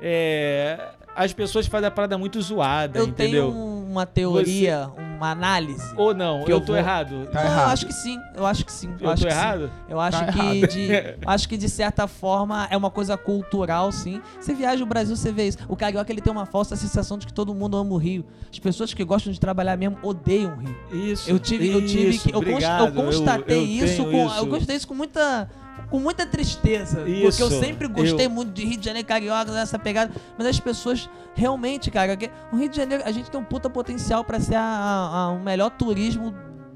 É, 0.00 0.78
as 1.14 1.32
pessoas 1.32 1.66
fazem 1.66 1.88
a 1.88 1.90
parada 1.90 2.18
muito 2.18 2.40
zoada, 2.40 2.98
eu 2.98 3.06
entendeu? 3.06 3.46
Eu 3.46 3.52
tenho 3.52 3.74
uma 3.94 4.04
teoria, 4.04 4.90
Você... 4.92 5.00
uma 5.00 5.30
análise. 5.30 5.94
Ou 5.96 6.12
não, 6.12 6.42
eu, 6.42 6.48
eu 6.48 6.60
tô 6.60 6.68
vou... 6.68 6.76
errado. 6.76 7.28
Tá 7.30 7.44
não, 7.44 7.50
errado. 7.50 7.66
eu 7.66 7.72
acho 7.72 7.86
que 7.86 7.92
sim. 7.92 8.18
Eu 8.34 8.46
acho 8.46 8.64
que 8.64 8.72
sim. 8.72 8.94
Eu, 9.00 9.10
eu 9.10 9.16
tô 9.16 9.26
errado? 9.26 9.70
Que 9.86 9.92
eu 9.92 10.00
acho 10.00 10.18
tá 10.18 10.32
que 10.32 10.66
de, 10.66 10.88
acho 11.24 11.48
que 11.48 11.56
de 11.56 11.68
certa 11.68 12.08
forma 12.08 12.66
é 12.70 12.76
uma 12.76 12.90
coisa 12.90 13.16
cultural, 13.16 13.92
sim. 13.92 14.20
Você 14.40 14.52
viaja 14.52 14.82
o 14.82 14.86
Brasil, 14.86 15.14
você 15.14 15.30
vê 15.30 15.46
isso. 15.46 15.58
O 15.68 15.76
carioca 15.76 16.10
ele 16.12 16.20
tem 16.20 16.32
uma 16.32 16.46
falsa 16.46 16.74
sensação 16.74 17.16
de 17.16 17.26
que 17.26 17.32
todo 17.32 17.54
mundo 17.54 17.76
ama 17.76 17.92
o 17.92 17.96
Rio. 17.96 18.24
As 18.50 18.58
pessoas 18.58 18.92
que 18.92 19.04
gostam 19.04 19.32
de 19.32 19.38
trabalhar 19.38 19.76
mesmo 19.76 19.96
odeiam 20.02 20.52
o 20.52 20.56
Rio. 20.56 21.12
Isso. 21.12 21.30
Eu 21.30 21.38
tive, 21.38 21.68
isso, 21.68 21.78
eu 21.78 21.86
tive 21.86 22.18
que 22.18 22.34
eu, 22.34 22.38
obrigado, 22.38 22.92
const, 22.92 22.96
eu 22.96 23.04
constatei 23.04 23.62
isso 23.62 24.04
com, 24.04 24.26
isso. 24.26 24.36
eu 24.36 24.46
constatei 24.46 24.76
isso 24.76 24.88
com 24.88 24.94
muita 24.94 25.48
com 25.90 25.98
muita 25.98 26.26
tristeza. 26.26 27.08
Isso, 27.08 27.38
porque 27.38 27.42
eu 27.42 27.60
sempre 27.60 27.88
gostei 27.88 28.26
eu... 28.26 28.30
muito 28.30 28.52
de 28.52 28.64
Rio 28.64 28.78
de 28.78 28.84
Janeiro, 28.84 29.06
carioca, 29.06 29.52
dessa 29.52 29.78
pegada. 29.78 30.12
Mas 30.36 30.46
as 30.46 30.60
pessoas 30.60 31.08
realmente, 31.34 31.90
cara, 31.90 32.16
o 32.52 32.56
Rio 32.56 32.68
de 32.68 32.76
Janeiro, 32.76 33.02
a 33.06 33.12
gente 33.12 33.30
tem 33.30 33.40
um 33.40 33.44
puta 33.44 33.68
potencial 33.68 34.24
para 34.24 34.40
ser 34.40 34.56
a, 34.56 34.62
a, 34.62 35.18
a, 35.24 35.28
o 35.30 35.40
melhor 35.40 35.70
turismo 35.70 36.34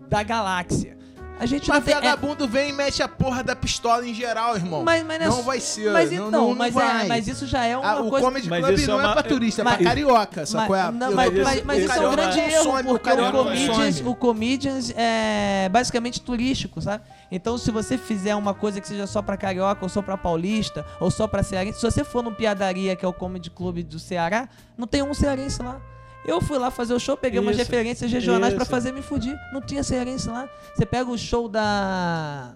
da 0.09 0.23
galáxia. 0.23 0.99
A 1.41 1.47
gente 1.47 1.69
mas 1.69 1.85
não 1.85 1.95
vagabundo 1.95 2.45
é... 2.45 2.47
vem 2.49 2.71
e 2.71 2.73
mete 2.73 3.01
a 3.01 3.07
porra 3.07 3.45
da 3.45 3.55
pistola 3.55 4.05
em 4.05 4.13
geral, 4.13 4.57
irmão. 4.57 4.83
Mas, 4.83 5.05
mas 5.05 5.21
não, 5.21 5.37
não 5.37 5.43
vai 5.45 5.61
ser. 5.61 5.93
Mas 5.93 6.11
então, 6.11 6.31
não, 6.33 6.49
não, 6.49 6.55
mas, 6.57 6.75
não 6.75 6.83
é, 6.83 7.07
mas 7.07 7.29
isso 7.29 7.47
já 7.47 7.65
é 7.65 7.77
uma 7.77 7.93
ah, 7.93 7.97
coisa... 7.97 8.17
O 8.17 8.21
Comedy 8.21 8.49
Club 8.49 8.87
não 8.89 9.01
é, 9.01 9.03
uma... 9.05 9.11
é 9.11 9.13
pra 9.13 9.23
turista, 9.23 9.63
é 9.63 9.65
pra 9.65 9.79
carioca, 9.79 10.41
mas, 10.41 10.67
qual 10.67 10.75
é? 10.75 10.91
Não, 10.91 11.13
mas, 11.13 11.33
mas, 11.33 11.65
mas 11.65 11.85
isso 11.85 11.93
é 11.93 12.09
um 12.09 12.11
grande 12.11 12.41
erro, 12.41 12.85
porque 12.85 13.11
o, 13.11 13.29
o 13.29 13.31
Comedians, 13.31 14.01
o 14.05 14.15
Comedians 14.17 14.93
é 14.97 15.69
basicamente 15.71 16.21
turístico, 16.21 16.83
sabe? 16.83 17.05
Então, 17.31 17.59
se 17.59 17.71
você 17.71 17.99
fizer 17.99 18.35
uma 18.35 18.55
coisa 18.55 18.81
que 18.81 18.89
seja 18.89 19.07
só 19.07 19.21
pra 19.21 19.37
carioca, 19.37 19.85
ou 19.85 19.89
só 19.89 20.01
pra 20.01 20.17
paulista, 20.17 20.85
ou 20.99 21.11
só 21.11 21.27
pra 21.27 21.43
cearense, 21.43 21.79
se 21.79 21.85
você 21.85 22.03
for 22.03 22.23
no 22.23 22.35
Piadaria, 22.35 22.97
que 22.97 23.05
é 23.05 23.09
o 23.09 23.13
Comedy 23.13 23.51
Club 23.51 23.83
do 23.83 23.99
Ceará, 23.99 24.49
não 24.77 24.87
tem 24.87 25.03
um 25.03 25.13
cearense 25.13 25.63
lá. 25.63 25.81
Eu 26.25 26.41
fui 26.41 26.59
lá 26.59 26.71
fazer 26.71 26.95
o 26.95 27.01
show, 27.01 27.17
peguei 27.17 27.39
isso, 27.41 27.49
umas 27.49 27.57
referências 27.57 28.11
regionais 28.11 28.55
para 28.55 28.65
fazer 28.65 28.93
me 28.93 29.03
fudir. 29.03 29.39
Não 29.53 29.61
tinha 29.61 29.83
cearense 29.83 30.29
lá. 30.29 30.49
Você 30.75 30.85
pega 30.85 31.11
o 31.11 31.17
show 31.17 31.49
da. 31.49 32.53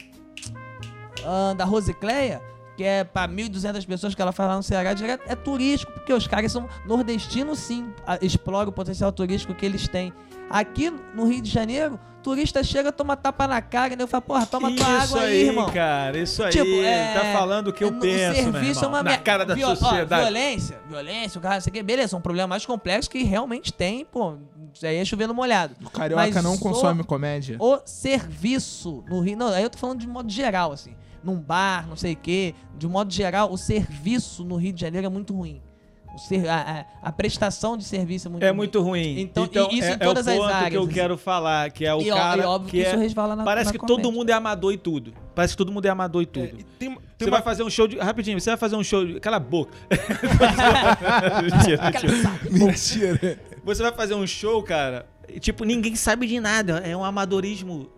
Uh, 1.20 1.54
da 1.54 1.64
Rosicleia, 1.64 2.42
que 2.82 2.84
que 2.84 2.88
é 2.88 3.04
pra 3.04 3.28
1.200 3.28 3.86
pessoas 3.86 4.12
que 4.12 4.20
ela 4.20 4.32
faz 4.32 4.48
lá 4.48 4.56
no 4.56 4.62
Ceará, 4.62 4.90
é 5.28 5.36
turístico, 5.36 5.92
porque 5.92 6.12
os 6.12 6.26
caras 6.26 6.50
são 6.50 6.68
nordestinos, 6.84 7.60
sim, 7.60 7.92
exploram 8.20 8.70
o 8.70 8.72
potencial 8.72 9.12
turístico 9.12 9.54
que 9.54 9.64
eles 9.64 9.86
têm. 9.86 10.12
Aqui 10.50 10.92
no 11.14 11.24
Rio 11.24 11.40
de 11.40 11.48
Janeiro, 11.48 11.98
turista 12.24 12.62
chega, 12.64 12.90
toma 12.90 13.16
tapa 13.16 13.46
na 13.46 13.62
cara, 13.62 13.94
né? 13.94 14.02
Eu 14.02 14.08
falo, 14.08 14.22
porra, 14.22 14.44
toma 14.44 14.74
tua 14.74 14.86
água 14.86 15.20
aí, 15.20 15.26
aí, 15.26 15.46
irmão. 15.46 15.70
cara, 15.70 16.18
isso 16.18 16.42
aí. 16.42 16.50
Tipo, 16.50 16.82
é, 16.82 17.14
tá 17.14 17.38
falando 17.38 17.68
o 17.68 17.72
que 17.72 17.84
eu 17.84 17.88
é, 17.88 17.92
penso, 17.92 18.32
o 18.32 18.52
serviço 18.52 18.84
é 18.84 18.88
uma 18.88 19.02
Na 19.02 19.16
cara 19.16 19.46
da 19.46 19.54
Viol 19.54 19.76
sociedade. 19.76 20.12
Ó, 20.20 20.24
violência, 20.24 20.80
violência, 20.88 21.38
o 21.38 21.40
cara, 21.42 21.58
isso 21.58 21.68
aqui, 21.68 21.82
beleza, 21.82 22.16
é 22.16 22.18
um 22.18 22.22
problema 22.22 22.48
mais 22.48 22.66
complexo 22.66 23.08
que 23.08 23.22
realmente 23.22 23.72
tem, 23.72 24.04
pô, 24.04 24.34
isso 24.74 24.84
aí 24.84 24.96
é 24.96 25.04
chovendo 25.04 25.32
molhado. 25.32 25.76
O 25.84 25.88
carioca 25.88 26.22
Mas 26.22 26.42
não 26.42 26.58
consome 26.58 27.04
comédia. 27.04 27.56
O 27.60 27.78
serviço 27.84 29.04
no 29.08 29.20
Rio, 29.20 29.36
não, 29.36 29.48
aí 29.48 29.62
eu 29.62 29.70
tô 29.70 29.78
falando 29.78 30.00
de 30.00 30.08
modo 30.08 30.30
geral, 30.30 30.72
assim, 30.72 30.94
num 31.22 31.40
bar, 31.40 31.86
não 31.88 31.96
sei 31.96 32.14
o 32.14 32.16
quê, 32.16 32.54
de 32.76 32.86
modo 32.86 33.12
geral, 33.12 33.52
o 33.52 33.56
serviço 33.56 34.44
no 34.44 34.56
Rio 34.56 34.72
de 34.72 34.80
Janeiro 34.80 35.06
é 35.06 35.10
muito 35.10 35.34
ruim. 35.34 35.60
Ser, 36.18 36.46
a, 36.46 36.84
a, 37.02 37.10
prestação 37.10 37.74
de 37.74 37.84
serviço 37.84 38.28
é 38.28 38.30
muito 38.30 38.42
é 38.42 38.48
ruim. 38.48 38.56
muito 38.56 38.82
ruim. 38.82 39.20
Então, 39.20 39.44
então 39.44 39.70
isso 39.70 39.88
é, 39.88 39.94
em 39.94 39.98
todas 39.98 40.26
é 40.26 40.34
o 40.34 40.36
ponto 40.36 40.48
as 40.48 40.54
áreas. 40.54 40.70
que 40.70 40.76
eu 40.76 40.88
quero 40.88 41.16
falar, 41.16 41.70
que 41.70 41.86
é 41.86 41.94
o 41.94 42.02
e, 42.02 42.10
cara 42.10 42.42
e 42.42 42.44
óbvio 42.44 42.70
que, 42.70 42.82
que 42.82 42.86
é, 42.86 42.96
resvala 42.96 43.34
na 43.34 43.44
Parece 43.44 43.66
na 43.66 43.72
que 43.72 43.78
comédia. 43.78 44.02
todo 44.02 44.12
mundo 44.12 44.28
é 44.28 44.32
amador 44.34 44.74
e 44.74 44.76
tudo. 44.76 45.14
Parece 45.34 45.54
que 45.54 45.56
todo 45.56 45.72
mundo 45.72 45.86
é 45.86 45.88
amador 45.88 46.20
e 46.20 46.26
tudo. 46.26 46.44
É, 46.44 46.50
tem, 46.50 46.64
tem 46.78 46.98
você 47.18 47.24
uma... 47.24 47.30
vai 47.30 47.42
fazer 47.42 47.62
um 47.62 47.70
show 47.70 47.88
de 47.88 47.96
rapidinho, 47.96 48.38
você 48.38 48.50
vai 48.50 48.58
fazer 48.58 48.76
um 48.76 48.84
show 48.84 49.06
de 49.06 49.20
cala 49.20 49.38
a 49.38 49.40
boca. 49.40 49.72
mentira, 51.42 51.90
mentira. 51.90 52.66
mentira. 52.66 53.40
Você 53.64 53.82
vai 53.82 53.92
fazer 53.92 54.14
um 54.14 54.26
show, 54.26 54.62
cara, 54.62 55.06
tipo, 55.40 55.64
ninguém 55.64 55.96
sabe 55.96 56.26
de 56.26 56.38
nada, 56.40 56.78
é 56.84 56.94
um 56.94 57.04
amadorismo 57.04 57.90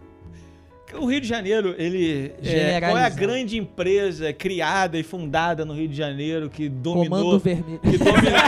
o 0.98 1.06
Rio 1.06 1.20
de 1.20 1.26
Janeiro, 1.26 1.74
ele. 1.78 2.32
É, 2.42 2.80
qual 2.80 2.98
é 2.98 3.04
a 3.04 3.08
grande 3.08 3.56
empresa 3.56 4.32
criada 4.32 4.98
e 4.98 5.02
fundada 5.02 5.64
no 5.64 5.74
Rio 5.74 5.88
de 5.88 5.96
Janeiro 5.96 6.48
que 6.48 6.68
dominou. 6.68 7.08
Comando 7.08 7.38
Vermelho. 7.38 7.78
Que 7.80 7.98
domina... 7.98 8.38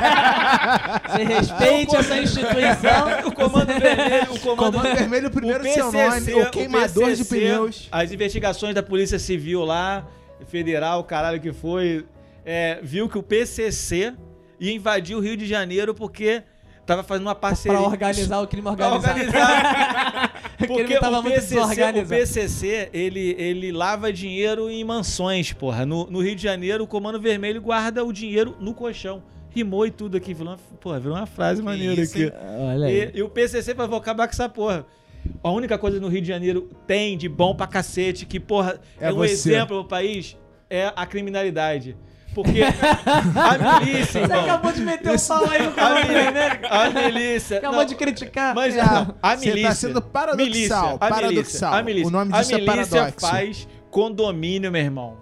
Você 1.11 1.25
respeite 1.25 1.97
essa 1.97 2.19
instituição. 2.19 3.27
o 3.27 3.33
Comando 3.33 3.67
Vermelho. 3.67 4.33
O 4.33 4.41
Comando, 4.41 4.79
comando 4.79 4.95
Vermelho, 4.97 5.31
primeiro 5.31 5.61
o 5.61 5.63
PCC, 5.63 5.81
seu 5.81 6.11
nome, 6.11 6.35
o 6.43 6.51
queimador 6.51 7.05
o 7.05 7.07
PCC, 7.07 7.23
de 7.23 7.29
pneus. 7.29 7.89
As 7.91 8.13
investigações 8.13 8.75
da 8.75 8.83
Polícia 8.83 9.19
Civil 9.19 9.65
lá, 9.65 10.07
federal, 10.47 11.03
caralho 11.05 11.41
que 11.41 11.53
foi, 11.53 12.05
é, 12.45 12.79
viu 12.83 13.09
que 13.09 13.19
o 13.19 13.23
PCC 13.23 14.15
ia 14.59 14.73
invadir 14.73 15.17
o 15.17 15.21
Rio 15.21 15.37
de 15.37 15.47
Janeiro 15.47 15.95
porque 15.95 16.43
tava 16.87 17.03
fazendo 17.03 17.27
uma 17.27 17.35
parceria. 17.35 17.77
Pra 17.77 17.87
organizar 17.87 18.41
o 18.41 18.47
crime 18.47 18.69
organizado. 18.69 19.03
Pra 19.03 19.13
organizar. 19.13 20.43
Porque 20.57 20.97
o 20.97 21.23
PCC, 21.23 21.59
o 21.59 22.07
PCC, 22.07 22.91
ele, 22.93 23.35
ele 23.39 23.73
lava 23.73 24.11
dinheiro 24.13 24.71
em 24.71 24.83
mansões, 24.83 25.53
porra. 25.53 25.85
No, 25.85 26.07
no 26.11 26.23
Rio 26.23 26.35
de 26.35 26.43
Janeiro, 26.43 26.85
o 26.85 26.87
Comando 26.87 27.21
Vermelho 27.21 27.61
guarda 27.61 28.03
o 28.05 28.13
dinheiro 28.13 28.57
no 28.59 28.73
colchão 28.73 29.23
rimou 29.57 29.87
e 29.87 29.91
tudo 29.91 30.19
aqui. 30.19 30.35
Virou 30.35 30.53
uma, 30.53 30.59
porra, 30.79 31.01
virou 31.01 31.17
uma 31.17 31.27
frase 31.27 31.63
maneira 31.63 32.01
isso, 32.03 32.13
aqui. 32.13 32.31
E, 32.91 33.19
e, 33.19 33.23
o 33.23 33.29
PCC 33.31 33.73
vai 33.73 33.87
acabar 33.87 34.27
com 34.27 34.33
essa 34.33 34.49
porra. 34.51 34.85
A 35.43 35.51
única 35.51 35.79
coisa 35.79 35.99
no 35.99 36.09
Rio 36.09 36.21
de 36.21 36.29
Janeiro 36.29 36.71
tem 36.87 37.17
de 37.17 37.29
bom 37.29 37.55
pra 37.55 37.67
cacete, 37.67 38.27
que, 38.27 38.39
porra, 38.39 38.79
é, 39.01 39.09
é 39.09 39.13
um 39.13 39.17
você. 39.17 39.33
exemplo 39.33 39.79
no 39.79 39.85
país, 39.85 40.37
é 40.69 40.93
a 40.95 41.07
criminalidade. 41.07 41.97
Porque 42.37 42.61
a 42.61 43.81
milícia, 43.81 44.27
Você 44.27 44.33
acabou 44.35 44.71
de 44.71 44.83
meter 44.83 45.17
o 45.17 45.27
pau 45.27 45.51
aí 45.51 45.63
no 45.63 45.73
cara, 45.73 46.05
né? 46.05 46.61
A 46.69 46.91
milícia. 46.91 47.57
Acabou 47.57 47.79
não, 47.79 47.87
de 47.87 47.95
criticar. 47.95 48.55
Mas 48.55 48.77
é. 48.77 48.85
não, 48.85 49.15
a 49.23 49.37
milícia. 49.37 49.55
Você 49.55 49.63
tá 49.63 49.75
sendo 49.75 50.03
paradoxal. 50.03 50.47
Milícia, 50.47 50.77
a 50.77 50.99
paradoxal. 50.99 51.31
Milícia, 51.33 51.69
a 51.69 51.83
milícia. 51.83 52.09
O 52.09 52.11
nome 52.11 52.33
disso 52.33 52.55
a 52.55 52.59
é 52.59 52.61
milícia 52.61 52.99
é 52.99 53.13
faz 53.19 53.69
condomínio, 53.91 54.71
meu 54.71 54.83
irmão. 54.83 55.17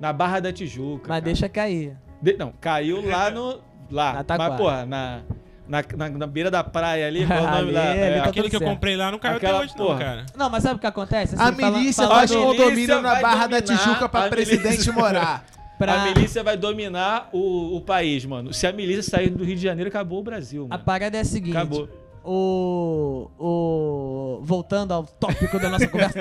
Na 0.00 0.10
Barra 0.10 0.40
da 0.40 0.50
Tijuca. 0.54 1.02
Mas 1.02 1.08
cara. 1.08 1.20
deixa 1.20 1.48
cair. 1.50 1.98
De, 2.22 2.34
não, 2.38 2.50
caiu 2.58 3.06
lá 3.06 3.30
no. 3.30 3.60
Lá. 3.90 4.24
Na 4.26 4.38
Mas, 4.38 4.56
porra, 4.56 4.86
na. 4.86 5.20
Na, 5.68 5.82
na, 5.96 6.08
na, 6.10 6.26
beira 6.26 6.50
da 6.50 6.62
praia 6.62 7.06
ali, 7.06 7.26
qual 7.26 7.42
o 7.42 7.50
nome 7.60 7.72
lá? 7.72 7.84
É, 7.84 8.20
tá 8.20 8.28
aquele 8.28 8.48
que 8.48 8.52
certo. 8.52 8.62
eu 8.62 8.68
comprei 8.68 8.96
lá 8.96 9.10
não 9.10 9.18
caiu 9.18 9.36
Aquela, 9.36 9.58
até 9.58 9.64
hoje, 9.64 9.74
porra. 9.74 9.94
não, 9.94 9.98
cara. 9.98 10.26
Não, 10.36 10.50
mas 10.50 10.62
sabe 10.62 10.76
o 10.76 10.78
que 10.78 10.86
acontece? 10.86 11.34
Assim, 11.34 11.42
a 11.42 11.70
milícia 11.70 12.06
faz 12.06 12.30
condomínio 12.30 13.00
na 13.00 13.20
Barra 13.20 13.46
da 13.46 13.62
Tijuca 13.62 14.08
pra 14.08 14.28
presidente 14.28 14.90
morar. 14.90 15.44
Pra... 15.92 16.02
A 16.02 16.04
milícia 16.06 16.42
vai 16.42 16.56
dominar 16.56 17.28
o, 17.32 17.76
o 17.76 17.80
país, 17.80 18.24
mano. 18.24 18.52
Se 18.52 18.66
a 18.66 18.72
milícia 18.72 19.02
sair 19.02 19.30
do 19.30 19.44
Rio 19.44 19.56
de 19.56 19.62
Janeiro, 19.62 19.88
acabou 19.88 20.20
o 20.20 20.22
Brasil. 20.22 20.62
Mano. 20.62 20.74
A 20.74 20.78
parada 20.78 21.16
é 21.16 21.20
a 21.20 21.24
seguinte. 21.24 21.56
Acabou. 21.56 21.88
O, 22.24 23.30
o. 23.38 24.40
Voltando 24.42 24.92
ao 24.92 25.04
tópico 25.04 25.58
da 25.58 25.68
nossa 25.68 25.86
conversa. 25.86 26.18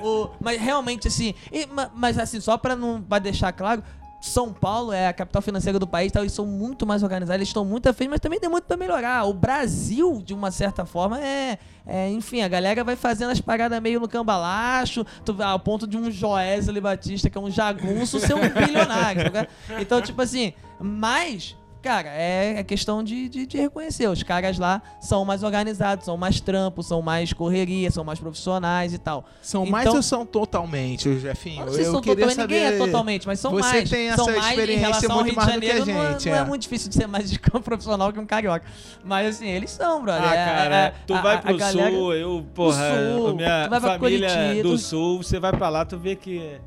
o, 0.00 0.06
o, 0.24 0.30
mas 0.40 0.60
realmente, 0.60 1.08
assim. 1.08 1.34
E, 1.52 1.68
mas 1.94 2.18
assim, 2.18 2.40
só 2.40 2.56
pra, 2.56 2.74
não, 2.74 3.02
pra 3.02 3.18
deixar 3.18 3.52
claro, 3.52 3.82
são 4.20 4.52
Paulo 4.52 4.92
é 4.92 5.08
a 5.08 5.12
capital 5.12 5.40
financeira 5.40 5.78
do 5.78 5.86
país, 5.86 6.10
tal, 6.10 6.22
eles 6.22 6.32
são 6.32 6.44
muito 6.44 6.86
mais 6.86 7.02
organizados, 7.02 7.38
eles 7.38 7.48
estão 7.48 7.64
muito 7.64 7.92
frente, 7.94 8.10
mas 8.10 8.20
também 8.20 8.40
tem 8.40 8.50
muito 8.50 8.64
para 8.64 8.76
melhorar. 8.76 9.24
O 9.24 9.32
Brasil, 9.32 10.20
de 10.24 10.34
uma 10.34 10.50
certa 10.50 10.84
forma, 10.84 11.20
é, 11.20 11.58
é, 11.86 12.10
Enfim, 12.10 12.42
a 12.42 12.48
galera 12.48 12.84
vai 12.84 12.96
fazendo 12.96 13.30
as 13.30 13.40
paradas 13.40 13.80
meio 13.80 13.98
no 13.98 14.08
cambalacho, 14.08 15.06
tu, 15.24 15.34
ao 15.42 15.58
ponto 15.58 15.86
de 15.86 15.96
um 15.96 16.10
Joesley 16.10 16.80
Batista, 16.80 17.30
que 17.30 17.38
é 17.38 17.40
um 17.40 17.50
jagunço, 17.50 18.20
ser 18.20 18.34
um 18.34 18.48
bilionário. 18.48 19.22
então, 19.80 20.02
tipo 20.02 20.20
assim, 20.20 20.52
mas 20.78 21.56
Cara, 21.82 22.08
é, 22.08 22.58
é 22.58 22.64
questão 22.64 23.04
de, 23.04 23.28
de, 23.28 23.46
de, 23.46 23.56
reconhecer. 23.56 24.08
Os 24.08 24.22
caras 24.22 24.58
lá 24.58 24.82
são 25.00 25.24
mais 25.24 25.42
organizados, 25.44 26.04
são 26.04 26.16
mais 26.16 26.40
trampos, 26.40 26.88
são 26.88 27.00
mais 27.00 27.32
correria, 27.32 27.90
são 27.90 28.02
mais 28.02 28.18
profissionais 28.18 28.92
e 28.92 28.98
tal. 28.98 29.24
São 29.40 29.62
então, 29.62 29.72
mais 29.72 29.94
ou 29.94 30.02
são 30.02 30.26
totalmente, 30.26 31.18
Jefinho? 31.20 31.66
Não 31.66 31.72
sei 31.72 31.84
se 31.84 31.90
são 31.90 32.00
totalmente, 32.00 32.34
saber... 32.34 32.54
ninguém 32.54 32.74
é 32.74 32.78
totalmente, 32.78 33.26
mas 33.26 33.38
são 33.38 33.52
Você 33.52 33.60
mais. 33.60 33.88
Você 33.88 33.96
tem 33.96 34.08
essa 34.08 34.36
experiência 34.36 35.08
muito 35.08 35.36
mais 35.36 35.54
do 35.54 35.60
que 35.60 35.70
a 35.70 35.76
gente. 35.76 35.92
Não 35.92 36.02
é, 36.02 36.18
não 36.26 36.34
é, 36.34 36.44
muito 36.44 36.62
difícil 36.62 36.88
de 36.88 36.96
ser 36.96 37.06
mais 37.06 37.30
de 37.30 37.38
campo 37.38 37.62
profissional 37.68 38.12
que 38.12 38.18
um 38.18 38.26
carioca. 38.26 38.66
Mas 39.04 39.36
assim, 39.36 39.48
eles 39.48 39.70
são, 39.70 40.02
brother. 40.02 40.28
Ah, 40.28 40.34
é, 40.34 40.44
cara, 40.44 40.76
é, 40.76 40.94
tu 41.06 41.14
a, 41.14 41.20
vai 41.20 41.40
pro 41.40 41.56
galera, 41.56 41.90
sul, 41.90 42.14
eu, 42.14 42.44
porra, 42.54 42.92
sul, 43.14 43.34
minha 43.36 43.68
família 43.80 44.62
do 44.62 44.76
sul, 44.76 45.22
você 45.22 45.38
vai 45.38 45.52
pra 45.52 45.68
lá, 45.68 45.84
tu 45.84 45.96
vê 45.96 46.16
que 46.16 46.58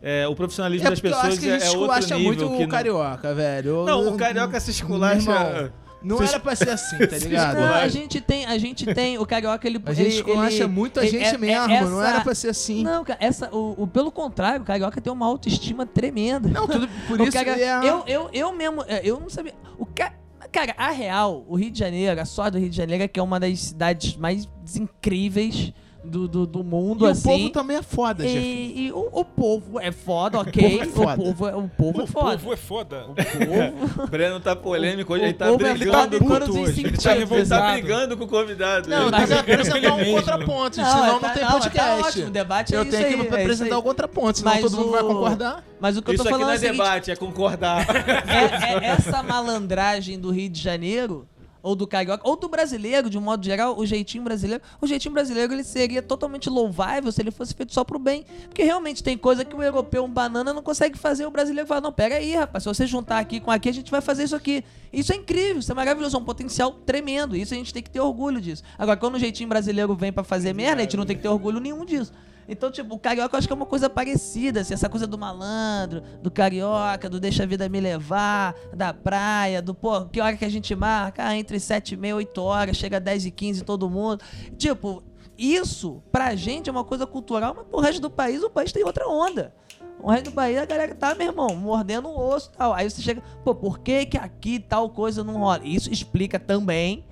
é, 0.00 0.26
o 0.28 0.34
profissionalismo 0.34 0.86
é 0.86 0.90
das 0.90 1.00
pessoas 1.00 1.24
eu 1.24 1.30
acho 1.30 1.40
que 1.40 1.50
a 1.50 1.58
gente 1.58 1.62
é, 1.64 1.74
é 1.74 1.78
outro 1.78 2.16
nível. 2.16 2.20
muito 2.20 2.56
que 2.56 2.64
o 2.64 2.68
carioca, 2.68 3.34
velho. 3.34 3.84
Não, 3.84 4.08
o 4.08 4.16
carioca 4.16 4.60
se 4.60 4.70
esculacha... 4.70 5.72
Não 6.00 6.22
era 6.22 6.38
pra 6.38 6.54
ser 6.54 6.70
assim, 6.70 6.96
tá 6.96 7.18
ligado? 7.18 7.56
Não, 7.56 7.74
a 7.74 7.88
gente 7.88 8.20
tem, 8.20 8.46
a 8.46 8.56
gente 8.56 8.86
tem, 8.94 9.18
o 9.18 9.26
carioca 9.26 9.66
ele 9.66 9.80
A 9.84 9.92
gente 9.92 10.20
ele, 10.20 10.38
acha 10.38 10.68
muito 10.68 11.00
a 11.00 11.04
gente 11.04 11.24
é, 11.24 11.36
mesmo, 11.36 11.72
essa, 11.72 11.90
não 11.90 12.02
era 12.02 12.20
pra 12.20 12.34
ser 12.34 12.50
assim. 12.50 12.84
Não, 12.84 13.04
essa 13.18 13.52
o, 13.54 13.82
o, 13.82 13.86
pelo 13.86 14.12
contrário, 14.12 14.62
o 14.62 14.64
carioca 14.64 15.00
tem 15.00 15.12
uma 15.12 15.26
autoestima 15.26 15.84
tremenda. 15.84 16.48
Não, 16.48 16.68
tudo 16.68 16.88
por 17.08 17.20
isso 17.20 17.32
carioca, 17.32 17.60
é... 17.60 17.90
eu, 17.90 18.04
eu 18.06 18.30
eu 18.32 18.52
mesmo, 18.52 18.84
é, 18.86 19.00
eu 19.02 19.18
não 19.18 19.28
sabia. 19.28 19.54
O 19.76 19.84
ca, 19.84 20.14
cara, 20.52 20.74
a 20.78 20.90
real, 20.90 21.44
o 21.48 21.56
Rio 21.56 21.70
de 21.70 21.78
Janeiro, 21.78 22.20
a 22.20 22.24
só 22.24 22.48
do 22.48 22.58
Rio 22.58 22.70
de 22.70 22.76
Janeiro 22.76 23.08
que 23.08 23.18
é 23.18 23.22
uma 23.22 23.40
das 23.40 23.58
cidades 23.58 24.16
mais 24.16 24.48
incríveis 24.76 25.72
do, 26.04 26.28
do, 26.28 26.46
do 26.46 26.64
mundo, 26.64 27.06
e 27.06 27.10
assim. 27.10 27.28
o 27.28 27.32
povo 27.32 27.50
também 27.50 27.76
é 27.76 27.82
foda, 27.82 28.24
E, 28.24 28.86
e 28.86 28.92
o, 28.92 29.08
o, 29.12 29.24
povo 29.24 29.80
é 29.80 29.90
foda, 29.90 30.40
ok. 30.40 30.82
o 30.82 30.92
povo 31.14 31.48
é, 31.48 31.54
o 31.56 31.68
povo 31.68 32.02
é, 32.02 32.06
foda. 32.06 32.36
O 32.36 32.38
povo 32.38 32.52
é 32.52 32.56
foda. 32.56 33.06
O 33.08 33.14
povo... 33.14 34.02
o 34.04 34.06
Breno 34.06 34.40
tá 34.40 34.54
polêmico 34.54 35.12
hoje, 35.12 35.24
ele 35.24 35.32
tá 35.34 35.46
brigando. 35.52 36.16
Ele 36.16 36.24
tá 36.24 36.40
puto 36.40 36.58
hoje. 36.60 36.80
Ele 36.80 36.96
tá, 36.96 37.16
ele 37.16 37.46
tá 37.46 37.72
brigando 37.72 38.16
com 38.16 38.24
o 38.24 38.28
convidado. 38.28 38.88
Não, 38.88 39.10
mas 39.10 39.28
tá 39.28 39.40
apresentar 39.40 39.94
um 39.94 40.04
contraponto, 40.12 40.76
senão 40.76 41.20
não 41.20 41.30
tem 41.32 41.44
tá, 41.44 41.52
podcast. 41.52 41.78
Tá 41.78 41.96
ótimo, 41.96 42.26
o 42.26 42.30
debate 42.30 42.74
é 42.74 42.78
Eu 42.78 42.90
tenho 42.90 43.26
que 43.26 43.34
apresentar 43.34 43.78
o 43.78 43.82
contraponto, 43.82 44.38
senão 44.38 44.60
todo 44.60 44.76
mundo 44.76 44.90
vai 44.92 45.02
concordar. 45.02 45.64
Mas 45.80 45.96
o 45.96 46.02
que 46.02 46.10
eu 46.10 46.16
tô 46.16 46.24
falando 46.24 46.50
é 46.50 46.54
Isso 46.54 46.66
aqui 46.66 46.76
não 46.76 46.84
é 46.84 46.88
debate, 46.88 47.10
é 47.10 47.16
concordar. 47.16 47.86
É, 48.28 48.84
é 48.84 48.88
essa 48.88 49.22
malandragem 49.22 50.18
do 50.18 50.30
Rio 50.30 50.48
de 50.48 50.60
Janeiro 50.60 51.26
ou 51.62 51.74
do 51.74 51.86
carioca, 51.86 52.26
ou 52.28 52.36
do 52.36 52.48
brasileiro, 52.48 53.10
de 53.10 53.18
um 53.18 53.20
modo 53.20 53.44
geral, 53.44 53.78
o 53.78 53.84
jeitinho 53.84 54.24
brasileiro. 54.24 54.62
O 54.80 54.86
jeitinho 54.86 55.12
brasileiro 55.12 55.52
ele 55.52 55.64
seria 55.64 56.02
totalmente 56.02 56.48
louvável 56.48 57.10
se 57.10 57.20
ele 57.20 57.30
fosse 57.30 57.54
feito 57.54 57.72
só 57.72 57.84
pro 57.84 57.98
bem. 57.98 58.24
Porque 58.48 58.62
realmente 58.62 59.02
tem 59.02 59.16
coisa 59.16 59.44
que 59.44 59.54
o 59.54 59.62
europeu, 59.62 60.04
um 60.04 60.10
banana, 60.10 60.52
não 60.52 60.62
consegue 60.62 60.98
fazer. 60.98 61.26
O 61.26 61.30
brasileiro 61.30 61.66
fala: 61.66 61.80
não, 61.80 61.92
pega 61.92 62.16
aí, 62.16 62.34
rapaz, 62.34 62.64
se 62.64 62.68
você 62.68 62.86
juntar 62.86 63.18
aqui 63.18 63.40
com 63.40 63.50
aqui, 63.50 63.68
a 63.68 63.74
gente 63.74 63.90
vai 63.90 64.00
fazer 64.00 64.24
isso 64.24 64.36
aqui. 64.36 64.64
Isso 64.92 65.12
é 65.12 65.16
incrível, 65.16 65.58
isso 65.58 65.70
é 65.70 65.74
maravilhoso, 65.74 66.16
é 66.16 66.20
um 66.20 66.24
potencial 66.24 66.72
tremendo. 66.72 67.36
Isso 67.36 67.54
a 67.54 67.56
gente 67.56 67.72
tem 67.72 67.82
que 67.82 67.90
ter 67.90 68.00
orgulho 68.00 68.40
disso. 68.40 68.62
Agora, 68.78 68.96
quando 68.96 69.16
o 69.16 69.18
jeitinho 69.18 69.48
brasileiro 69.48 69.94
vem 69.94 70.12
para 70.12 70.24
fazer 70.24 70.52
merda, 70.52 70.80
a 70.80 70.84
gente 70.84 70.96
não 70.96 71.06
tem 71.06 71.16
que 71.16 71.22
ter 71.22 71.28
orgulho 71.28 71.60
nenhum 71.60 71.84
disso. 71.84 72.12
Então, 72.48 72.70
tipo, 72.70 72.94
o 72.94 72.98
carioca 72.98 73.36
eu 73.36 73.38
acho 73.38 73.46
que 73.46 73.52
é 73.52 73.56
uma 73.56 73.66
coisa 73.66 73.90
parecida, 73.90 74.60
assim, 74.60 74.72
essa 74.72 74.88
coisa 74.88 75.06
do 75.06 75.18
malandro, 75.18 76.02
do 76.22 76.30
carioca, 76.30 77.08
do 77.08 77.20
deixa 77.20 77.42
a 77.42 77.46
vida 77.46 77.68
me 77.68 77.78
levar, 77.78 78.54
da 78.74 78.94
praia, 78.94 79.60
do, 79.60 79.74
pô, 79.74 80.06
que 80.06 80.18
hora 80.18 80.34
que 80.34 80.44
a 80.46 80.48
gente 80.48 80.74
marca? 80.74 81.26
Ah, 81.26 81.36
entre 81.36 81.60
7 81.60 81.92
e 81.92 81.96
meia, 81.96 82.16
8 82.16 82.40
horas, 82.40 82.76
chega 82.76 82.98
10 82.98 83.26
e 83.26 83.30
15 83.30 83.64
todo 83.64 83.90
mundo. 83.90 84.24
Tipo, 84.56 85.02
isso, 85.36 86.02
pra 86.10 86.34
gente, 86.34 86.70
é 86.70 86.72
uma 86.72 86.84
coisa 86.84 87.06
cultural, 87.06 87.54
mas 87.54 87.66
pro 87.66 87.80
resto 87.80 88.00
do 88.00 88.10
país, 88.10 88.42
o 88.42 88.48
país 88.48 88.72
tem 88.72 88.82
outra 88.82 89.06
onda. 89.06 89.54
O 90.00 90.10
resto 90.10 90.30
do 90.30 90.32
país, 90.32 90.56
a 90.56 90.64
galera 90.64 90.94
tá, 90.94 91.14
meu 91.14 91.26
irmão, 91.26 91.54
mordendo 91.54 92.08
o 92.08 92.18
osso 92.18 92.50
e 92.54 92.56
tal. 92.56 92.72
Aí 92.72 92.88
você 92.88 93.02
chega, 93.02 93.22
pô, 93.44 93.54
por 93.54 93.80
que 93.80 94.06
que 94.06 94.16
aqui 94.16 94.58
tal 94.58 94.88
coisa 94.88 95.22
não 95.22 95.38
rola? 95.38 95.60
Isso 95.64 95.92
explica 95.92 96.38
também 96.38 97.04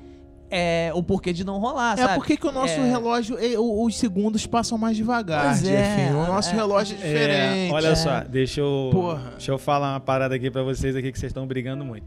é, 0.50 0.90
o 0.94 1.02
porquê 1.02 1.32
de 1.32 1.44
não 1.44 1.58
rolar, 1.58 1.94
é 1.94 1.96
sabe? 1.96 2.12
É 2.12 2.14
porque 2.14 2.36
que 2.36 2.46
o 2.46 2.52
nosso 2.52 2.74
é... 2.74 2.90
relógio, 2.90 3.36
os 3.58 3.96
segundos 3.96 4.46
passam 4.46 4.78
mais 4.78 4.96
devagar, 4.96 5.46
pois 5.46 5.68
é, 5.68 6.10
O 6.12 6.26
nosso 6.26 6.50
é, 6.50 6.54
relógio 6.54 6.94
é 6.94 6.96
diferente. 6.96 7.72
olha 7.72 7.96
só, 7.96 8.20
deixa 8.20 8.60
eu, 8.60 8.90
Porra. 8.92 9.30
deixa 9.32 9.50
eu 9.50 9.58
falar 9.58 9.94
uma 9.94 10.00
parada 10.00 10.34
aqui 10.34 10.50
pra 10.50 10.62
vocês 10.62 10.94
aqui 10.94 11.10
que 11.10 11.18
vocês 11.18 11.30
estão 11.30 11.46
brigando 11.46 11.84
muito. 11.84 12.06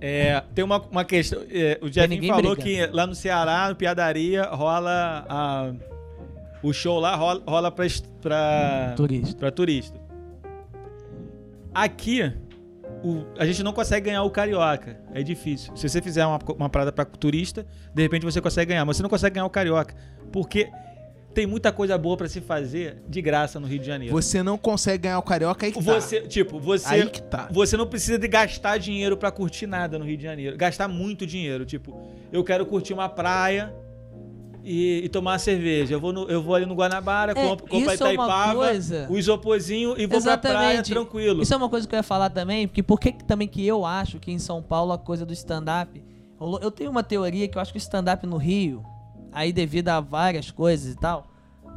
É, 0.00 0.42
tem 0.52 0.64
uma, 0.64 0.80
uma 0.90 1.04
questão. 1.04 1.40
É, 1.48 1.78
o 1.80 1.88
Jefinho 1.88 2.26
falou 2.26 2.56
briga. 2.56 2.88
que 2.88 2.92
lá 2.92 3.06
no 3.06 3.14
Ceará, 3.14 3.68
no 3.68 3.76
Piadaria, 3.76 4.42
rola 4.46 5.24
a, 5.28 5.72
o 6.60 6.72
show 6.72 6.98
lá 6.98 7.14
rola, 7.14 7.40
rola 7.46 7.70
pra, 7.70 7.86
pra, 8.20 8.94
turista. 8.96 9.36
pra 9.36 9.50
turista. 9.52 10.00
Aqui, 11.72 12.32
o, 13.02 13.26
a 13.38 13.44
gente 13.44 13.62
não 13.62 13.72
consegue 13.72 14.06
ganhar 14.06 14.22
o 14.22 14.30
carioca. 14.30 14.98
É 15.12 15.22
difícil. 15.22 15.76
Se 15.76 15.88
você 15.88 16.00
fizer 16.00 16.24
uma, 16.24 16.38
uma 16.56 16.68
parada 16.68 16.92
para 16.92 17.04
turista, 17.04 17.66
de 17.94 18.02
repente 18.02 18.24
você 18.24 18.40
consegue 18.40 18.70
ganhar, 18.70 18.84
mas 18.84 18.96
você 18.96 19.02
não 19.02 19.10
consegue 19.10 19.34
ganhar 19.34 19.46
o 19.46 19.50
carioca. 19.50 19.94
Porque 20.30 20.70
tem 21.34 21.46
muita 21.46 21.72
coisa 21.72 21.96
boa 21.96 22.16
para 22.16 22.28
se 22.28 22.40
fazer 22.40 23.02
de 23.08 23.20
graça 23.22 23.58
no 23.58 23.66
Rio 23.66 23.78
de 23.78 23.86
Janeiro. 23.86 24.14
Você 24.14 24.42
não 24.42 24.58
consegue 24.58 25.04
ganhar 25.04 25.18
o 25.18 25.22
carioca 25.22 25.66
aí 25.66 25.72
que 25.72 25.82
você, 25.82 26.20
tá. 26.20 26.28
Tipo, 26.28 26.60
você 26.60 26.94
aí 26.94 27.10
que 27.10 27.22
tá. 27.22 27.48
Você 27.50 27.76
não 27.76 27.86
precisa 27.86 28.18
de 28.18 28.28
gastar 28.28 28.78
dinheiro 28.78 29.16
para 29.16 29.30
curtir 29.30 29.66
nada 29.66 29.98
no 29.98 30.04
Rio 30.04 30.16
de 30.16 30.22
Janeiro. 30.22 30.56
Gastar 30.56 30.88
muito 30.88 31.26
dinheiro, 31.26 31.64
tipo, 31.64 32.10
eu 32.30 32.44
quero 32.44 32.66
curtir 32.66 32.92
uma 32.92 33.08
praia, 33.08 33.74
e, 34.64 35.02
e, 35.04 35.08
tomar 35.08 35.38
cerveja. 35.38 35.94
Eu 35.94 36.00
vou, 36.00 36.12
no, 36.12 36.28
eu 36.28 36.42
vou 36.42 36.54
ali 36.54 36.66
no 36.66 36.74
Guanabara, 36.74 37.32
é, 37.32 37.34
compro, 37.34 37.66
compro 37.66 37.90
a 37.90 37.94
Itaipava, 37.94 38.64
é 38.64 38.68
coisa... 38.68 39.06
o 39.10 39.18
isoporzinho 39.18 39.94
e 39.98 40.06
vou 40.06 40.18
Exatamente. 40.18 40.40
pra 40.40 40.60
praia 40.60 40.82
tranquilo. 40.82 41.42
Isso 41.42 41.52
é 41.52 41.56
uma 41.56 41.68
coisa 41.68 41.86
que 41.86 41.94
eu 41.94 41.98
ia 41.98 42.02
falar 42.02 42.30
também, 42.30 42.66
porque 42.68 42.82
por 42.82 43.00
que 43.00 43.12
também 43.12 43.48
que 43.48 43.66
eu 43.66 43.84
acho 43.84 44.18
que 44.18 44.30
em 44.30 44.38
São 44.38 44.62
Paulo 44.62 44.92
a 44.92 44.98
coisa 44.98 45.26
do 45.26 45.32
stand-up... 45.32 46.02
Eu 46.60 46.72
tenho 46.72 46.90
uma 46.90 47.04
teoria 47.04 47.46
que 47.46 47.56
eu 47.56 47.62
acho 47.62 47.70
que 47.70 47.78
o 47.78 47.78
stand-up 47.78 48.26
no 48.26 48.36
Rio, 48.36 48.84
aí 49.30 49.52
devido 49.52 49.88
a 49.90 50.00
várias 50.00 50.50
coisas 50.50 50.92
e 50.92 50.96
tal, 50.96 51.24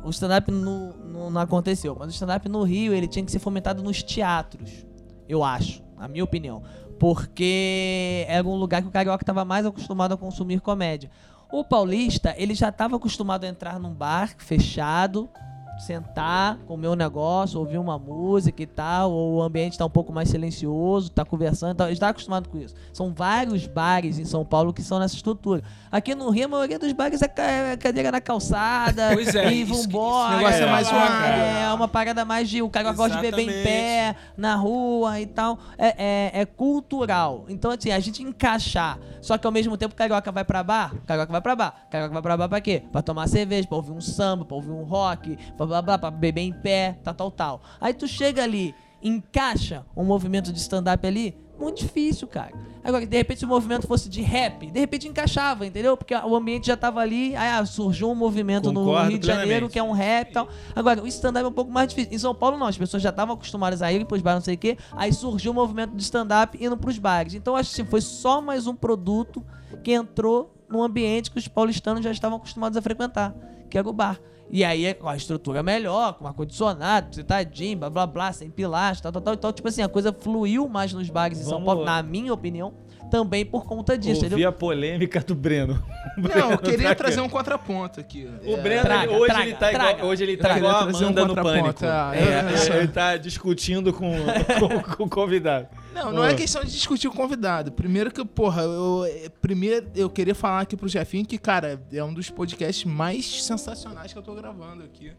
o 0.04 0.10
stand-up 0.10 0.52
não 0.52 1.40
aconteceu. 1.40 1.96
Mas 1.98 2.10
o 2.10 2.12
stand-up 2.12 2.48
no 2.50 2.64
Rio, 2.64 2.94
ele 2.94 3.08
tinha 3.08 3.24
que 3.24 3.32
ser 3.32 3.40
fomentado 3.40 3.82
nos 3.84 4.04
teatros, 4.04 4.86
eu 5.28 5.44
acho, 5.44 5.84
na 5.98 6.08
minha 6.08 6.24
opinião. 6.24 6.64
Porque 7.00 8.26
era 8.28 8.48
um 8.48 8.56
lugar 8.56 8.82
que 8.82 8.88
o 8.88 8.92
carioca 8.92 9.24
estava 9.24 9.44
mais 9.44 9.66
acostumado 9.66 10.14
a 10.14 10.18
consumir 10.18 10.62
comédia. 10.62 11.10
O 11.52 11.64
paulista, 11.64 12.34
ele 12.38 12.54
já 12.54 12.70
estava 12.70 12.96
acostumado 12.96 13.44
a 13.44 13.48
entrar 13.48 13.80
num 13.80 13.94
bar 13.94 14.34
fechado, 14.38 15.30
sentar, 15.78 16.58
comer 16.68 16.88
um 16.88 16.96
negócio, 16.96 17.60
ouvir 17.60 17.78
uma 17.78 17.98
música 17.98 18.62
e 18.62 18.66
tal, 18.66 19.12
ou 19.12 19.36
o 19.36 19.42
ambiente 19.42 19.74
está 19.74 19.86
um 19.86 19.90
pouco 19.90 20.12
mais 20.12 20.30
silencioso, 20.30 21.08
está 21.08 21.26
conversando 21.26 21.74
e 21.74 21.76
tal. 21.76 21.90
Está 21.90 22.10
acostumado 22.10 22.50
com 22.50 22.58
isso. 22.58 22.74
São 22.94 23.14
vários 23.14 23.68
bares 23.68 24.18
em 24.18 24.26
São 24.26 24.46
Paulo 24.46 24.74
que 24.74 24.82
são 24.82 25.00
nessa 25.00 25.16
estrutura. 25.16 25.64
Aqui 25.92 26.16
no 26.16 26.30
Rio, 26.30 26.46
a 26.46 26.48
maioria 26.48 26.80
dos 26.80 26.92
bares 26.94 27.22
é, 27.22 27.32
é 27.74 27.78
cadeira 27.78 28.12
na 28.12 28.22
calçada 28.22 29.12
pois 29.14 29.34
é, 29.36 29.52
e 29.54 29.64
vambora. 29.64 30.50
Isso, 30.50 30.64
é, 30.64 30.66
mais 30.66 30.90
uma, 30.90 31.26
é 31.28 31.74
uma 31.74 31.88
parada 31.88 32.26
mais 32.26 32.50
de. 32.50 32.62
O 32.62 32.70
cara 32.70 32.92
gosta 32.92 33.16
de 33.18 33.22
beber 33.22 33.44
em 33.44 33.64
pé, 33.64 34.16
na 34.38 34.56
rua 34.56 35.20
e 35.20 35.26
tal. 35.26 35.60
É, 35.78 35.88
é, 35.98 36.42
é, 36.42 36.46
cultural. 36.46 37.46
Então, 37.50 37.72
assim, 37.72 37.92
a 37.92 38.00
gente 38.00 38.24
encaixar. 38.24 38.98
Só 39.22 39.38
que 39.38 39.48
ao 39.48 39.52
mesmo 39.52 39.76
tempo, 39.76 39.94
o 39.94 39.98
carioca 39.98 40.32
vai 40.32 40.44
pra 40.44 40.64
bar, 40.64 40.94
o 40.94 41.02
carioca 41.02 41.32
vai 41.32 41.42
pra 41.42 41.56
bar. 41.56 41.86
O 41.88 41.90
carioca 41.90 42.14
vai 42.14 42.22
pra 42.22 42.38
bar 42.38 42.50
pra 42.50 42.62
quê? 42.62 42.84
Pra 42.92 43.02
tomar 43.02 43.28
cerveja, 43.28 43.68
pra 43.68 43.78
ouvir 43.78 43.92
um 43.92 44.02
samba, 44.02 44.46
pra 44.46 44.56
ouvir 44.56 44.70
um 44.70 44.84
rock, 44.84 45.36
pra 45.58 45.65
blá 45.68 45.82
blá 45.82 45.98
blá, 45.98 46.12
pra 46.12 46.12
beber 46.12 46.42
em 46.42 46.54
pé, 46.54 46.98
tal, 47.04 47.14
tal, 47.14 47.32
tal. 47.32 47.62
Aí 47.80 47.94
tu 47.94 48.08
chega 48.08 48.44
ali, 48.44 48.74
encaixa 49.02 49.86
um 49.96 50.04
movimento 50.04 50.52
de 50.52 50.60
stand-up 50.60 51.06
ali, 51.06 51.36
muito 51.60 51.80
difícil, 51.80 52.28
cara. 52.28 52.54
Agora, 52.84 53.06
de 53.06 53.18
repente, 53.18 53.40
se 53.40 53.46
o 53.46 53.48
movimento 53.48 53.88
fosse 53.88 54.10
de 54.10 54.22
rap, 54.22 54.70
de 54.70 54.80
repente 54.80 55.08
encaixava, 55.08 55.66
entendeu? 55.66 55.96
Porque 55.96 56.14
o 56.14 56.36
ambiente 56.36 56.68
já 56.68 56.76
tava 56.76 57.00
ali, 57.00 57.36
aí 57.36 57.50
ah, 57.50 57.66
surgiu 57.66 58.12
um 58.12 58.16
movimento 58.16 58.72
Concordo 58.72 59.04
no 59.04 59.10
Rio 59.10 59.20
de 59.20 59.26
Janeiro 59.26 59.70
que 59.70 59.80
é 59.80 59.84
um 59.84 59.92
rap 59.92 60.30
e 60.30 60.34
tal. 60.34 60.50
Agora, 60.76 61.02
o 61.02 61.08
stand-up 61.08 61.46
é 61.46 61.48
um 61.48 61.54
pouco 61.54 61.72
mais 61.72 61.88
difícil. 61.88 62.14
Em 62.14 62.18
São 62.18 62.36
Paulo, 62.36 62.58
não, 62.58 62.68
as 62.68 62.78
pessoas 62.78 63.02
já 63.02 63.10
estavam 63.10 63.36
acostumadas 63.36 63.82
a 63.82 63.92
ir 63.92 64.06
pros 64.06 64.22
bares, 64.22 64.42
não 64.42 64.46
sei 64.46 64.56
o 64.56 64.58
quê. 64.58 64.78
Aí 64.92 65.14
surgiu 65.14 65.52
o 65.52 65.54
um 65.54 65.56
movimento 65.56 65.96
de 65.96 66.04
stand-up 66.04 66.58
indo 66.64 66.78
pros 66.78 67.00
bares. 67.00 67.34
Então, 67.34 67.56
acho 67.56 67.74
que 67.74 67.82
assim, 67.82 67.90
foi 67.90 68.02
só 68.02 68.42
mais 68.42 68.68
um 68.68 68.76
produto 68.76 69.44
que 69.84 69.94
entrou 69.94 70.54
num 70.70 70.84
ambiente 70.84 71.32
que 71.32 71.40
os 71.40 71.48
paulistanos 71.48 72.04
já 72.04 72.12
estavam 72.12 72.38
acostumados 72.38 72.78
a 72.78 72.82
frequentar, 72.82 73.34
que 73.70 73.78
era 73.78 73.88
o 73.88 73.94
bar. 73.94 74.20
E 74.50 74.64
aí, 74.64 74.94
com 74.94 75.10
a 75.10 75.16
estrutura 75.16 75.64
melhor, 75.64 76.14
com 76.14 76.28
ar-condicionado, 76.28 77.16
citadinho, 77.16 77.80
blá 77.80 77.90
blá 77.90 78.08
blá, 78.08 78.32
sem 78.32 78.50
pilastra, 78.50 79.12
tal, 79.12 79.22
tal, 79.22 79.22
tal. 79.22 79.34
Então, 79.34 79.54
tipo 79.54 79.68
assim, 79.68 79.82
a 79.82 79.90
coisa 79.90 80.14
fluiu 80.14 80.70
mais 80.70 80.94
nos 80.94 81.10
bares 81.10 81.40
Vamos 81.40 81.48
em 81.48 81.56
São 81.56 81.64
Paulo, 81.66 81.84
na 81.84 82.02
minha 82.04 82.34
opinião, 82.34 82.74
também 83.10 83.46
por 83.46 83.66
conta 83.66 83.98
disso. 83.98 84.24
Ouvi 84.24 84.28
entendeu? 84.28 84.50
a 84.50 84.52
polêmica 84.52 85.20
do 85.22 85.36
Breno. 85.36 85.84
Não, 86.18 86.52
eu 86.52 86.58
queria 86.58 86.90
tá 86.90 86.96
trazer 86.96 87.22
um 87.22 87.30
contraponto 87.30 88.00
aqui. 88.00 88.30
O 88.46 88.54
é. 88.54 88.58
Breno, 88.58 88.82
traga, 88.84 89.12
hoje, 89.12 89.26
traga, 89.26 89.44
ele 89.44 89.54
tá 89.54 89.70
traga. 89.70 89.92
igual, 89.92 90.08
hoje 90.08 90.24
ele 90.24 90.38
tá 90.38 90.58
igual 90.58 90.76
a 90.76 90.82
Amanda 90.84 91.24
um 91.24 91.28
no 91.28 91.36
Pânico. 91.36 91.86
Ah, 91.86 92.12
é, 92.14 92.74
é, 92.74 92.78
ele 92.78 92.88
tá 92.88 93.18
discutindo 93.18 93.92
com, 93.92 94.12
com, 94.60 94.96
com 94.96 95.04
o 95.04 95.10
convidado. 95.10 95.68
Não, 95.96 96.12
não 96.12 96.26
é 96.26 96.34
questão 96.36 96.62
de 96.62 96.72
discutir 96.72 97.08
o 97.08 97.12
convidado. 97.12 97.72
Primeiro 97.72 98.12
que, 98.12 98.24
porra, 98.26 98.64
eu, 98.64 99.06
primeiro 99.42 99.88
eu 99.96 100.10
queria 100.10 100.36
falar 100.36 100.60
aqui 100.60 100.76
pro 100.76 100.90
Jefinho 100.90 101.26
que, 101.26 101.38
cara, 101.38 101.82
é 101.90 102.04
um 102.04 102.14
dos 102.14 102.30
podcasts 102.30 102.84
mais 102.84 103.44
sensacionais 103.44 104.12
que 104.12 104.20
eu 104.20 104.24
tô 104.24 104.36
gravando 104.36 104.84
aqui. 104.84 105.14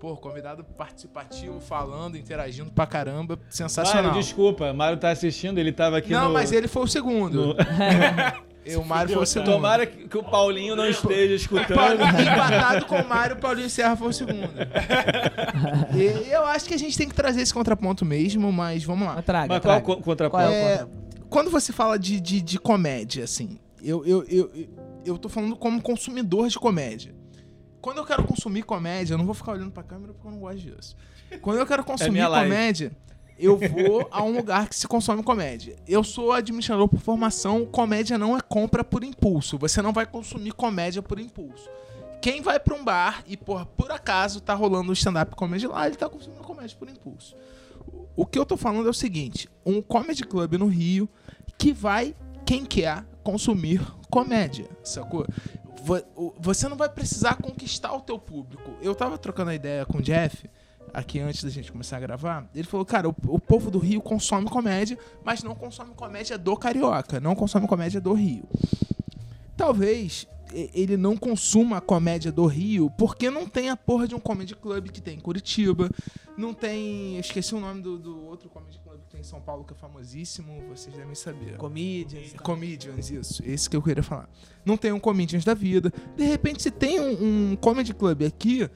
Pô, 0.00 0.16
convidado 0.16 0.62
participativo, 0.62 1.60
falando, 1.60 2.16
interagindo 2.16 2.70
pra 2.70 2.86
caramba. 2.86 3.38
Sensacional. 3.50 4.04
Mário, 4.04 4.20
desculpa. 4.20 4.72
Mário 4.72 4.96
tá 4.96 5.10
assistindo, 5.10 5.58
ele 5.58 5.72
tava 5.72 5.98
aqui 5.98 6.12
não, 6.12 6.20
no... 6.20 6.26
Não, 6.26 6.32
mas 6.32 6.52
ele 6.52 6.68
foi 6.68 6.84
o 6.84 6.86
segundo. 6.86 7.48
No... 7.48 7.56
o 8.80 8.84
Mário 8.84 9.14
foi 9.14 9.22
o 9.24 9.26
segundo. 9.26 9.50
Tomara 9.50 9.86
que 9.86 10.16
o 10.16 10.22
Paulinho 10.22 10.76
não 10.76 10.86
esteja 10.86 11.34
escutando. 11.34 12.00
Empatado 12.00 12.86
com 12.86 12.94
o 12.94 13.08
Mário, 13.08 13.34
o 13.34 13.40
Paulinho 13.40 13.68
Serra 13.68 13.96
foi 13.96 14.08
o 14.08 14.12
segundo. 14.12 14.52
e 15.96 16.30
eu 16.30 16.46
acho 16.46 16.66
que 16.66 16.74
a 16.74 16.78
gente 16.78 16.96
tem 16.96 17.08
que 17.08 17.14
trazer 17.14 17.40
esse 17.40 17.52
contraponto 17.52 18.04
mesmo, 18.04 18.52
mas 18.52 18.84
vamos 18.84 19.08
lá. 19.08 19.20
Traga, 19.20 19.48
mas 19.48 19.60
traga. 19.60 19.80
qual 19.80 19.98
o 19.98 20.02
contraponto? 20.02 20.44
É, 20.44 20.86
quando 21.28 21.50
você 21.50 21.72
fala 21.72 21.98
de, 21.98 22.20
de, 22.20 22.40
de 22.40 22.56
comédia, 22.58 23.24
assim, 23.24 23.58
eu, 23.82 24.06
eu, 24.06 24.24
eu, 24.28 24.50
eu 25.04 25.18
tô 25.18 25.28
falando 25.28 25.56
como 25.56 25.82
consumidor 25.82 26.48
de 26.48 26.56
comédia. 26.56 27.17
Quando 27.80 27.98
eu 27.98 28.04
quero 28.04 28.24
consumir 28.24 28.62
comédia, 28.62 29.14
eu 29.14 29.18
não 29.18 29.24
vou 29.24 29.34
ficar 29.34 29.52
olhando 29.52 29.70
pra 29.70 29.82
câmera 29.82 30.12
porque 30.12 30.26
eu 30.26 30.32
não 30.32 30.40
gosto 30.40 30.58
disso. 30.58 30.96
Quando 31.40 31.58
eu 31.58 31.66
quero 31.66 31.82
é 31.82 31.84
consumir 31.84 32.20
é 32.20 32.26
comédia, 32.26 32.92
eu 33.38 33.56
vou 33.56 34.08
a 34.10 34.22
um 34.22 34.36
lugar 34.36 34.68
que 34.68 34.76
se 34.76 34.88
consome 34.88 35.22
comédia. 35.22 35.76
Eu 35.86 36.02
sou 36.02 36.32
administrador 36.32 36.88
por 36.88 37.00
formação, 37.00 37.64
comédia 37.66 38.18
não 38.18 38.36
é 38.36 38.40
compra 38.40 38.82
por 38.82 39.04
impulso. 39.04 39.58
Você 39.58 39.80
não 39.80 39.92
vai 39.92 40.06
consumir 40.06 40.52
comédia 40.52 41.02
por 41.02 41.20
impulso. 41.20 41.68
Quem 42.20 42.42
vai 42.42 42.58
para 42.58 42.74
um 42.74 42.84
bar 42.84 43.22
e, 43.26 43.36
por, 43.36 43.64
por 43.64 43.92
acaso, 43.92 44.40
tá 44.40 44.52
rolando 44.54 44.90
um 44.90 44.92
stand-up 44.92 45.36
comedy 45.36 45.68
lá, 45.68 45.86
ele 45.86 45.96
tá 45.96 46.08
consumindo 46.08 46.42
comédia 46.42 46.76
por 46.76 46.88
impulso. 46.88 47.36
O 48.16 48.26
que 48.26 48.36
eu 48.38 48.44
tô 48.44 48.56
falando 48.56 48.88
é 48.88 48.90
o 48.90 48.94
seguinte: 48.94 49.48
um 49.64 49.80
comedy 49.80 50.24
club 50.24 50.54
no 50.54 50.66
Rio 50.66 51.08
que 51.56 51.72
vai 51.72 52.14
quem 52.44 52.64
quer 52.64 53.04
consumir 53.22 53.80
comédia, 54.10 54.68
sacou? 54.82 55.24
Você 56.38 56.68
não 56.68 56.76
vai 56.76 56.88
precisar 56.88 57.36
conquistar 57.36 57.92
o 57.94 58.00
teu 58.00 58.18
público. 58.18 58.76
Eu 58.80 58.94
tava 58.94 59.18
trocando 59.18 59.50
a 59.50 59.54
ideia 59.54 59.86
com 59.86 59.98
o 59.98 60.02
Jeff 60.02 60.48
aqui 60.92 61.20
antes 61.20 61.44
da 61.44 61.50
gente 61.50 61.70
começar 61.70 61.96
a 61.96 62.00
gravar. 62.00 62.48
Ele 62.54 62.66
falou, 62.66 62.84
cara, 62.84 63.08
o, 63.08 63.14
o 63.26 63.38
povo 63.38 63.70
do 63.70 63.78
Rio 63.78 64.00
consome 64.00 64.48
comédia, 64.48 64.98
mas 65.24 65.42
não 65.42 65.54
consome 65.54 65.94
comédia 65.94 66.38
do 66.38 66.56
carioca, 66.56 67.20
não 67.20 67.34
consome 67.34 67.66
comédia 67.66 68.00
do 68.00 68.12
Rio. 68.12 68.48
Talvez 69.56 70.26
ele 70.52 70.96
não 70.96 71.16
consuma 71.16 71.78
a 71.78 71.80
comédia 71.80 72.32
do 72.32 72.46
Rio 72.46 72.90
porque 72.96 73.30
não 73.30 73.46
tem 73.46 73.70
a 73.70 73.76
porra 73.76 74.06
de 74.08 74.14
um 74.14 74.20
comedy 74.20 74.54
club 74.54 74.90
que 74.90 75.00
tem 75.00 75.16
em 75.16 75.20
Curitiba, 75.20 75.90
não 76.36 76.54
tem, 76.54 77.18
esqueci 77.18 77.54
o 77.54 77.60
nome 77.60 77.82
do, 77.82 77.98
do 77.98 78.24
outro 78.26 78.48
comedy 78.48 78.78
club 78.78 79.00
que 79.00 79.10
tem 79.10 79.20
em 79.20 79.24
São 79.24 79.40
Paulo 79.40 79.64
que 79.64 79.72
é 79.72 79.76
famosíssimo, 79.76 80.62
vocês 80.68 80.94
devem 80.94 81.14
saber. 81.14 81.56
Comedians. 81.56 82.32
Comedians, 82.42 83.10
isso, 83.10 83.42
esse 83.44 83.68
que 83.68 83.76
eu 83.76 83.82
queria 83.82 84.02
falar. 84.02 84.28
Não 84.64 84.76
tem 84.76 84.92
um 84.92 85.00
Comedians 85.00 85.44
da 85.44 85.54
vida. 85.54 85.92
De 86.16 86.24
repente, 86.24 86.62
se 86.62 86.70
tem 86.70 87.00
um, 87.00 87.52
um 87.52 87.56
comedy 87.56 87.94
club 87.94 88.22
aqui, 88.22 88.68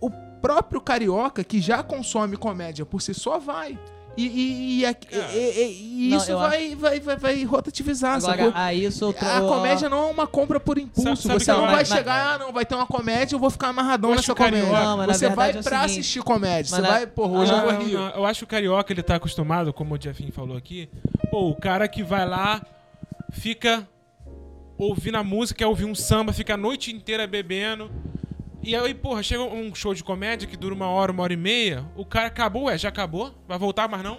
o 0.00 0.10
próprio 0.40 0.80
carioca 0.80 1.42
que 1.44 1.60
já 1.60 1.82
consome 1.82 2.36
comédia 2.36 2.86
por 2.86 3.02
si 3.02 3.12
só 3.12 3.38
vai. 3.38 3.78
E, 4.18 4.26
e, 4.26 4.82
e, 4.82 4.84
e, 4.84 6.08
e 6.10 6.14
isso 6.16 6.32
não, 6.32 6.40
vai, 6.40 6.66
acho... 6.66 6.76
vai, 6.76 6.98
vai, 6.98 7.16
vai 7.16 7.44
rotativizar, 7.44 8.16
Agora, 8.16 8.50
aí 8.52 8.90
tô... 8.90 9.10
A 9.10 9.40
comédia 9.42 9.88
não 9.88 10.08
é 10.08 10.10
uma 10.10 10.26
compra 10.26 10.58
por 10.58 10.76
impulso. 10.76 11.22
Sabe, 11.22 11.22
sabe 11.22 11.44
você 11.44 11.52
não, 11.52 11.60
vai 11.60 11.74
mas, 11.76 11.88
chegar, 11.88 12.24
mas... 12.24 12.34
ah, 12.34 12.44
não, 12.44 12.52
vai 12.52 12.66
ter 12.66 12.74
uma 12.74 12.86
comédia, 12.86 13.36
eu 13.36 13.38
vou 13.38 13.48
ficar 13.48 13.68
amarradão 13.68 14.16
nessa 14.16 14.34
comédia. 14.34 14.72
Não, 14.72 15.06
você 15.06 15.28
vai 15.28 15.50
é 15.50 15.52
pra 15.52 15.62
seguinte, 15.62 16.00
assistir 16.00 16.22
comédia. 16.24 16.68
Você 16.68 16.82
na... 16.82 16.88
vai, 16.88 17.06
porra, 17.06 17.38
hoje 17.38 17.52
eu 17.52 17.60
vou 17.60 17.78
rir. 17.78 17.92
Eu 17.92 18.26
acho 18.26 18.40
que 18.40 18.44
o 18.44 18.48
carioca, 18.48 18.92
ele 18.92 19.04
tá 19.04 19.14
acostumado, 19.14 19.72
como 19.72 19.94
o 19.94 20.02
Jeffinho 20.02 20.32
falou 20.32 20.56
aqui, 20.56 20.88
pô, 21.30 21.50
o 21.50 21.54
cara 21.54 21.86
que 21.86 22.02
vai 22.02 22.26
lá, 22.26 22.60
fica 23.30 23.86
ouvindo 24.76 25.16
a 25.16 25.22
música, 25.22 25.64
ouvir 25.64 25.84
um 25.84 25.94
samba, 25.94 26.32
fica 26.32 26.54
a 26.54 26.56
noite 26.56 26.92
inteira 26.92 27.24
bebendo 27.24 27.88
E 28.62 28.74
aí, 28.74 28.92
porra, 28.92 29.22
chega 29.22 29.42
um 29.42 29.74
show 29.74 29.94
de 29.94 30.02
comédia 30.02 30.48
que 30.48 30.56
dura 30.56 30.74
uma 30.74 30.88
hora, 30.88 31.12
uma 31.12 31.22
hora 31.22 31.32
e 31.32 31.36
meia, 31.36 31.84
o 31.96 32.04
cara 32.04 32.26
acabou, 32.26 32.64
ué, 32.64 32.76
já 32.76 32.88
acabou? 32.88 33.32
Vai 33.46 33.58
voltar 33.58 33.88
mais 33.88 34.02
não? 34.02 34.18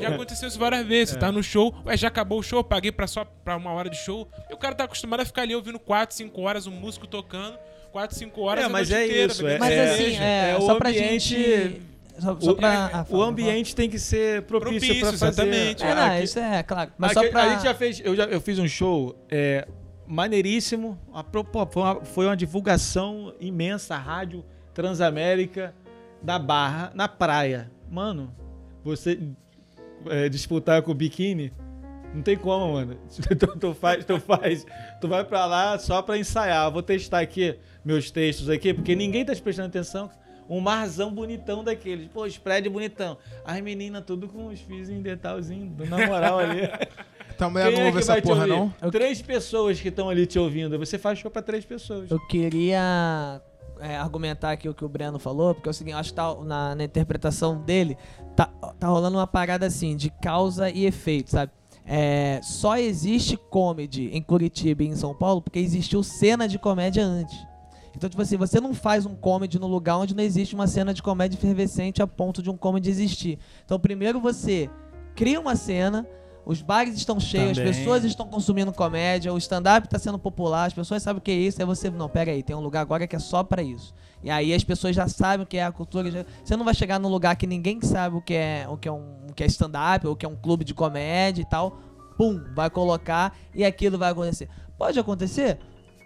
já 0.00 0.08
aconteceu 0.14 0.48
isso 0.48 0.58
várias 0.58 0.86
vezes. 0.86 1.16
É. 1.16 1.18
Tá 1.18 1.32
no 1.32 1.42
show, 1.42 1.74
ué, 1.84 1.96
já 1.96 2.08
acabou 2.08 2.38
o 2.38 2.42
show, 2.42 2.62
paguei 2.62 2.92
pra 2.92 3.06
só 3.06 3.24
pra 3.24 3.56
uma 3.56 3.72
hora 3.72 3.90
de 3.90 3.96
show. 3.96 4.28
E 4.48 4.54
o 4.54 4.56
cara 4.56 4.74
tá 4.74 4.84
acostumado 4.84 5.20
a 5.20 5.24
ficar 5.24 5.42
ali 5.42 5.54
ouvindo 5.54 5.78
4, 5.78 6.14
5 6.16 6.40
horas, 6.40 6.66
um 6.66 6.70
músico 6.70 7.06
tocando, 7.06 7.58
4, 7.92 8.16
5 8.16 8.40
horas. 8.40 8.64
É, 8.64 8.68
mas 8.68 8.90
é 8.90 9.04
inteira, 9.04 9.32
isso. 9.32 9.46
É, 9.46 9.58
mas 9.58 9.72
é, 9.72 9.90
assim, 9.90 10.16
é, 10.16 10.56
é 10.56 10.60
só 10.60 10.74
pra 10.76 10.92
gente. 10.92 11.82
Só, 12.18 12.38
só 12.38 12.50
o, 12.50 12.54
pra, 12.54 12.90
ah, 12.92 13.06
o 13.08 13.22
ambiente 13.22 13.74
tem 13.74 13.88
que 13.88 13.98
ser 13.98 14.42
propício, 14.42 14.78
propício 14.78 15.00
pra 15.00 15.12
fazer. 15.12 15.42
Exatamente. 15.42 15.82
É, 15.82 15.94
não, 15.94 16.02
aqui, 16.02 16.24
isso 16.24 16.38
é, 16.38 16.62
claro. 16.62 16.92
Mas 16.98 17.16
aqui, 17.16 17.26
só 17.26 17.32
pra... 17.32 17.42
A 17.42 17.48
gente 17.50 17.62
já 17.62 17.74
fez, 17.74 18.00
eu, 18.04 18.14
já, 18.14 18.24
eu 18.24 18.40
fiz 18.42 18.58
um 18.58 18.68
show 18.68 19.16
é, 19.30 19.66
maneiríssimo. 20.10 20.98
Foi, 22.04 22.26
uma, 22.26 22.36
divulgação 22.36 23.32
imensa, 23.38 23.96
rádio 23.96 24.44
Transamérica 24.74 25.74
da 26.20 26.38
Barra, 26.38 26.90
na 26.94 27.08
praia. 27.08 27.70
Mano, 27.88 28.34
você 28.82 29.18
é, 30.06 30.28
disputar 30.28 30.82
com 30.82 30.90
o 30.90 30.94
biquíni, 30.94 31.52
não 32.12 32.22
tem 32.22 32.36
como, 32.36 32.72
mano. 32.72 32.98
Tu, 33.38 33.58
tu, 33.58 33.74
faz, 33.74 34.04
tu 34.04 34.20
faz, 34.20 34.66
tu 35.00 35.08
vai 35.08 35.24
pra 35.24 35.46
lá 35.46 35.78
só 35.78 36.02
pra 36.02 36.18
ensaiar. 36.18 36.70
Vou 36.70 36.82
testar 36.82 37.20
aqui 37.20 37.56
meus 37.84 38.10
textos 38.10 38.50
aqui, 38.50 38.74
porque 38.74 38.96
ninguém 38.96 39.24
tá 39.24 39.34
te 39.34 39.40
prestando 39.40 39.68
atenção. 39.68 40.10
Um 40.48 40.60
marzão 40.60 41.14
bonitão 41.14 41.62
daqueles. 41.62 42.08
Pô, 42.08 42.26
spread 42.26 42.68
bonitão. 42.68 43.16
As 43.44 43.60
meninas 43.60 44.02
tudo 44.04 44.26
com 44.26 44.48
os 44.48 44.60
fios 44.60 44.90
em 44.90 45.00
detalzinho, 45.00 45.72
na 45.88 46.06
moral 46.08 46.40
ali. 46.40 46.62
Também 47.40 47.62
é 47.62 47.84
novo 47.84 47.98
essa 47.98 48.20
porra, 48.20 48.46
não? 48.46 48.70
Três 48.90 49.22
pessoas 49.22 49.80
que 49.80 49.88
estão 49.88 50.10
ali 50.10 50.26
te 50.26 50.38
ouvindo. 50.38 50.78
Você 50.78 50.98
faz 50.98 51.18
show 51.18 51.30
pra 51.30 51.40
três 51.40 51.64
pessoas. 51.64 52.10
Eu 52.10 52.20
queria 52.26 53.40
é, 53.80 53.96
argumentar 53.96 54.52
aqui 54.52 54.68
o 54.68 54.74
que 54.74 54.84
o 54.84 54.88
Breno 54.90 55.18
falou, 55.18 55.54
porque 55.54 55.66
é 55.66 55.70
o 55.70 55.72
seguinte, 55.72 55.94
acho 55.94 56.10
que 56.10 56.16
tá, 56.16 56.34
na, 56.44 56.74
na 56.74 56.84
interpretação 56.84 57.58
dele, 57.62 57.96
tá, 58.36 58.44
tá 58.78 58.88
rolando 58.88 59.16
uma 59.16 59.26
parada 59.26 59.64
assim, 59.64 59.96
de 59.96 60.10
causa 60.10 60.68
e 60.68 60.84
efeito, 60.84 61.30
sabe? 61.30 61.50
É, 61.86 62.40
só 62.42 62.76
existe 62.76 63.38
comedy 63.38 64.10
em 64.12 64.20
Curitiba 64.20 64.82
e 64.82 64.88
em 64.88 64.94
São 64.94 65.14
Paulo 65.14 65.40
porque 65.40 65.58
existiu 65.58 66.02
cena 66.02 66.46
de 66.46 66.58
comédia 66.58 67.02
antes. 67.02 67.38
Então, 67.96 68.08
tipo 68.08 68.20
assim, 68.20 68.36
você 68.36 68.60
não 68.60 68.74
faz 68.74 69.06
um 69.06 69.14
comedy 69.14 69.58
no 69.58 69.66
lugar 69.66 69.96
onde 69.96 70.14
não 70.14 70.22
existe 70.22 70.54
uma 70.54 70.66
cena 70.66 70.92
de 70.92 71.02
comédia 71.02 71.38
efervescente 71.38 72.02
a 72.02 72.06
ponto 72.06 72.42
de 72.42 72.50
um 72.50 72.56
comedy 72.56 72.90
existir. 72.90 73.38
Então, 73.64 73.80
primeiro 73.80 74.20
você 74.20 74.68
cria 75.16 75.40
uma 75.40 75.56
cena, 75.56 76.06
os 76.50 76.62
bares 76.62 76.96
estão 76.96 77.20
cheios, 77.20 77.56
Também. 77.56 77.70
as 77.70 77.78
pessoas 77.78 78.02
estão 78.02 78.26
consumindo 78.26 78.72
comédia, 78.72 79.32
o 79.32 79.38
stand-up 79.38 79.86
está 79.86 80.00
sendo 80.00 80.18
popular, 80.18 80.64
as 80.64 80.74
pessoas 80.74 81.00
sabem 81.00 81.18
o 81.18 81.22
que 81.22 81.30
é 81.30 81.34
isso, 81.34 81.62
aí 81.62 81.64
você, 81.64 81.88
não, 81.88 82.08
pega 82.08 82.32
aí, 82.32 82.42
tem 82.42 82.56
um 82.56 82.60
lugar 82.60 82.80
agora 82.80 83.06
que 83.06 83.14
é 83.14 83.20
só 83.20 83.44
para 83.44 83.62
isso. 83.62 83.94
E 84.20 84.28
aí 84.28 84.52
as 84.52 84.64
pessoas 84.64 84.96
já 84.96 85.06
sabem 85.06 85.44
o 85.44 85.46
que 85.46 85.58
é 85.58 85.64
a 85.64 85.70
cultura. 85.70 86.10
Já, 86.10 86.24
você 86.44 86.56
não 86.56 86.64
vai 86.64 86.74
chegar 86.74 86.98
num 86.98 87.08
lugar 87.08 87.36
que 87.36 87.46
ninguém 87.46 87.80
sabe 87.80 88.16
o 88.16 88.20
que 88.20 88.34
é, 88.34 88.66
o 88.68 88.76
que 88.76 88.88
é 88.88 88.92
um 88.92 89.28
que 89.34 89.44
é 89.44 89.46
stand-up, 89.46 90.04
ou 90.08 90.16
que 90.16 90.26
é 90.26 90.28
um 90.28 90.34
clube 90.34 90.64
de 90.64 90.74
comédia 90.74 91.40
e 91.40 91.44
tal. 91.44 91.78
Pum, 92.18 92.42
vai 92.52 92.68
colocar 92.68 93.32
e 93.54 93.64
aquilo 93.64 93.96
vai 93.96 94.10
acontecer. 94.10 94.48
Pode 94.76 94.98
acontecer? 94.98 95.58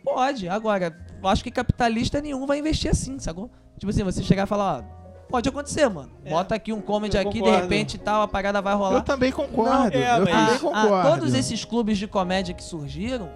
Pode. 0.04 0.46
Agora, 0.46 0.94
acho 1.24 1.42
que 1.42 1.50
capitalista 1.50 2.20
nenhum 2.20 2.46
vai 2.46 2.58
investir 2.58 2.90
assim, 2.90 3.18
sacou? 3.18 3.50
Tipo 3.78 3.90
assim, 3.90 4.04
você 4.04 4.22
chegar 4.22 4.44
e 4.44 4.46
falar, 4.46 4.84
ó, 4.84 5.03
Pode 5.34 5.48
acontecer, 5.48 5.88
mano. 5.90 6.12
É. 6.24 6.30
Bota 6.30 6.54
aqui 6.54 6.72
um 6.72 6.80
comedy 6.80 7.18
aqui, 7.18 7.42
de 7.42 7.50
repente 7.50 7.98
tal, 7.98 8.22
a 8.22 8.28
parada 8.28 8.62
vai 8.62 8.72
rolar. 8.72 8.98
Eu 8.98 9.02
também 9.02 9.32
concordo. 9.32 9.98
Não, 9.98 10.04
é, 10.04 10.20
eu 10.20 10.24
também 10.24 10.58
concordo. 10.60 10.94
A, 10.94 11.02
todos 11.02 11.34
esses 11.34 11.64
clubes 11.64 11.98
de 11.98 12.06
comédia 12.06 12.54
que 12.54 12.62
surgiram, 12.62 13.28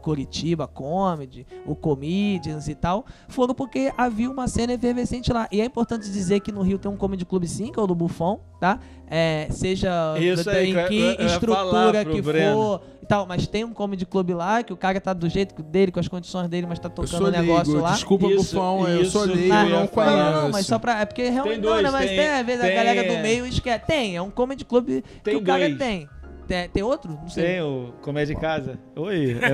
Curitiba 0.00 0.66
Comedy, 0.66 1.46
o 1.66 1.74
Comedians 1.74 2.68
e 2.68 2.74
tal, 2.74 3.04
foram 3.28 3.54
porque 3.54 3.92
havia 3.96 4.30
uma 4.30 4.46
cena 4.46 4.72
efervescente 4.72 5.32
lá. 5.32 5.48
E 5.50 5.60
é 5.60 5.64
importante 5.64 6.10
dizer 6.10 6.40
que 6.40 6.52
no 6.52 6.62
Rio 6.62 6.78
tem 6.78 6.90
um 6.90 6.96
comedy 6.96 7.24
club 7.24 7.44
sim, 7.44 7.72
que 7.72 7.78
é 7.78 7.82
o 7.82 7.86
do 7.86 7.94
Buffon, 7.94 8.40
tá? 8.60 8.78
É, 9.08 9.48
seja 9.50 10.14
Isso 10.18 10.48
aí, 10.48 10.70
em 10.70 10.88
que 10.88 10.98
eu, 10.98 11.12
eu 11.12 11.26
estrutura 11.26 12.04
que 12.04 12.22
Breno. 12.22 12.54
for 12.54 12.82
e 13.04 13.06
tal, 13.06 13.26
mas 13.26 13.46
tem 13.46 13.64
um 13.64 13.72
comedy 13.72 14.06
club 14.06 14.30
lá 14.30 14.62
que 14.62 14.72
o 14.72 14.76
cara 14.76 14.98
tá 14.98 15.12
do 15.12 15.28
jeito 15.28 15.62
dele, 15.62 15.92
com 15.92 16.00
as 16.00 16.08
condições 16.08 16.48
dele, 16.48 16.66
mas 16.66 16.78
tá 16.78 16.88
tocando 16.88 17.24
o 17.24 17.28
um 17.28 17.30
negócio 17.30 17.78
lá. 17.78 17.92
Desculpa, 17.92 18.26
isso, 18.28 18.54
Bufão, 18.54 18.88
eu 18.88 19.04
sou 19.04 19.24
leigo, 19.24 19.52
ah, 19.52 19.64
não 19.64 19.86
conheço. 19.86 20.16
Não, 20.16 20.50
mas 20.50 20.66
só 20.66 20.78
pra. 20.78 21.00
É 21.00 21.04
porque 21.04 21.28
realmente. 21.28 21.54
Tem 21.56 21.62
dois, 21.62 21.82
não, 21.82 21.92
mas 21.92 22.06
tem, 22.06 22.18
tem, 22.18 22.28
às 22.28 22.46
vezes 22.46 22.62
tem, 22.62 22.72
a 22.72 22.74
galera 22.74 23.14
do 23.14 23.22
meio 23.22 23.46
esquece. 23.46 23.84
Tem, 23.86 24.16
é 24.16 24.22
um 24.22 24.30
comedy 24.30 24.64
club 24.64 25.02
que 25.22 25.36
o 25.36 25.42
cara 25.42 25.66
dois. 25.66 25.78
tem. 25.78 26.08
Tem, 26.46 26.68
tem 26.68 26.82
outro? 26.82 27.12
Não 27.12 27.28
sei. 27.28 27.44
Tem 27.44 27.62
o 27.62 27.92
Comédia 28.02 28.34
de 28.34 28.40
Casa. 28.40 28.78
Oi. 28.96 29.36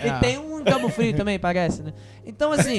É, 0.00 0.08
e 0.08 0.20
tem 0.20 0.38
um 0.38 0.60
em 0.60 0.64
Cabo 0.64 0.88
Frio 0.88 1.14
também, 1.14 1.38
parece, 1.38 1.82
né? 1.82 1.92
Então, 2.24 2.52
assim. 2.52 2.78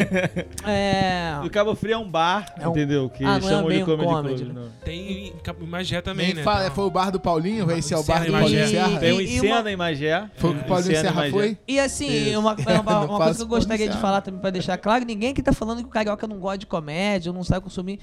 É... 0.65 1.39
O 1.43 1.49
Cabo 1.49 1.75
Frio 1.75 1.93
é 1.93 1.97
um 1.97 2.09
bar, 2.09 2.53
é 2.57 2.67
um... 2.67 2.71
entendeu? 2.71 3.09
Que 3.09 3.25
ah, 3.25 3.39
chamam 3.41 3.71
é 3.71 3.77
de 3.77 3.83
Comedy, 3.83 4.09
comedy 4.09 4.43
Club. 4.43 4.55
Né? 4.55 4.69
Tem 4.83 5.27
em 5.27 5.67
Magé 5.67 6.01
também, 6.01 6.27
Nem 6.27 6.35
né? 6.35 6.43
Fala, 6.43 6.63
então... 6.63 6.75
Foi 6.75 6.85
o 6.85 6.89
bar 6.89 7.11
do 7.11 7.19
Paulinho, 7.19 7.69
esse 7.71 7.93
é 7.93 7.97
o 7.97 8.03
bar 8.03 8.25
do 8.25 8.31
Paulinho 8.31 8.67
Serra. 8.67 8.99
Tem 8.99 9.11
o 9.11 9.21
Encena 9.21 9.61
uma... 9.61 9.71
em 9.71 9.75
Magé. 9.75 10.29
Foi 10.35 10.51
o 10.51 10.55
que 10.55 10.61
o 10.61 10.67
Paulinho 10.67 10.95
Serra 10.95 11.29
foi? 11.29 11.57
E 11.67 11.79
assim, 11.79 12.35
uma, 12.35 12.55
uma, 12.55 13.05
uma 13.05 13.17
coisa 13.17 13.35
que 13.35 13.43
eu 13.43 13.47
gostaria 13.47 13.89
de 13.89 13.97
falar 13.97 14.21
também 14.21 14.39
pra 14.39 14.49
deixar 14.49 14.77
claro: 14.77 15.03
ninguém 15.05 15.33
que 15.33 15.41
tá 15.41 15.53
falando 15.53 15.79
que 15.79 15.85
o 15.85 15.89
carioca 15.89 16.27
não 16.27 16.39
gosta 16.39 16.59
de 16.59 16.67
comédia, 16.67 17.33
não 17.33 17.43
sabe 17.43 17.63
consumir 17.63 17.99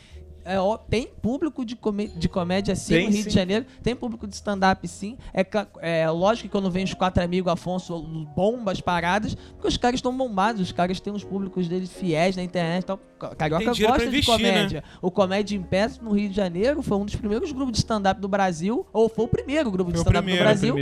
é, 0.49 0.59
ó, 0.59 0.79
tem 0.79 1.07
público 1.07 1.63
de, 1.63 1.79
de 2.17 2.29
comédia 2.29 2.75
sim 2.75 2.95
tem, 2.95 3.07
no 3.07 3.13
Rio 3.13 3.23
sim. 3.23 3.29
de 3.29 3.35
Janeiro, 3.35 3.67
tem 3.83 3.95
público 3.95 4.27
de 4.27 4.35
stand-up 4.35 4.89
sim. 4.89 5.19
É, 5.35 5.47
é 5.81 6.11
lógico 6.11 6.49
que 6.49 6.53
quando 6.53 6.71
vem 6.71 6.85
os 6.85 6.95
quatro 6.95 7.23
amigos 7.23 7.53
Afonso, 7.53 8.01
bombas 8.35 8.81
paradas, 8.81 9.35
porque 9.35 9.69
os 9.69 9.77
caras 9.77 9.99
estão 9.99 10.17
bombados, 10.17 10.63
os 10.63 10.73
caras 10.73 11.01
têm 11.01 11.13
os 11.13 11.23
públicos 11.23 11.69
deles 11.69 11.93
fiéis 11.93 12.35
na 12.35 12.43
internet. 12.43 12.85
Então, 12.85 12.99
Carioca 13.37 13.65
gosta 13.67 14.05
investir, 14.07 14.21
de 14.21 14.27
comédia. 14.27 14.81
Né? 14.81 14.99
O 15.03 15.11
Comédia 15.11 15.57
em 15.57 15.63
Pé 15.63 15.91
no 16.01 16.13
Rio 16.13 16.29
de 16.29 16.37
Janeiro 16.37 16.83
foi 16.83 16.97
um 16.97 17.05
dos 17.05 17.17
primeiros 17.17 17.53
grupos 17.53 17.73
de 17.73 17.79
stand-up 17.79 18.21
do 18.21 18.29
Brasil, 18.29 18.87
ou 18.93 19.09
foi 19.09 19.25
o 19.25 19.29
primeiro 19.29 19.71
grupo 19.71 19.93
de 19.93 19.99
stand-up 19.99 20.31
do 20.31 20.39
Brasil. 20.39 20.75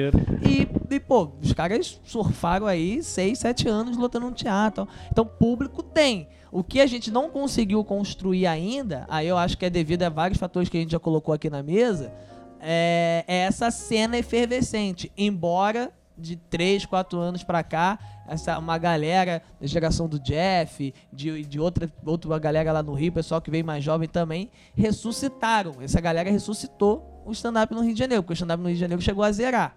E, 0.42 0.68
e, 0.94 1.00
pô, 1.00 1.32
os 1.42 1.52
caras 1.52 2.00
surfaram 2.04 2.66
aí 2.66 3.02
seis, 3.02 3.38
sete 3.38 3.68
anos 3.68 3.96
lutando 3.96 4.26
no 4.26 4.32
teatro. 4.32 4.86
Então, 5.10 5.24
público 5.24 5.82
tem. 5.82 6.28
O 6.50 6.62
que 6.62 6.80
a 6.80 6.86
gente 6.86 7.10
não 7.10 7.28
conseguiu 7.28 7.82
construir 7.84 8.46
ainda, 8.46 9.04
aí 9.08 9.26
eu 9.26 9.36
acho 9.36 9.58
que 9.58 9.64
é 9.64 9.70
devido 9.70 10.02
a 10.02 10.08
vários 10.08 10.38
fatores 10.38 10.68
que 10.68 10.76
a 10.76 10.80
gente 10.80 10.92
já 10.92 10.98
colocou 10.98 11.34
aqui 11.34 11.50
na 11.50 11.62
mesa, 11.62 12.12
é, 12.60 13.24
é 13.26 13.36
essa 13.38 13.70
cena 13.70 14.16
efervescente. 14.16 15.10
Embora 15.16 15.92
de 16.18 16.36
3, 16.36 16.86
4 16.86 17.18
anos 17.18 17.44
para 17.44 17.62
cá, 17.62 17.98
essa 18.26 18.58
uma 18.58 18.78
galera 18.78 19.42
da 19.60 19.66
geração 19.66 20.08
do 20.08 20.18
Jeff, 20.18 20.94
de, 21.12 21.44
de 21.44 21.60
outra, 21.60 21.90
outra 22.04 22.38
galera 22.38 22.72
lá 22.72 22.82
no 22.82 22.94
Rio, 22.94 23.12
pessoal 23.12 23.40
que 23.40 23.50
veio 23.50 23.64
mais 23.64 23.84
jovem 23.84 24.08
também, 24.08 24.50
ressuscitaram. 24.74 25.74
Essa 25.80 26.00
galera 26.00 26.30
ressuscitou 26.30 27.22
o 27.24 27.32
stand-up 27.32 27.74
no 27.74 27.82
Rio 27.82 27.92
de 27.92 27.98
Janeiro, 27.98 28.22
porque 28.22 28.32
o 28.32 28.34
stand-up 28.34 28.62
no 28.62 28.68
Rio 28.68 28.76
de 28.76 28.80
Janeiro 28.80 29.02
chegou 29.02 29.22
a 29.22 29.30
zerar. 29.30 29.76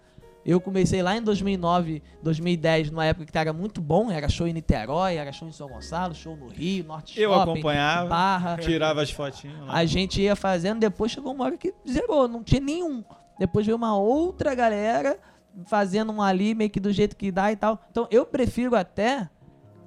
Eu 0.50 0.60
comecei 0.60 1.04
lá 1.04 1.16
em 1.16 1.22
2009, 1.22 2.02
2010, 2.24 2.90
numa 2.90 3.06
época 3.06 3.32
que 3.32 3.38
era 3.38 3.54
muito 3.54 3.80
bom, 3.80 4.10
era 4.10 4.28
show 4.28 4.48
em 4.48 4.54
Niterói, 4.54 5.14
era 5.14 5.32
show 5.32 5.48
em 5.48 5.52
São 5.52 5.68
Gonçalo, 5.68 6.16
show 6.16 6.36
no 6.36 6.48
Rio, 6.48 6.86
Norte 6.86 7.22
Eu 7.22 7.32
Shopping, 7.32 7.52
acompanhava, 7.52 8.10
Barra. 8.10 8.58
tirava 8.58 9.04
as 9.04 9.12
fotinhas. 9.12 9.60
Lá. 9.60 9.74
A 9.76 9.86
gente 9.86 10.20
ia 10.20 10.36
fazendo, 10.36 10.80
depois 10.80 11.12
chegou 11.12 11.36
uma 11.36 11.46
hora 11.46 11.56
que 11.56 11.72
zerou, 11.88 12.28
não 12.28 12.44
tinha 12.44 12.60
nenhum. 12.60 13.04
Depois 13.38 13.64
veio 13.64 13.78
uma 13.78 13.96
outra 13.96 14.56
galera 14.56 15.20
fazendo 15.68 16.12
um 16.12 16.20
ali 16.20 16.56
meio 16.56 16.72
que 16.72 16.80
do 16.80 16.92
jeito 16.92 17.16
que 17.16 17.32
dá 17.32 17.52
e 17.52 17.56
tal. 17.56 17.80
Então 17.92 18.08
eu 18.10 18.26
prefiro 18.26 18.76
até 18.76 19.30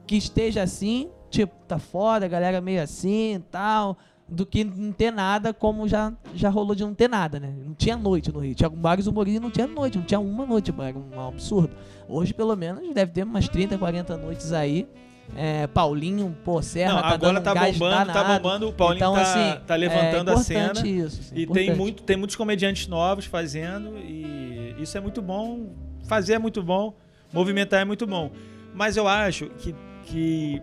que 0.07 0.15
esteja 0.15 0.63
assim, 0.63 1.11
tipo, 1.29 1.53
tá 1.67 1.81
foda, 1.81 2.27
a 2.27 2.29
galera 2.29 2.61
meio 2.61 2.81
assim 2.81 3.35
e 3.35 3.39
tal 3.41 3.99
do 4.33 4.47
que 4.47 4.65
não 4.65 4.93
ter 4.93 5.11
nada, 5.11 5.53
como 5.53 5.87
já, 5.87 6.13
já 6.35 6.49
rolou 6.49 6.75
de 6.75 6.83
não 6.83 6.95
ter 6.95 7.09
nada, 7.09 7.39
né? 7.39 7.55
Não 7.65 7.75
tinha 7.75 7.97
noite 7.97 8.33
no 8.33 8.41
Rio. 8.41 8.55
Tinha 8.55 8.69
vários 8.69 9.07
humoristas 9.07 9.41
e 9.41 9.43
não 9.43 9.51
tinha 9.51 9.67
noite, 9.67 9.99
não 9.99 10.05
tinha 10.05 10.19
uma 10.19 10.47
noite, 10.47 10.73
era 10.77 10.99
um 10.99 11.29
absurdo. 11.29 11.71
Hoje, 12.09 12.33
pelo 12.33 12.57
menos, 12.57 12.93
deve 12.95 13.13
ter 13.13 13.25
umas 13.25 13.49
30, 13.49 13.79
40 13.79 14.17
noites 14.17 14.53
aí. 14.53 14.89
É, 15.37 15.67
Paulinho, 15.69 16.37
pô, 16.45 16.61
Serra, 16.61 16.95
não, 16.95 17.03
tá 17.03 17.09
agora 17.09 17.41
tá 17.41 17.55
bombando, 17.55 18.13
tá 18.13 18.25
bombando, 18.25 18.69
o 18.69 18.73
Paulinho 18.73 18.99
então, 18.99 19.15
tá, 19.15 19.23
assim, 19.23 19.61
tá 19.67 19.77
levantando 19.77 20.31
é 20.31 20.35
a 20.35 20.37
cena. 20.39 20.87
Isso, 20.87 21.21
assim, 21.21 21.35
e 21.35 21.47
tem, 21.47 21.75
muito, 21.75 22.03
tem 22.03 22.17
muitos 22.17 22.37
comediantes 22.37 22.87
novos 22.87 23.25
fazendo, 23.25 23.97
e 23.99 24.75
isso 24.79 24.99
é 24.99 25.01
muito 25.01 25.23
bom. 25.23 25.71
Fazer 26.05 26.35
é 26.35 26.39
muito 26.39 26.63
bom, 26.63 26.93
movimentar 27.33 27.81
é 27.81 27.85
muito 27.85 28.07
bom. 28.07 28.31
Mas 28.75 28.97
eu 28.97 29.07
acho 29.07 29.47
que, 29.51 29.75
que 30.05 30.61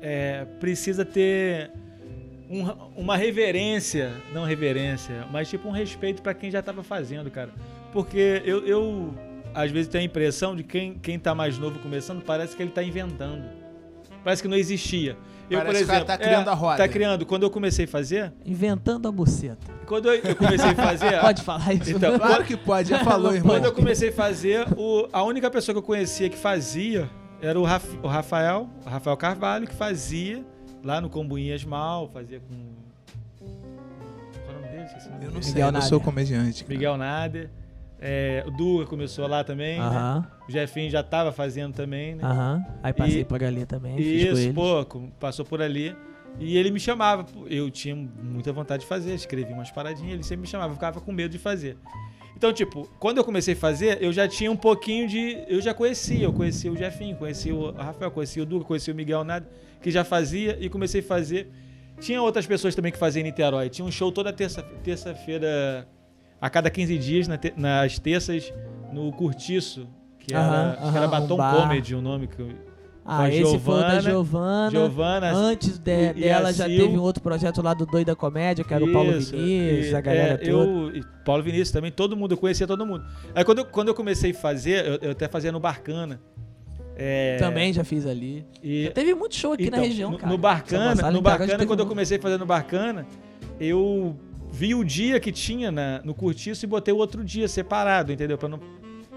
é, 0.00 0.44
precisa 0.58 1.04
ter 1.04 1.70
um, 2.52 3.00
uma 3.00 3.16
reverência, 3.16 4.12
não 4.34 4.44
reverência, 4.44 5.26
mas 5.32 5.48
tipo 5.48 5.66
um 5.68 5.72
respeito 5.72 6.20
para 6.20 6.34
quem 6.34 6.50
já 6.50 6.58
estava 6.58 6.82
fazendo, 6.82 7.30
cara. 7.30 7.50
Porque 7.92 8.42
eu, 8.44 8.66
eu, 8.66 9.14
às 9.54 9.70
vezes 9.70 9.88
tenho 9.88 10.02
a 10.02 10.04
impressão 10.04 10.54
de 10.54 10.62
quem, 10.62 10.94
quem 10.94 11.18
tá 11.18 11.34
mais 11.34 11.56
novo 11.56 11.78
começando, 11.78 12.22
parece 12.22 12.54
que 12.54 12.62
ele 12.62 12.68
está 12.68 12.82
inventando. 12.82 13.42
Parece 14.22 14.42
que 14.42 14.48
não 14.48 14.56
existia. 14.56 15.16
Eu, 15.50 15.58
Parece 15.58 15.66
por 15.66 15.82
exemplo, 15.82 16.00
que 16.00 16.06
tá 16.06 16.18
criando 16.18 16.48
é, 16.48 16.50
a 16.50 16.54
roda. 16.54 16.76
Tá 16.76 16.88
criando. 16.88 17.26
Quando 17.26 17.42
eu 17.42 17.50
comecei 17.50 17.86
a 17.86 17.88
fazer. 17.88 18.32
Inventando 18.46 19.08
a 19.08 19.12
buceta. 19.12 19.72
Quando 19.84 20.08
eu, 20.08 20.14
eu 20.22 20.36
comecei 20.36 20.70
a 20.70 20.74
fazer. 20.74 21.18
pode 21.20 21.42
falar 21.42 21.74
isso. 21.74 21.90
Então, 21.90 22.18
claro 22.18 22.44
que 22.44 22.56
pode, 22.56 22.90
já 22.90 23.00
falou, 23.00 23.34
irmão. 23.34 23.56
Quando 23.56 23.64
eu 23.64 23.72
comecei 23.72 24.10
a 24.10 24.12
fazer, 24.12 24.66
o, 24.76 25.08
a 25.12 25.24
única 25.24 25.50
pessoa 25.50 25.74
que 25.74 25.78
eu 25.78 25.82
conhecia 25.82 26.28
que 26.28 26.36
fazia 26.36 27.10
era 27.40 27.58
o, 27.58 27.64
Raf, 27.64 27.84
o 28.02 28.06
Rafael, 28.06 28.70
o 28.86 28.88
Rafael 28.88 29.16
Carvalho, 29.16 29.66
que 29.66 29.74
fazia 29.74 30.44
lá 30.82 31.00
no 31.00 31.08
Combuinhas 31.08 31.64
Mal, 31.64 32.08
fazia 32.08 32.40
com. 32.40 32.54
Qual 34.44 34.48
é 34.48 34.50
o 34.50 34.60
nome 34.60 34.68
dele? 34.68 34.84
Esqueci 34.84 35.08
o 35.08 35.10
nome 35.12 35.24
Eu 35.24 35.28
dele. 35.28 35.34
não 35.34 35.42
sei, 35.42 35.52
Miguel 35.52 35.66
eu 35.68 35.72
não 35.72 35.78
Nader. 35.80 35.88
sou 35.88 36.00
comediante. 36.00 36.64
cara. 36.64 36.74
Miguel 36.74 36.96
Nader. 36.96 37.50
É, 38.04 38.42
o 38.46 38.50
Duga 38.50 38.84
começou 38.86 39.28
lá 39.28 39.44
também. 39.44 39.78
né? 39.78 39.84
Aham, 39.84 40.26
O 40.48 40.50
Jefinho 40.50 40.90
já 40.90 41.04
tava 41.04 41.30
fazendo 41.30 41.72
também, 41.72 42.16
né? 42.16 42.24
aham. 42.24 42.64
Aí 42.82 42.92
passei 42.92 43.20
E- 43.20 43.24
por 43.24 43.42
ali 43.44 43.64
também, 43.64 43.96
Isso, 44.00 44.52
com- 44.88 45.08
passou 45.20 45.44
por 45.44 45.62
ali. 45.62 45.94
E 46.40 46.56
ele 46.56 46.70
me 46.72 46.80
chamava. 46.80 47.24
Eu 47.46 47.70
tinha 47.70 47.94
muita 47.94 48.52
vontade 48.52 48.82
de 48.82 48.88
fazer, 48.88 49.14
escrevi 49.14 49.52
umas 49.52 49.70
paradinhas, 49.70 50.14
ele 50.14 50.22
sempre 50.24 50.38
me 50.42 50.46
chamava, 50.48 50.70
eu 50.72 50.74
ficava 50.74 51.00
com 51.00 51.12
medo 51.12 51.30
de 51.30 51.38
fazer. 51.38 51.76
Então, 52.36 52.52
tipo, 52.52 52.90
quando 52.98 53.18
eu 53.18 53.24
comecei 53.24 53.54
a 53.54 53.56
fazer, 53.56 54.02
eu 54.02 54.12
já 54.12 54.26
tinha 54.26 54.50
um 54.50 54.56
pouquinho 54.56 55.06
de. 55.06 55.44
Eu 55.46 55.60
já 55.60 55.72
conhecia, 55.72 56.24
eu 56.24 56.32
conhecia 56.32 56.72
o 56.72 56.76
Jefinho, 56.76 57.14
conhecia 57.16 57.54
o 57.54 57.70
Rafael, 57.70 58.10
conhecia 58.10 58.42
o 58.42 58.46
Duca, 58.46 58.64
conhecia 58.64 58.92
o 58.92 58.96
Miguel 58.96 59.22
Nada, 59.22 59.46
que 59.82 59.90
já 59.90 60.04
fazia 60.04 60.56
e 60.60 60.68
comecei 60.68 61.00
a 61.00 61.04
fazer. 61.04 61.50
Tinha 62.00 62.20
outras 62.22 62.46
pessoas 62.46 62.74
também 62.74 62.90
que 62.92 62.98
faziam 62.98 63.20
em 63.20 63.24
Niterói. 63.24 63.68
Tinha 63.68 63.84
um 63.84 63.90
show 63.90 64.10
toda 64.10 64.32
terça- 64.32 64.62
terça-feira, 64.82 65.86
a 66.40 66.48
cada 66.50 66.70
15 66.70 66.96
dias, 66.98 67.28
na 67.28 67.36
te- 67.36 67.52
nas 67.56 67.98
terças, 67.98 68.52
no 68.92 69.12
Curtiço, 69.12 69.86
que 70.18 70.34
era, 70.34 70.72
acho 70.80 70.92
que 70.92 70.96
era 70.98 71.06
um 71.06 71.10
Batom 71.10 71.36
bar. 71.36 71.56
Comedy, 71.56 71.94
o 71.94 72.00
nome 72.02 72.26
que 72.26 72.40
eu. 72.40 72.48
Ah, 73.04 73.28
esse 73.28 73.58
foi 73.58 73.74
o 73.74 73.78
da 73.80 73.98
Giovana, 73.98 74.00
Giovana. 74.00 74.70
Giovana. 74.70 75.32
Antes 75.32 75.76
de- 75.76 76.12
dela 76.12 76.52
já 76.52 76.66
Sil. 76.70 76.78
teve 76.86 76.96
um 76.96 77.00
outro 77.02 77.20
projeto 77.20 77.60
lá 77.60 77.74
do 77.74 77.84
Doida 77.84 78.14
Comédia, 78.14 78.64
que 78.64 78.72
era 78.72 78.84
o 78.84 78.92
Paulo 78.92 79.10
Isso, 79.18 79.32
Vinícius, 79.36 79.90
e- 79.90 79.96
a 79.96 80.00
galera 80.00 80.34
é, 80.34 80.36
toda. 80.36 80.50
eu, 80.98 81.04
Paulo 81.24 81.42
Vinícius 81.42 81.72
também, 81.72 81.90
todo 81.90 82.16
mundo, 82.16 82.32
eu 82.34 82.38
conhecia 82.38 82.64
todo 82.64 82.86
mundo. 82.86 83.04
Aí 83.34 83.44
quando 83.44 83.58
eu, 83.58 83.64
quando 83.64 83.88
eu 83.88 83.94
comecei 83.94 84.30
a 84.30 84.34
fazer, 84.34 84.86
eu, 84.86 84.98
eu 85.02 85.10
até 85.10 85.26
fazia 85.26 85.50
no 85.50 85.58
Barcana. 85.58 86.20
É, 86.96 87.36
Também 87.38 87.72
já 87.72 87.82
fiz 87.84 88.06
ali. 88.06 88.44
E, 88.62 88.84
Já 88.84 88.90
teve 88.92 89.14
muito 89.14 89.34
show 89.34 89.52
aqui 89.54 89.64
então, 89.64 89.78
na 89.80 89.84
região, 89.86 90.10
no, 90.10 90.18
cara. 90.18 90.30
no 90.32 90.38
Barcana, 90.38 91.10
no 91.10 91.22
Barcana 91.22 91.66
quando 91.66 91.80
eu 91.80 91.84
muito. 91.84 91.88
comecei 91.88 92.18
a 92.18 92.20
fazer 92.20 92.38
no 92.38 92.46
Barcana, 92.46 93.06
eu 93.58 94.16
vi 94.50 94.74
o 94.74 94.84
dia 94.84 95.18
que 95.18 95.32
tinha 95.32 95.70
na- 95.70 96.00
no 96.04 96.14
Curtiço 96.14 96.64
e 96.64 96.68
botei 96.68 96.92
o 96.92 96.98
outro 96.98 97.24
dia 97.24 97.48
separado, 97.48 98.12
entendeu? 98.12 98.36
Pra 98.36 98.48
não 98.48 98.60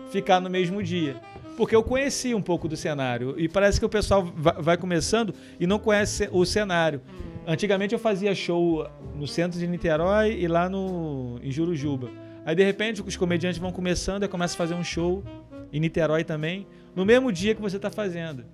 ficar 0.10 0.40
no 0.40 0.50
mesmo 0.50 0.82
dia. 0.82 1.18
Porque 1.58 1.76
eu 1.76 1.84
conheci 1.84 2.34
um 2.34 2.42
pouco 2.42 2.68
do 2.68 2.76
cenário. 2.76 3.36
E 3.38 3.48
parece 3.48 3.80
que 3.80 3.86
o 3.86 3.90
pessoal 3.90 4.24
va- 4.36 4.58
vai 4.60 4.78
começando 4.78 5.34
e 5.60 5.66
não 5.66 5.80
conhece 5.80 6.28
o 6.32 6.46
cenário. 6.46 7.02
Antigamente 7.48 7.94
eu 7.94 8.00
fazia 8.00 8.34
show 8.36 8.86
no 9.16 9.28
centro 9.28 9.60
de 9.60 9.68
Niterói 9.68 10.34
e 10.40 10.48
lá 10.48 10.68
no, 10.70 11.40
em 11.44 11.52
Jurujuba. 11.52 12.10
Aí 12.46 12.56
de 12.56 12.64
repente 12.64 13.02
os 13.02 13.16
comediantes 13.16 13.58
vão 13.60 13.72
começando 13.72 14.24
e 14.24 14.28
começa 14.28 14.54
a 14.54 14.58
fazer 14.58 14.74
um 14.74 14.84
show 14.84 15.24
em 15.72 15.80
Niterói 15.80 16.24
também, 16.24 16.68
no 16.96 17.06
mesmo 17.06 17.32
dia 17.32 17.54
que 17.54 17.62
você 17.62 17.76
está 17.76 17.90
fazendo. 17.90 18.46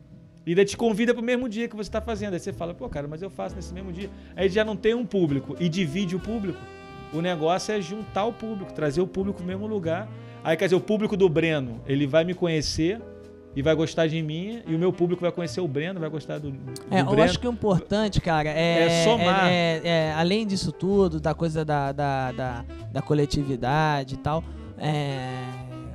E 0.46 0.52
ainda 0.52 0.66
te 0.66 0.76
convida 0.76 1.14
pro 1.14 1.22
mesmo 1.22 1.48
dia 1.48 1.68
que 1.68 1.76
você 1.76 1.88
está 1.88 2.02
fazendo. 2.02 2.34
Aí 2.34 2.40
você 2.40 2.52
fala, 2.52 2.74
pô, 2.74 2.90
cara, 2.90 3.08
mas 3.08 3.22
eu 3.22 3.30
faço 3.30 3.56
nesse 3.56 3.74
mesmo 3.74 3.92
dia. 3.92 4.10
Aí 4.36 4.50
já 4.50 4.66
não 4.66 4.76
tem 4.76 4.94
um 4.96 5.06
público 5.06 5.56
e 5.60 5.70
divide 5.70 6.16
o 6.16 6.20
público. 6.20 6.60
O 7.14 7.22
negócio 7.22 7.74
é 7.74 7.80
juntar 7.82 8.26
o 8.26 8.34
público, 8.34 8.74
trazer 8.74 9.02
o 9.02 9.08
público 9.08 9.40
no 9.42 9.46
mesmo 9.48 9.68
lugar. 9.68 10.10
Aí, 10.44 10.58
quer 10.58 10.66
dizer, 10.66 10.76
o 10.76 10.82
público 10.82 11.16
do 11.16 11.30
Breno, 11.30 11.80
ele 11.86 12.08
vai 12.08 12.24
me 12.24 12.34
conhecer 12.34 13.00
e 13.56 13.62
vai 13.62 13.76
gostar 13.76 14.08
de 14.08 14.20
mim, 14.24 14.64
e 14.66 14.74
o 14.74 14.80
meu 14.80 14.94
público 14.94 15.22
vai 15.22 15.32
conhecer 15.32 15.60
o 15.60 15.68
Breno, 15.68 16.00
vai 16.00 16.10
gostar 16.10 16.40
do, 16.40 16.50
do 16.52 16.72
É, 16.90 17.02
eu 17.02 17.06
Breno. 17.08 17.22
acho 17.24 17.38
que 17.38 17.48
o 17.48 17.52
importante, 17.52 18.22
cara, 18.22 18.50
é, 18.50 18.84
É 18.86 19.04
somar. 19.04 19.46
é- 19.52 19.82
é- 19.84 20.14
além 20.14 20.48
disso 20.48 20.72
tudo, 20.72 21.20
da 21.20 21.34
coisa 21.36 21.64
da, 21.66 21.92
da, 21.92 22.32
da, 22.32 22.66
da 22.94 23.02
coletividade 23.02 24.16
e 24.16 24.18
tal, 24.18 24.42
é, 24.80 25.44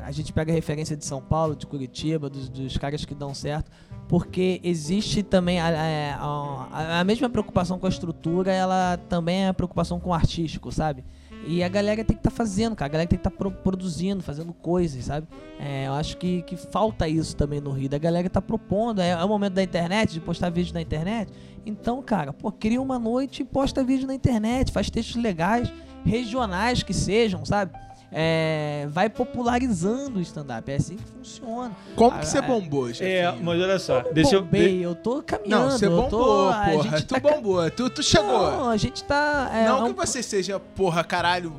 a 0.06 0.12
gente 0.12 0.32
pega 0.32 0.52
referência 0.52 0.96
de 0.96 1.04
São 1.04 1.20
Paulo, 1.20 1.56
de 1.56 1.66
Curitiba, 1.66 2.30
dos, 2.30 2.48
dos 2.48 2.76
caras 2.78 3.04
que 3.04 3.14
dão 3.14 3.34
certo, 3.34 3.70
porque 4.08 4.60
existe 4.62 5.22
também 5.22 5.58
a, 5.60 5.66
a- 5.68 6.68
a- 6.72 7.00
a 7.00 7.04
mesma 7.04 7.28
preocupação 7.28 7.78
com 7.78 7.86
a 7.86 7.88
estrutura, 7.88 8.52
ela 8.52 8.96
também 9.08 9.44
é 9.44 9.48
a 9.48 9.54
preocupação 9.54 9.98
com 9.98 10.10
o 10.10 10.14
artístico, 10.14 10.70
sabe? 10.70 11.04
E 11.48 11.62
a 11.62 11.68
galera 11.68 12.04
tem 12.04 12.16
que 12.16 12.20
estar 12.20 12.30
fazendo, 12.30 12.74
cara. 12.74 12.86
A 12.86 12.92
galera 12.92 13.08
tem 13.08 13.18
que 13.18 13.28
estar 13.28 13.50
produzindo, 13.62 14.22
fazendo 14.22 14.52
coisas, 14.52 15.04
sabe? 15.04 15.28
É, 15.60 15.86
eu 15.86 15.92
acho 15.92 16.16
que, 16.16 16.42
que 16.42 16.56
falta 16.56 17.06
isso 17.08 17.36
também 17.36 17.60
no 17.60 17.70
Rio. 17.70 17.88
A 17.94 17.98
galera 17.98 18.28
tá 18.28 18.42
propondo. 18.42 19.00
É, 19.00 19.10
é 19.10 19.24
o 19.24 19.28
momento 19.28 19.52
da 19.52 19.62
internet, 19.62 20.12
de 20.12 20.18
postar 20.20 20.50
vídeo 20.50 20.74
na 20.74 20.80
internet. 20.80 21.30
Então, 21.64 22.02
cara, 22.02 22.32
pô, 22.32 22.50
cria 22.50 22.82
uma 22.82 22.98
noite 22.98 23.42
e 23.42 23.44
posta 23.44 23.84
vídeo 23.84 24.08
na 24.08 24.14
internet. 24.14 24.72
Faz 24.72 24.90
textos 24.90 25.22
legais, 25.22 25.72
regionais 26.04 26.82
que 26.82 26.92
sejam, 26.94 27.44
sabe? 27.44 27.72
É, 28.12 28.86
vai 28.90 29.08
popularizando 29.10 30.18
o 30.18 30.22
stand-up. 30.22 30.70
É 30.70 30.76
assim 30.76 30.96
que 30.96 31.04
funciona. 31.04 31.72
Como 31.94 32.12
Ah, 32.16 32.18
que 32.20 32.26
você 32.26 32.38
é. 32.38 32.42
bombou, 32.42 32.88
É, 32.88 32.92
Jefinho? 32.94 33.44
mas 33.44 33.60
olha 33.60 33.78
só, 33.78 34.00
deixa 34.12 34.36
eu. 34.36 34.42
Bombei, 34.42 34.84
eu 34.84 34.94
tô 34.94 35.22
caminhando. 35.22 35.64
Não, 35.64 35.70
você 35.70 35.86
eu 35.86 35.90
bombou, 35.90 36.08
tô, 36.08 36.18
porra. 36.46 36.82
gente 36.82 37.02
Tu 37.06 37.14
tá 37.14 37.20
bombou, 37.20 37.70
tu, 37.70 37.90
tu 37.90 38.02
chegou. 38.02 38.50
Não, 38.50 38.70
a 38.70 38.76
gente 38.76 39.02
tá. 39.04 39.50
é, 39.52 39.66
não 39.66 39.78
é 39.78 39.82
um- 39.84 39.92
que 39.92 40.06
você 40.06 40.22
seja, 40.22 40.58
porra, 40.60 41.02
caralho, 41.04 41.52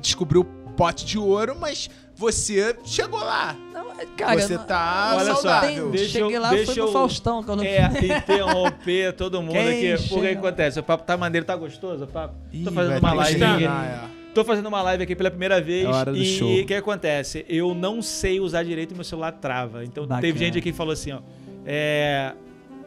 descobriu 0.00 0.42
o 0.42 0.44
pote 0.72 1.04
de 1.06 1.18
ouro, 1.18 1.56
mas 1.58 1.88
você 2.14 2.76
chegou 2.84 3.18
lá. 3.20 3.56
Não, 3.72 3.84
Cara, 4.16 4.40
você 4.40 4.56
não- 4.58 4.64
tá 4.64 5.14
Olha 5.16 5.34
só, 5.34 5.40
saudável. 5.40 5.90
deixa 5.90 6.08
Cheguei 6.18 6.36
eu- 6.36 6.40
lá, 6.42 6.50
deixa 6.50 6.66
foi 6.66 6.82
no 6.82 6.88
eu- 6.88 6.92
Faustão. 6.92 7.42
Que 7.42 7.50
eu 7.50 7.56
não... 7.56 7.64
É, 7.64 7.88
interromper 8.18 9.12
todo 9.14 9.40
mundo 9.40 9.52
Quem 9.52 9.92
aqui. 9.94 10.08
Porque 10.08 10.26
chega? 10.26 10.38
acontece? 10.40 10.80
O 10.80 10.82
papo 10.82 11.04
tá 11.04 11.16
maneiro, 11.16 11.46
tá 11.46 11.56
gostoso 11.56 12.04
o 12.04 12.06
papo? 12.08 12.34
Ih, 12.52 12.64
Tô 12.64 12.72
fazendo 12.72 12.98
uma 12.98 13.12
live 13.14 13.42
aqui. 13.42 13.50
terminar, 13.52 13.84
é. 13.86 14.23
Tô 14.34 14.44
fazendo 14.44 14.66
uma 14.66 14.82
live 14.82 15.04
aqui 15.04 15.14
pela 15.14 15.30
primeira 15.30 15.60
vez 15.60 15.84
É 15.84 15.88
hora 15.88 16.12
do 16.12 16.18
e 16.18 16.24
show. 16.24 16.52
o 16.60 16.66
que 16.66 16.74
acontece? 16.74 17.44
Eu 17.48 17.74
não 17.74 18.02
sei 18.02 18.40
usar 18.40 18.62
direito 18.64 18.92
e 18.92 18.94
meu 18.94 19.04
celular 19.04 19.32
trava. 19.32 19.84
Então 19.84 20.04
Bacana. 20.04 20.20
teve 20.20 20.38
gente 20.38 20.58
aqui 20.58 20.72
que 20.72 20.76
falou 20.76 20.92
assim, 20.92 21.12
ó, 21.12 21.20
é, 21.64 22.32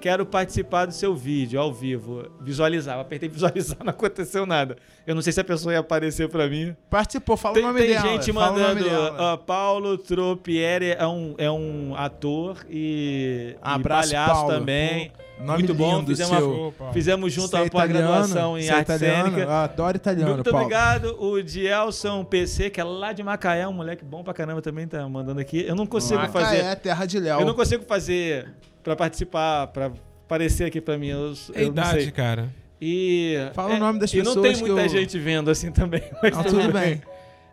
quero 0.01 0.25
participar 0.25 0.85
do 0.85 0.93
seu 0.93 1.15
vídeo 1.15 1.59
ao 1.59 1.71
vivo, 1.73 2.25
visualizar. 2.41 2.97
Eu 2.97 3.01
apertei 3.01 3.27
visualizar, 3.29 3.77
não 3.83 3.91
aconteceu 3.91 4.45
nada. 4.45 4.75
Eu 5.05 5.15
não 5.15 5.21
sei 5.21 5.31
se 5.31 5.39
a 5.39 5.43
pessoa 5.43 5.71
ia 5.73 5.79
aparecer 5.79 6.27
pra 6.27 6.47
mim. 6.47 6.75
Participou, 6.89 7.37
fala 7.37 7.55
Tem, 7.55 7.63
o 7.63 7.67
nome 7.67 7.79
tem 7.79 7.89
dela. 7.91 8.07
gente 8.09 8.29
o 8.29 8.33
nome 8.33 8.59
mandando, 8.59 8.83
dela. 8.83 9.15
ó, 9.17 9.37
Paulo 9.37 9.97
Tropieri 9.97 10.91
é 10.91 11.07
um, 11.07 11.33
é 11.37 11.49
um 11.49 11.93
ator 11.95 12.57
e, 12.69 13.53
e 13.53 13.57
Abraço, 13.61 14.09
palhaço 14.11 14.33
Paulo. 14.33 14.51
também. 14.53 15.11
Nome 15.39 15.59
muito 15.59 15.73
bom, 15.75 16.03
fizemos 16.05 16.35
seu. 16.37 16.73
Paulo. 16.77 16.93
Fizemos 16.93 17.31
junto 17.33 17.49
Você 17.49 17.57
é 17.57 17.61
uma 17.61 17.69
pós-graduação 17.69 18.57
italiano? 18.57 18.59
em 18.59 18.65
é 18.65 18.69
arte 18.71 18.81
italiano? 18.91 19.23
cênica. 19.25 19.41
Eu 19.43 19.51
adoro 19.51 19.97
italiano, 19.97 20.33
Muito 20.33 20.49
Paulo. 20.49 20.65
obrigado. 20.65 21.15
O 21.23 21.41
Dielson 21.43 22.23
PC, 22.23 22.69
que 22.71 22.81
é 22.81 22.83
lá 22.83 23.13
de 23.13 23.21
Macaé, 23.23 23.67
um 23.67 23.73
moleque 23.73 24.03
bom 24.03 24.23
pra 24.23 24.33
caramba 24.33 24.61
também, 24.61 24.87
tá 24.87 25.07
mandando 25.07 25.39
aqui. 25.39 25.63
Eu 25.67 25.75
não 25.75 25.85
consigo 25.85 26.19
Macaé, 26.19 26.43
fazer. 26.63 26.75
terra 26.77 27.05
de 27.05 27.19
Léo. 27.19 27.39
Eu 27.41 27.45
não 27.45 27.53
consigo 27.53 27.83
fazer 27.85 28.49
pra 28.83 28.95
participar, 28.95 29.67
pra 29.67 29.91
aparecer 30.25 30.63
aqui 30.65 30.81
pra 30.81 30.97
mim. 30.97 31.07
Eu, 31.09 31.33
É 31.53 31.61
eu 31.61 31.65
não 31.65 31.71
idade, 31.71 32.01
sei. 32.03 32.11
cara. 32.11 32.49
E. 32.81 33.35
Fala 33.53 33.75
o 33.75 33.77
nome 33.79 33.99
das 33.99 34.11
E 34.13 34.17
não 34.17 34.25
pessoas 34.25 34.43
tem 34.47 34.55
que 34.55 34.61
muita 34.71 34.81
eu- 34.85 34.89
gente 34.89 35.17
vendo 35.19 35.49
assim 35.51 35.71
também. 35.71 36.01
Mas 36.21 36.35
Não, 36.35 36.43
tudo 36.43 36.71
bem. 36.73 37.01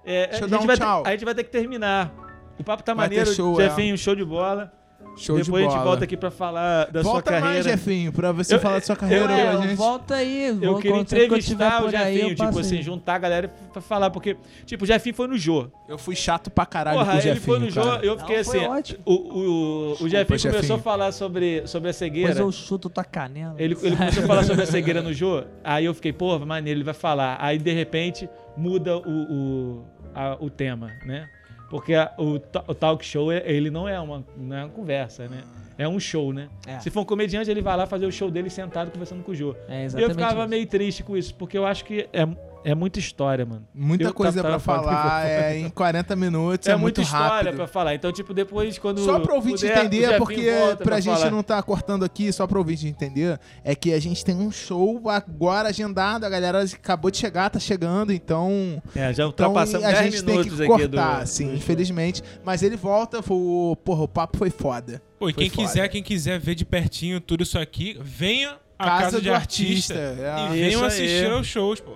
É, 0.06 0.26
Deixa 0.28 0.44
eu 0.44 0.46
a, 0.46 0.48
dar 0.48 0.56
gente 0.56 0.64
um 0.64 0.66
vai 0.66 0.76
tchau. 0.76 1.02
Ter, 1.02 1.08
a 1.08 1.12
gente 1.12 1.24
vai 1.24 1.34
ter 1.34 1.44
que 1.44 1.50
terminar. 1.50 2.12
O 2.58 2.62
papo 2.64 2.82
tá 2.82 2.92
Vai 2.94 3.06
maneiro, 3.06 3.32
show, 3.34 3.60
é. 3.60 3.64
Jefinho, 3.68 3.96
show 3.98 4.14
de 4.14 4.24
bola. 4.24 4.72
Show 5.16 5.36
Depois 5.36 5.44
de 5.44 5.50
a 5.50 5.52
bola. 5.68 5.70
gente 5.70 5.84
volta 5.84 6.04
aqui 6.04 6.16
pra 6.16 6.30
falar 6.30 6.90
da 6.90 7.00
Volta 7.02 7.10
sua 7.30 7.40
carreira. 7.40 7.54
mais, 7.54 7.64
Jefinho, 7.64 8.12
pra 8.12 8.32
você 8.32 8.54
Eu- 8.56 8.60
falar 8.60 8.78
da 8.80 8.84
sua 8.84 8.94
eu- 8.94 8.96
carreira 8.96 9.24
pra 9.26 9.52
eu 9.54 9.62
gente. 9.62 9.74
volta 9.76 10.14
aí. 10.16 10.46
Eu 10.48 10.72
vou, 10.72 10.76
queria 10.76 10.80
que 10.80 10.88
eu 10.88 11.00
entrevistar 11.02 11.80
tiver 11.80 11.80
o 11.82 11.86
aí, 12.02 12.14
Jefinho, 12.16 12.30
eu 12.32 12.34
tipo 12.34 12.58
assim, 12.58 12.76
aí. 12.78 12.82
juntar 12.82 13.14
a 13.14 13.18
galera 13.18 13.48
pra 13.72 13.80
falar, 13.80 14.10
porque, 14.10 14.36
tipo, 14.66 14.82
o 14.84 14.86
Jefinho 14.86 15.14
foi 15.14 15.28
no 15.28 15.38
Jô. 15.38 15.68
Eu 15.88 15.96
fui 15.98 16.16
chato 16.16 16.50
pra 16.50 16.66
caralho 16.66 16.98
Porra, 16.98 17.12
com 17.12 17.16
o 17.18 17.20
ele 17.20 17.28
Jefinho, 17.28 17.44
foi 17.44 17.58
no 17.60 17.70
Jô, 17.70 17.82
cara. 17.82 18.04
eu 18.04 18.18
fiquei 18.18 18.34
Não, 18.34 18.40
assim. 18.42 18.58
ótimo. 18.66 18.98
O, 19.04 19.12
o, 19.12 19.92
o 19.92 20.08
Jefinho 20.08 20.26
começou 20.26 20.50
Jefinho. 20.52 20.74
a 20.74 20.78
falar 20.78 21.12
sobre, 21.12 21.66
sobre 21.66 21.90
a 21.90 21.92
cegueira. 21.92 22.34
Depois 22.34 22.56
eu 22.56 22.66
chuto 22.66 22.90
tua 22.90 23.04
canela. 23.04 23.54
Ele, 23.58 23.76
ele 23.82 23.96
começou 23.96 24.24
a 24.24 24.26
falar 24.26 24.42
sobre 24.44 24.62
a 24.62 24.66
cegueira 24.66 25.00
no 25.00 25.12
Jô. 25.12 25.44
Aí 25.62 25.84
eu 25.84 25.94
fiquei, 25.94 26.12
pô, 26.12 26.38
maneiro, 26.40 26.78
ele 26.78 26.84
vai 26.84 26.94
falar. 26.94 27.36
Aí 27.40 27.56
de 27.58 27.72
repente 27.72 28.28
muda 28.56 28.96
o, 28.96 29.02
o, 29.08 29.84
a- 30.14 30.36
o 30.40 30.50
tema, 30.50 30.90
né? 31.06 31.28
Porque 31.74 31.92
a- 31.92 32.12
o, 32.16 32.34
o 32.68 32.74
talk 32.74 33.04
show, 33.04 33.32
é- 33.32 33.42
ele 33.44 33.68
não 33.68 33.88
é 33.88 33.98
uma, 33.98 34.24
não 34.36 34.56
é 34.56 34.60
uma 34.62 34.68
conversa, 34.70 35.26
né? 35.26 35.42
É 35.76 35.88
um 35.88 35.98
show, 35.98 36.32
né? 36.32 36.48
É. 36.68 36.78
Se 36.78 36.88
for 36.88 37.00
um 37.00 37.04
comediante, 37.04 37.50
ele 37.50 37.60
vai 37.60 37.76
lá 37.76 37.84
fazer 37.84 38.06
o 38.06 38.12
show 38.12 38.30
dele 38.30 38.48
sentado 38.48 38.92
conversando 38.92 39.24
com 39.24 39.32
o 39.32 39.34
Jô. 39.34 39.56
É 39.68 39.88
E 39.88 40.00
eu 40.00 40.08
ficava 40.08 40.42
isso. 40.42 40.48
meio 40.48 40.66
triste 40.68 41.02
com 41.02 41.16
isso, 41.16 41.34
porque 41.34 41.58
eu 41.58 41.66
acho 41.66 41.84
que 41.84 42.08
é, 42.12 42.24
é 42.64 42.74
muita 42.74 42.98
história, 42.98 43.44
mano. 43.46 43.66
Muita 43.74 44.04
Eu 44.04 44.14
coisa 44.14 44.42
tava 44.42 44.58
falar, 44.58 45.26
é 45.28 45.58
em 45.58 45.68
40 45.68 46.16
minutos, 46.16 46.66
É, 46.68 46.72
é, 46.72 46.76
muita 46.76 47.00
muito 47.00 47.02
história 47.02 47.28
rápido. 47.50 47.56
pra 47.56 47.66
falar. 47.66 47.94
Então, 47.94 48.10
tipo, 48.12 48.32
depois 48.34 48.78
quando. 48.78 49.04
Só 49.04 49.20
pra 49.20 49.34
ouvinte 49.34 49.60
puder, 49.66 49.78
entender, 49.84 50.18
porque 50.18 50.50
volta 50.52 50.76
pra 50.84 51.00
gente 51.00 51.14
falar. 51.18 51.30
não 51.30 51.42
tá 51.42 51.62
cortando 51.62 52.04
aqui, 52.04 52.32
só 52.32 52.46
pra 52.46 52.58
ouvinte 52.58 52.86
entender, 52.86 53.38
é 53.62 53.74
que 53.74 53.92
a 53.92 54.00
gente 54.00 54.24
tem 54.24 54.34
um 54.36 54.50
show 54.50 55.08
agora 55.08 55.68
agendado, 55.68 56.24
a 56.24 56.28
galera 56.28 56.62
acabou 56.62 57.10
de 57.10 57.18
chegar, 57.18 57.50
tá 57.50 57.58
chegando, 57.60 58.12
então... 58.12 58.82
É, 58.94 59.12
já 59.12 59.24
Então 59.24 59.26
ultrapassamos 59.26 59.84
a 59.86 59.90
10 59.92 60.04
gente 60.04 60.24
tem 60.24 60.36
minutos 60.38 60.56
que 60.58 60.62
aqui 60.64 60.86
do. 60.88 60.96
cortar, 60.96 61.22
assim, 61.22 61.54
infelizmente. 61.54 62.22
Mas 62.44 62.62
ele 62.62 62.76
volta, 62.76 63.22
foi, 63.22 63.36
o- 63.36 63.76
porra, 63.84 64.02
o 64.04 64.08
papo 64.08 64.38
foi 64.38 64.50
foda. 64.50 65.02
Pô, 65.18 65.28
e 65.28 65.32
Foi 65.32 65.42
quem 65.44 65.50
foda. 65.50 65.68
quiser, 65.68 65.88
quem 65.88 66.02
quiser 66.02 66.38
ver 66.38 66.54
de 66.54 66.64
pertinho 66.64 67.20
tudo 67.20 67.42
isso 67.42 67.58
aqui, 67.58 67.96
venha 68.00 68.56
à 68.78 68.84
Casa 68.86 69.02
casa, 69.04 69.16
do 69.18 69.22
de 69.22 69.30
artista, 69.30 69.94
artista, 69.94 70.22
é. 70.22 70.56
e 70.56 70.60
venham 70.60 70.84
assistir 70.84 71.30
aos 71.30 71.46
shows, 71.46 71.80
pô. 71.80 71.92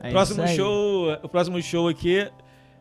É 0.00 0.10
próximo 0.10 0.46
show, 0.48 1.12
o 1.22 1.28
próximo 1.28 1.62
show 1.62 1.88
aqui 1.88 2.26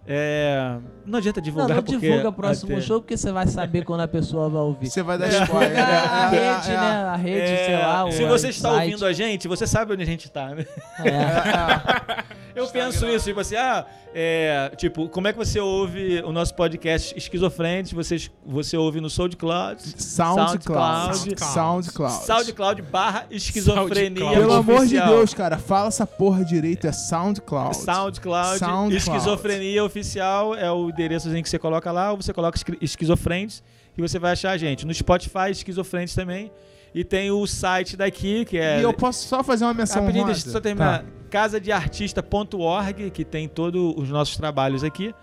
É, 0.08 0.78
não 1.06 1.20
adianta 1.20 1.40
divulgar 1.40 1.70
não, 1.70 1.76
não 1.76 1.84
porque 1.84 2.00
divulga 2.00 2.30
o 2.30 2.34
próximo 2.34 2.72
até... 2.72 2.82
show 2.82 3.00
porque 3.00 3.16
você 3.16 3.32
vai 3.32 3.46
saber 3.48 3.86
quando 3.86 4.02
a 4.02 4.08
pessoa 4.08 4.50
vai 4.50 4.62
ouvir. 4.62 4.90
Você 4.90 5.04
vai 5.04 5.18
dar 5.18 5.28
é. 5.32 5.44
spoiler. 5.44 5.78
É, 5.78 5.82
a 5.86 6.30
rede, 6.30 6.68
né? 6.70 6.76
A 6.78 7.16
rede, 7.16 7.52
é, 7.52 7.66
sei 7.66 7.78
lá. 7.78 8.12
Se 8.12 8.26
você 8.26 8.50
está 8.50 8.70
site. 8.70 8.86
ouvindo 8.86 9.06
a 9.06 9.14
gente, 9.14 9.48
você 9.48 9.68
sabe 9.68 9.94
onde 9.94 10.04
a 10.04 10.06
gente 10.06 10.26
está, 10.26 10.56
né? 10.56 10.66
É. 11.00 12.40
Eu 12.60 12.68
penso 12.68 13.08
isso, 13.08 13.26
tipo 13.26 13.40
assim, 13.40 13.56
ah, 13.56 13.86
é, 14.14 14.72
tipo, 14.76 15.08
como 15.08 15.28
é 15.28 15.32
que 15.32 15.38
você 15.38 15.60
ouve 15.60 16.22
o 16.26 16.32
nosso 16.32 16.54
podcast 16.56 17.16
Esquizofrentes? 17.16 17.94
Você, 17.94 18.18
você 18.46 18.76
ouve 18.76 19.00
no 19.00 19.10
SoundCloud, 19.10 19.82
SoundCloud, 19.82 20.66
SoundCloud, 20.66 21.54
SoundCloud, 21.54 22.26
SoundCloud 22.26 22.82
barra 22.82 23.26
esquizofrenia 23.30 24.20
SoundCloud. 24.20 24.36
Pelo 24.36 24.54
amor 24.54 24.86
de 24.88 25.00
Deus, 25.00 25.34
cara, 25.34 25.58
fala 25.58 25.88
essa 25.88 26.08
porra 26.08 26.44
direito, 26.44 26.86
é 26.88 26.92
SoundCloud. 26.92 27.78
SoundCloud, 27.78 28.60
SoundCloud. 28.60 28.96
esquizofrenia 28.96 29.86
oficial 29.90 30.56
é 30.56 30.72
o 30.72 30.90
endereçozinho 30.90 31.44
que 31.44 31.50
você 31.50 31.60
coloca 31.60 31.92
lá, 31.92 32.12
ou 32.12 32.18
você 32.22 32.32
coloca 32.34 32.58
esquizofrentes 32.80 33.64
e 33.98 34.02
você 34.02 34.18
vai 34.18 34.32
achar 34.32 34.52
a 34.52 34.58
gente. 34.58 34.86
No 34.86 34.94
Spotify, 34.94 35.52
esquizofrentes 35.52 36.16
também. 36.16 36.52
E 36.94 37.04
tem 37.04 37.30
o 37.30 37.46
site 37.46 37.96
daqui, 37.96 38.46
que 38.46 38.58
é. 38.58 38.80
E 38.80 38.84
eu 38.84 38.94
posso 38.94 39.28
só 39.28 39.44
fazer 39.44 39.66
uma 39.66 39.74
menção 39.74 40.02
Rapidinho, 40.02 40.26
deixa 40.26 40.48
eu 40.48 40.52
só 40.52 40.60
terminar. 40.60 41.04
Tá. 41.04 41.06
Casadeartista.org, 41.30 43.12
que 43.12 43.24
tem 43.24 43.48
todos 43.48 43.94
os 43.96 44.10
nossos 44.10 44.38
trabalhos 44.38 44.84
aqui. 44.84 45.14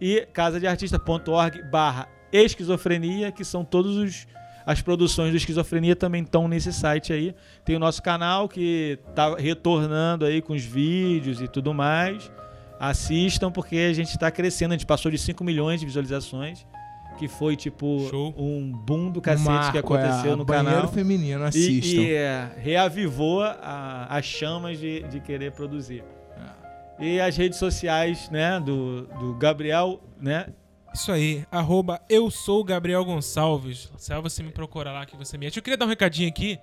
E 0.00 0.26
casadeartista.org 0.32 1.62
barra 1.70 2.08
esquizofrenia, 2.32 3.32
que 3.32 3.44
são 3.44 3.64
todos 3.64 3.96
os. 3.96 4.26
As 4.64 4.82
produções 4.82 5.30
do 5.30 5.36
Esquizofrenia 5.38 5.96
também 5.96 6.22
estão 6.22 6.46
nesse 6.46 6.74
site 6.74 7.10
aí. 7.10 7.34
Tem 7.64 7.74
o 7.74 7.78
nosso 7.78 8.02
canal 8.02 8.46
que 8.46 8.98
está 9.08 9.34
retornando 9.34 10.26
aí 10.26 10.42
com 10.42 10.52
os 10.52 10.62
vídeos 10.62 11.40
e 11.40 11.48
tudo 11.48 11.72
mais. 11.72 12.30
Assistam 12.78 13.50
porque 13.50 13.76
a 13.76 13.92
gente 13.92 14.10
está 14.10 14.30
crescendo. 14.30 14.72
A 14.72 14.76
gente 14.76 14.86
passou 14.86 15.10
de 15.10 15.18
5 15.18 15.42
milhões 15.42 15.80
de 15.80 15.86
visualizações 15.86 16.66
que 17.18 17.26
foi 17.26 17.56
tipo 17.56 18.08
Show. 18.08 18.32
um 18.38 18.70
boom 18.72 19.10
do 19.10 19.20
cacete 19.20 19.48
Marco, 19.48 19.72
que 19.72 19.78
aconteceu 19.78 20.32
é, 20.32 20.36
no 20.36 20.44
banheiro 20.44 20.70
canal. 20.70 20.92
feminino, 20.92 21.42
assistam. 21.44 22.00
E, 22.00 22.06
e 22.06 22.14
é, 22.14 22.50
reavivou 22.56 23.42
as 23.42 24.24
chamas 24.24 24.78
de, 24.78 25.02
de 25.02 25.20
querer 25.20 25.50
produzir. 25.52 26.04
É. 26.98 27.04
E 27.04 27.20
as 27.20 27.36
redes 27.36 27.58
sociais, 27.58 28.30
né, 28.30 28.60
do, 28.60 29.02
do 29.18 29.34
Gabriel, 29.34 30.00
né? 30.20 30.46
Isso 30.94 31.12
aí, 31.12 31.44
arroba 31.50 32.00
eu 32.08 32.30
sou 32.30 32.64
Gabriel 32.64 33.04
Gonçalves. 33.04 33.90
Se 33.98 34.14
você 34.20 34.42
me 34.42 34.50
procura 34.50 34.92
lá 34.92 35.04
que 35.04 35.16
você 35.16 35.36
me 35.36 35.46
acha. 35.46 35.58
Eu 35.58 35.62
queria 35.62 35.76
dar 35.76 35.84
um 35.84 35.88
recadinho 35.88 36.28
aqui. 36.28 36.58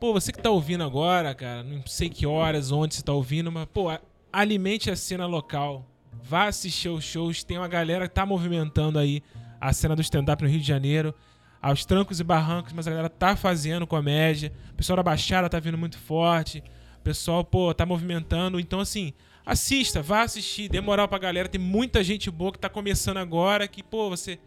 Pô, 0.00 0.12
você 0.12 0.32
que 0.32 0.40
tá 0.40 0.48
ouvindo 0.48 0.84
agora, 0.84 1.34
cara, 1.34 1.64
não 1.64 1.84
sei 1.84 2.08
que 2.08 2.24
horas, 2.24 2.70
onde 2.70 2.94
você 2.94 3.02
tá 3.02 3.12
ouvindo, 3.12 3.50
mas, 3.50 3.66
pô, 3.66 3.90
alimente 4.32 4.90
a 4.90 4.96
cena 4.96 5.26
local. 5.26 5.86
Vá 6.22 6.46
assistir 6.46 6.88
os 6.88 7.04
shows, 7.04 7.42
tem 7.42 7.58
uma 7.58 7.68
galera 7.68 8.08
que 8.08 8.14
tá 8.14 8.26
movimentando 8.26 8.98
aí 8.98 9.22
a 9.60 9.72
cena 9.72 9.96
do 9.96 10.02
stand-up 10.02 10.42
no 10.42 10.48
Rio 10.48 10.60
de 10.60 10.66
Janeiro, 10.66 11.14
aos 11.60 11.84
trancos 11.84 12.20
e 12.20 12.24
barrancos, 12.24 12.72
mas 12.72 12.86
a 12.86 12.90
galera 12.90 13.08
tá 13.08 13.34
fazendo 13.34 13.86
comédia, 13.86 14.52
o 14.70 14.74
pessoal 14.74 14.96
da 14.96 15.02
Baixada 15.02 15.48
tá 15.48 15.58
vindo 15.58 15.78
muito 15.78 15.98
forte, 15.98 16.62
o 16.98 17.02
pessoal, 17.02 17.44
pô, 17.44 17.72
tá 17.72 17.86
movimentando. 17.86 18.60
Então, 18.60 18.80
assim, 18.80 19.12
assista, 19.44 20.02
vá 20.02 20.22
assistir, 20.22 20.68
dê 20.68 20.80
moral 20.80 21.08
pra 21.08 21.18
galera. 21.18 21.48
Tem 21.48 21.60
muita 21.60 22.04
gente 22.04 22.30
boa 22.30 22.52
que 22.52 22.58
tá 22.58 22.68
começando 22.68 23.16
agora, 23.16 23.66
que, 23.66 23.82
pô, 23.82 24.10
você 24.10 24.38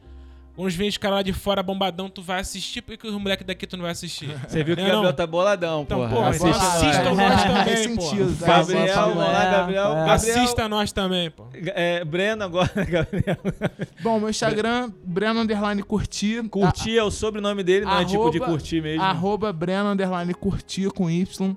Uns 0.58 0.76
vem 0.76 0.89
os 0.89 0.97
caras 0.97 1.18
lá 1.18 1.22
de 1.24 1.32
fora 1.32 1.64
bombadão, 1.64 2.10
tu 2.10 2.22
vai 2.22 2.41
assistir, 2.41 2.82
porque 2.82 3.08
os 3.08 3.14
moleques 3.14 3.45
daqui 3.47 3.66
tu 3.66 3.78
não 3.78 3.84
vai 3.84 3.91
assistir. 3.91 4.30
Você 4.47 4.64
viu 4.64 4.76
que 4.76 4.82
o 4.82 4.86
Gabriel 4.86 5.14
tá 5.14 5.26
boladão, 5.26 5.84
então, 5.84 6.10
porra. 6.10 6.30
Assista, 6.30 6.49
assista 6.49 7.14
nós 7.14 7.43
também, 7.43 7.95
pô. 7.95 8.45
Gabriel, 8.45 8.95
vamos 8.95 9.18
lá, 9.18 9.52
Gabriel. 9.52 9.93
É. 9.93 10.10
Assista 10.12 10.70
nós 10.70 10.91
também, 10.91 11.32
pô. 11.32 11.47
É, 11.54 12.04
Breno 12.04 12.43
agora, 12.43 12.70
Gabriel. 12.86 13.38
Bom, 14.02 14.20
meu 14.20 14.30
Instagram, 14.30 14.91
Breno 15.04 15.39
Underline 15.39 15.82
Curtir. 15.84 16.43
Curtir 16.49 16.97
é 16.97 17.04
o 17.04 17.12
sobrenome 17.12 17.64
dele, 17.64 17.86
não 17.86 17.99
é 17.99 18.06
tipo 18.06 18.30
de 18.30 18.39
curtir 18.39 18.82
mesmo. 18.82 19.04
Arroba 19.04 19.54
Breno 19.54 19.89
Underline 19.89 20.34
Curtir 20.34 20.89
com 20.89 21.10
Y. 21.10 21.56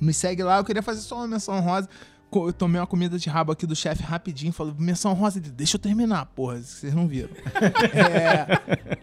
Me 0.00 0.12
segue 0.14 0.42
lá, 0.42 0.56
eu 0.56 0.64
queria 0.64 0.82
fazer 0.82 1.02
só 1.02 1.16
uma 1.16 1.28
menção 1.28 1.60
rosa 1.60 1.88
eu 2.32 2.52
tomei 2.52 2.80
uma 2.80 2.86
comida 2.86 3.18
de 3.18 3.28
rabo 3.28 3.50
aqui 3.52 3.66
do 3.66 3.74
chefe 3.74 4.02
rapidinho, 4.02 4.52
falou, 4.52 4.74
menção 4.78 5.12
rosa, 5.14 5.40
deixa 5.40 5.76
eu 5.76 5.80
terminar, 5.80 6.26
porra, 6.26 6.58
vocês 6.58 6.94
não 6.94 7.08
viram. 7.08 7.30
é, 7.92 8.46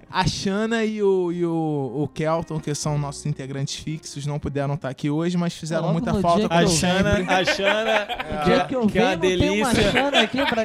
a 0.09 0.25
Xana 0.25 0.83
e, 0.85 1.03
o, 1.03 1.31
e 1.31 1.45
o, 1.45 2.03
o 2.03 2.07
Kelton, 2.07 2.59
que 2.59 2.73
são 2.73 2.97
nossos 2.97 3.25
integrantes 3.25 3.75
fixos, 3.75 4.25
não 4.25 4.39
puderam 4.39 4.75
estar 4.75 4.89
aqui 4.89 5.09
hoje, 5.09 5.37
mas 5.37 5.53
fizeram 5.53 5.91
muita 5.91 6.13
falta. 6.21 6.47
A 6.49 6.65
Xana, 6.65 7.25
a 7.27 7.43
Xana, 7.43 7.89
é, 7.89 8.43
dia 8.45 8.65
que, 8.65 8.75
eu 8.75 8.87
que 8.87 8.99
é 8.99 9.05
uma 9.05 9.17
delícia. 9.17 9.91
Xana 9.91 10.21
aqui 10.21 10.45
pra... 10.45 10.63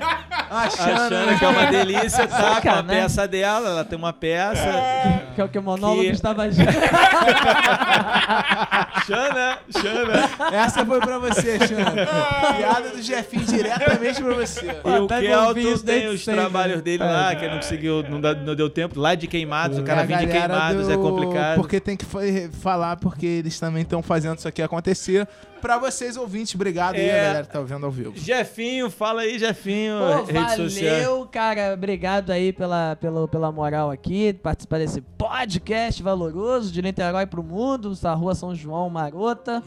A 0.51 0.71
Xana, 0.71 0.93
a 0.93 1.09
Xana 1.09 1.39
que 1.39 1.45
é 1.45 1.49
uma 1.49 1.67
delícia, 1.67 2.29
tá 2.29 2.61
com 2.61 2.71
a 2.71 2.83
peça 2.83 3.27
dela, 3.27 3.71
ela 3.71 3.85
tem 3.85 3.99
uma 3.99 4.13
peça. 4.13 4.71
Que 5.35 5.41
é 5.41 5.45
o 5.45 5.49
que 5.49 5.59
o 5.59 5.63
monólogo 5.63 6.03
que... 6.03 6.09
estava 6.09 6.45
Xana, 9.07 9.59
Xana. 9.71 10.31
Essa 10.53 10.85
foi 10.87 11.01
pra 11.01 11.19
você, 11.19 11.59
Xana. 11.67 11.93
Piada 12.55 12.91
do 12.91 13.03
Jefinho 13.03 13.45
diretamente 13.45 14.23
pra 14.23 14.35
você. 14.35 14.67
E 14.67 14.99
o 15.01 15.07
Kelton 15.07 15.79
tem 15.85 16.09
os 16.09 16.25
trabalhos 16.25 16.83
dele 16.83 17.03
lá, 17.03 17.35
que 17.35 17.47
não 17.49 17.57
conseguiu, 17.57 18.03
não, 18.03 18.19
não 18.19 18.55
deu 18.55 18.71
tempo. 18.71 18.99
Lá 18.99 19.15
de 19.15 19.27
Queimados, 19.27 19.79
o 19.79 19.83
cara 19.83 20.05
vem 20.05 20.19
de 20.19 20.27
Queimados, 20.27 20.89
é 20.89 20.97
complicado. 20.97 21.57
Porque 21.57 21.81
tem 21.81 21.97
que 21.97 22.05
falar, 22.61 22.97
porque 22.97 23.27
eles 23.27 23.59
também 23.59 23.83
estão 23.83 24.03
fazendo 24.03 24.39
isso 24.39 24.49
aqui 24.49 24.63
acontecer. 24.63 25.27
Pra 25.63 25.79
vocês, 25.79 26.17
ouvintes, 26.17 26.57
obrigado 26.57 26.97
é... 26.97 27.03
aí, 27.03 27.11
a 27.11 27.23
galera 27.23 27.45
que 27.45 27.53
tá 27.53 27.61
ouvindo 27.61 27.87
ao 27.87 27.93
vivo. 27.93 28.15
Jefinho, 28.17 28.91
fala 28.91 29.23
aí, 29.23 29.39
Jefinho. 29.39 29.95
Pô, 29.97 30.25
rede 30.25 30.33
valeu, 30.33 30.69
social. 30.69 31.27
cara. 31.27 31.75
Obrigado 31.75 32.31
aí 32.31 32.53
pela, 32.53 32.97
pela, 32.97 33.29
pela 33.29 33.53
moral 33.53 33.89
aqui, 33.89 34.33
participar 34.33 34.79
desse 34.79 35.01
podcast 35.01 36.03
valoroso 36.03 36.73
de 36.73 36.83
Niterói 36.83 37.27
pro 37.27 37.45
mundo, 37.45 37.95
da 37.95 38.13
rua 38.13 38.35
São 38.35 38.53
João 38.57 38.91
Marota. 38.91 39.63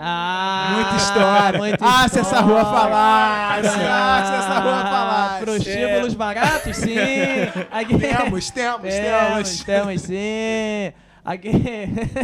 Ah, 0.00 0.70
muita 0.74 0.96
história. 0.96 1.58
Muita 1.58 1.84
ah, 1.84 2.06
história. 2.06 2.08
se 2.08 2.18
essa 2.20 2.40
rua 2.40 2.64
falasse. 2.64 3.68
Ah, 3.68 4.22
se 4.24 4.34
essa 4.34 4.58
rua 4.60 4.82
falasse. 4.82 5.44
Prostíbulos 5.44 6.12
é. 6.12 6.16
baratos, 6.16 6.76
sim. 6.76 6.96
Aqui. 7.70 7.98
Temos, 7.98 8.50
temos, 8.50 8.94
temos. 8.94 9.64
Temos, 9.64 10.00
sim. 10.02 10.92
Aqui. 11.28 11.50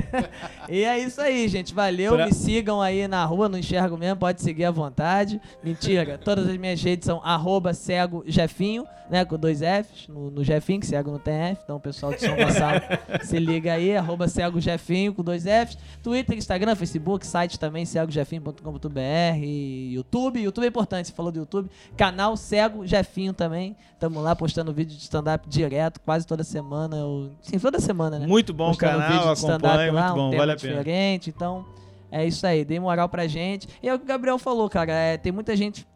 e 0.67 0.83
é 0.83 0.99
isso 0.99 1.21
aí, 1.21 1.47
gente. 1.47 1.75
Valeu. 1.75 2.15
Pra... 2.15 2.25
Me 2.25 2.33
sigam 2.33 2.81
aí 2.81 3.07
na 3.07 3.23
rua, 3.27 3.51
não 3.51 3.59
enxergo 3.59 3.99
mesmo, 3.99 4.17
pode 4.17 4.41
seguir 4.41 4.65
à 4.65 4.71
vontade. 4.71 5.39
Mentira. 5.63 6.17
Todas 6.25 6.49
as 6.49 6.57
minhas 6.57 6.83
redes 6.83 7.05
são 7.05 7.21
arroba 7.23 7.75
cego 7.75 8.25
Jefinho, 8.27 8.87
né? 9.11 9.23
Com 9.23 9.37
dois 9.37 9.61
Fs 9.61 10.09
no, 10.09 10.31
no 10.31 10.43
Jefinho, 10.43 10.81
que 10.81 10.87
cego 10.87 11.11
não 11.11 11.19
tem 11.19 11.35
F. 11.35 11.61
Então, 11.63 11.77
o 11.77 11.81
pessoal 11.81 12.15
de 12.15 12.21
São 12.21 12.35
Gonçalo 12.35 12.81
se 13.23 13.39
liga 13.39 13.75
aí, 13.75 13.95
arroba 13.95 14.27
cego 14.27 14.59
Jefinho 14.59 15.13
com 15.13 15.23
dois 15.23 15.45
Fs. 15.45 15.77
Twitter, 16.03 16.39
Instagram, 16.39 16.75
Facebook, 16.75 17.27
site 17.27 17.61
também, 17.61 17.85
cegojefinho.com.br, 17.85 19.45
YouTube. 19.93 20.41
YouTube 20.41 20.65
é 20.65 20.69
importante, 20.69 21.09
você 21.09 21.15
falou 21.15 21.31
do 21.31 21.41
YouTube. 21.41 21.69
Canal 21.95 22.39
Cego 22.39 22.87
Jefinho 22.87 23.35
também. 23.35 23.77
Tamo 24.01 24.21
lá 24.21 24.35
postando 24.35 24.73
vídeo 24.73 24.97
de 24.97 25.03
stand-up 25.03 25.47
direto, 25.49 26.01
quase 26.01 26.27
toda 26.27 26.43
semana. 26.43 26.97
Sim, 27.43 27.59
toda 27.59 27.79
semana, 27.81 28.19
né? 28.19 28.27
Muito 28.27 28.55
bom, 28.55 28.75
cara 28.75 28.94
canal, 28.99 29.33
acompanha, 29.33 29.93
lá, 29.93 30.03
muito 30.03 30.17
bom, 30.17 30.35
um 30.35 30.37
vale 30.37 30.53
a 30.53 30.57
pena. 30.57 30.79
diferente, 30.79 31.31
então 31.31 31.65
é 32.11 32.25
isso 32.27 32.47
aí, 32.47 32.65
dê 32.65 32.79
moral 32.79 33.09
pra 33.09 33.27
gente. 33.27 33.69
E 33.83 33.89
é 33.89 33.95
o 33.95 33.99
que 33.99 34.05
o 34.05 34.09
Gabriel 34.09 34.39
falou, 34.39 34.69
cara, 34.71 34.93
é, 34.93 35.17
tem 35.17 35.33
muita 35.33 35.57
gente 35.57 35.87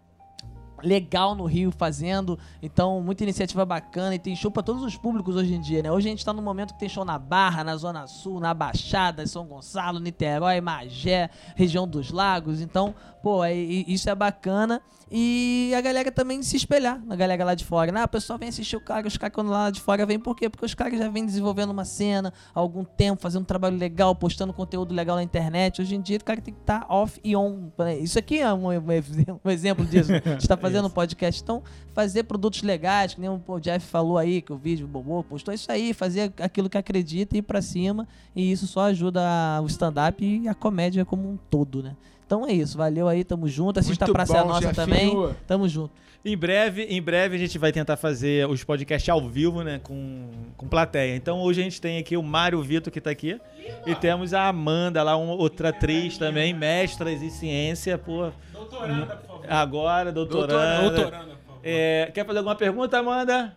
legal 0.83 1.35
no 1.35 1.45
Rio 1.45 1.71
fazendo, 1.71 2.39
então 2.63 3.01
muita 3.01 3.23
iniciativa 3.23 3.65
bacana 3.65 4.15
e 4.15 4.19
tem 4.19 4.35
show 4.37 4.51
para 4.51 4.63
todos 4.63 4.83
os 4.83 4.97
públicos 4.97 5.37
hoje 5.37 5.55
em 5.55 5.61
dia, 5.61 5.83
né? 5.83 5.91
Hoje 5.91 6.09
a 6.09 6.11
gente 6.11 6.25
tá 6.25 6.33
no 6.33 6.43
momento 6.43 6.75
que 6.75 6.81
tem 6.81 6.89
show 6.89 7.05
na 7.05 7.19
Barra, 7.19 7.65
na 7.65 7.77
Zona 7.77 8.07
Sul, 8.07 8.41
na 8.41 8.55
Baixada, 8.55 9.27
São 9.27 9.47
Gonçalo, 9.47 9.99
Niterói, 9.99 10.61
Magé, 10.61 11.31
região 11.57 11.87
dos 11.87 12.11
Lagos, 12.11 12.61
então, 12.61 12.95
pô, 13.23 13.45
é, 13.45 13.55
isso 13.55 14.09
é 14.09 14.15
bacana 14.15 14.81
e 15.11 15.73
a 15.75 15.81
galera 15.81 16.13
também 16.13 16.43
se 16.43 16.57
espelhar 16.57 17.03
na 17.05 17.17
galera 17.17 17.45
lá 17.45 17.55
de 17.55 17.65
fora. 17.65 17.91
Né? 17.91 18.01
Ah, 18.01 18.05
o 18.05 18.09
pessoal 18.09 18.39
vem 18.39 18.49
assistir 18.49 18.77
o 18.77 18.81
cara, 18.81 19.07
os 19.07 19.17
caras 19.17 19.35
quando 19.35 19.51
lá 19.51 19.71
de 19.71 19.81
fora 19.81 20.05
vem 20.05 20.19
por 20.19 20.37
quê? 20.37 20.49
Porque 20.51 20.67
os 20.67 20.75
caras 20.75 20.99
já 20.99 21.09
vêm 21.09 21.25
desenvolvendo 21.25 21.71
uma 21.71 21.85
cena 21.85 22.33
há 22.55 22.61
algum 22.61 22.85
tempo, 22.85 23.23
fazendo 23.23 23.43
um 23.43 23.47
trabalho 23.47 23.77
legal, 23.77 24.15
postando 24.15 24.53
conteúdo 24.53 24.95
legal 24.95 25.17
na 25.17 25.23
internet. 25.23 25.81
Hoje 25.81 25.95
em 25.95 26.01
dia 26.01 26.19
o 26.19 26.25
cara 26.25 26.41
tem 26.41 26.53
que 26.53 26.61
estar 26.61 26.81
tá 26.81 26.95
off 26.95 27.19
e 27.25 27.35
on. 27.35 27.71
Isso 28.01 28.19
aqui 28.19 28.39
é 28.39 28.53
um, 28.53 28.67
um 28.67 29.51
exemplo 29.51 29.85
disso. 29.87 30.13
Né? 30.13 30.21
A 30.25 30.29
gente 30.31 30.43
está 30.43 30.57
fazendo 30.59 30.89
um 30.89 30.91
podcast. 30.91 31.43
Então, 31.43 31.63
fazer 31.95 32.25
produtos 32.25 32.63
legais, 32.63 33.15
que 33.15 33.21
nem 33.21 33.31
o 33.31 33.61
Jeff 33.61 33.87
falou 33.87 34.19
aí, 34.19 34.43
que 34.43 34.53
o 34.53 34.57
vídeo 34.57 34.85
o 34.87 34.89
Bobo 34.89 35.25
postou, 35.25 35.53
isso 35.53 35.71
aí, 35.73 35.93
fazer 35.95 36.33
aquilo 36.41 36.69
que 36.69 36.79
acredita 36.79 37.35
e 37.35 37.39
ir 37.39 37.43
pra 37.43 37.63
cima. 37.63 38.07
E 38.37 38.53
isso 38.53 38.67
só 38.67 38.83
ajuda 38.83 39.21
o 39.63 39.67
stand-up 39.67 40.25
e 40.25 40.49
a 40.49 40.55
comédia 40.55 41.05
como 41.05 41.29
um 41.29 41.37
todo, 41.51 41.83
né? 41.83 41.97
Então 42.29 42.47
é 42.47 42.53
isso, 42.53 42.77
valeu 42.77 43.09
aí, 43.09 43.25
tamo 43.25 43.49
junto. 43.49 43.81
Assista 43.81 44.05
Muito 44.05 44.11
a 44.11 44.15
Praça 44.15 44.43
bom, 44.43 44.49
Nossa 44.51 44.75
também. 44.75 45.11
Tamo 45.47 45.67
junto. 45.67 45.91
Em 46.23 46.37
breve, 46.37 46.83
em 46.83 47.01
breve 47.01 47.37
a 47.37 47.39
gente 47.39 47.57
vai 47.57 47.73
tentar 47.73 47.97
fazer 47.97 48.47
os 48.47 48.63
podcasts 48.63 49.09
ao 49.09 49.27
vivo, 49.27 49.63
né, 49.63 49.81
com, 49.83 50.29
com 50.55 50.69
plateia. 50.69 51.17
Então 51.17 51.41
hoje 51.41 51.63
a 51.63 51.65
gente 51.65 51.81
tem 51.81 51.97
aqui 51.97 52.19
o 52.19 52.23
Mário 52.23 52.61
Vitor 52.61 52.93
que 52.93 53.01
tá 53.01 53.09
aqui 53.09 53.41
e 53.87 53.95
temos 53.95 54.35
a 54.35 54.47
Amanda 54.47 55.03
lá, 55.03 55.17
uma 55.17 55.33
outra 55.33 55.71
atriz 55.71 56.19
também, 56.19 56.53
mestras 56.53 57.23
em 57.23 57.31
ciência, 57.31 57.97
pô. 57.97 58.31
Doutoranda, 58.53 59.17
por 59.17 59.27
favor. 59.27 59.47
Agora, 59.49 60.13
doutoranda. 60.13 60.83
doutoranda. 60.83 61.01
doutoranda 61.01 61.39
É, 61.65 62.11
quer 62.13 62.27
fazer 62.27 62.41
alguma 62.41 62.57
pergunta, 62.57 62.99
Amanda? 62.99 63.57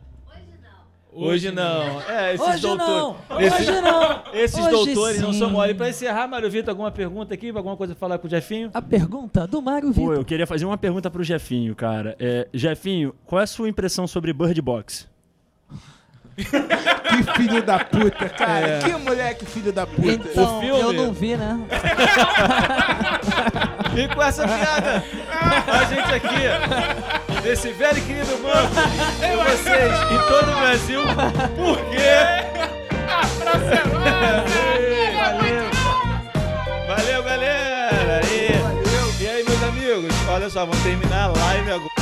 Hoje 1.13 1.51
não. 1.51 2.01
É, 2.09 2.33
esses 2.33 2.47
Hoje 2.47 2.61
doutores. 2.61 2.87
não. 3.29 3.39
Esses, 3.39 3.59
Hoje 3.59 3.81
não. 3.81 4.23
esses 4.33 4.59
Hoje 4.59 4.69
doutores 4.93 5.21
não 5.21 5.33
sim. 5.33 5.39
são 5.39 5.49
mole. 5.49 5.73
Pra 5.73 5.89
encerrar, 5.89 6.27
Mário 6.27 6.49
Vitor, 6.49 6.69
alguma 6.69 6.89
pergunta 6.91 7.33
aqui? 7.33 7.49
Alguma 7.49 7.75
coisa 7.75 7.93
pra 7.93 7.99
falar 7.99 8.17
com 8.17 8.27
o 8.27 8.29
Jefinho? 8.29 8.69
A 8.73 8.81
pergunta 8.81 9.45
do 9.45 9.61
Mário 9.61 9.89
Pô, 9.89 9.93
Vitor. 10.01 10.15
eu 10.15 10.25
queria 10.25 10.47
fazer 10.47 10.65
uma 10.65 10.77
pergunta 10.77 11.11
pro 11.11 11.23
Jefinho, 11.23 11.75
cara. 11.75 12.15
É, 12.19 12.47
Jefinho, 12.53 13.13
qual 13.25 13.41
é 13.41 13.43
a 13.43 13.47
sua 13.47 13.67
impressão 13.67 14.07
sobre 14.07 14.31
Bird 14.31 14.61
Box? 14.61 15.10
Que 16.45 17.23
filho 17.37 17.61
da 17.63 17.79
puta, 17.79 18.29
cara. 18.29 18.79
Que 18.83 18.91
moleque 18.93 19.45
filho 19.45 19.71
da 19.71 19.85
puta. 19.85 20.07
Então, 20.11 20.57
O 20.57 20.61
filme- 20.61 20.81
eu 20.81 20.93
não 20.93 21.13
vi, 21.13 21.35
né? 21.35 21.59
E 23.93 24.07
com 24.15 24.23
essa 24.23 24.47
piada, 24.47 25.03
a 25.67 25.83
gente 25.83 26.13
aqui, 26.13 27.43
nesse 27.43 27.73
velho 27.73 27.97
e 27.97 28.01
querido 28.01 28.37
banco, 28.37 28.73
com 28.73 29.43
vocês 29.43 29.93
em 30.11 30.17
todo 30.29 30.49
o 30.49 30.55
Brasil, 30.61 31.01
porque... 31.57 33.11
Valeu, 36.87 37.23
galera! 37.23 38.21
E, 38.25 39.23
e 39.23 39.27
aí, 39.27 39.43
meus 39.43 39.63
amigos, 39.63 40.15
olha 40.29 40.49
só, 40.49 40.61
vamos 40.65 40.81
terminar 40.83 41.25
a 41.25 41.27
live 41.27 41.71
agora. 41.71 42.00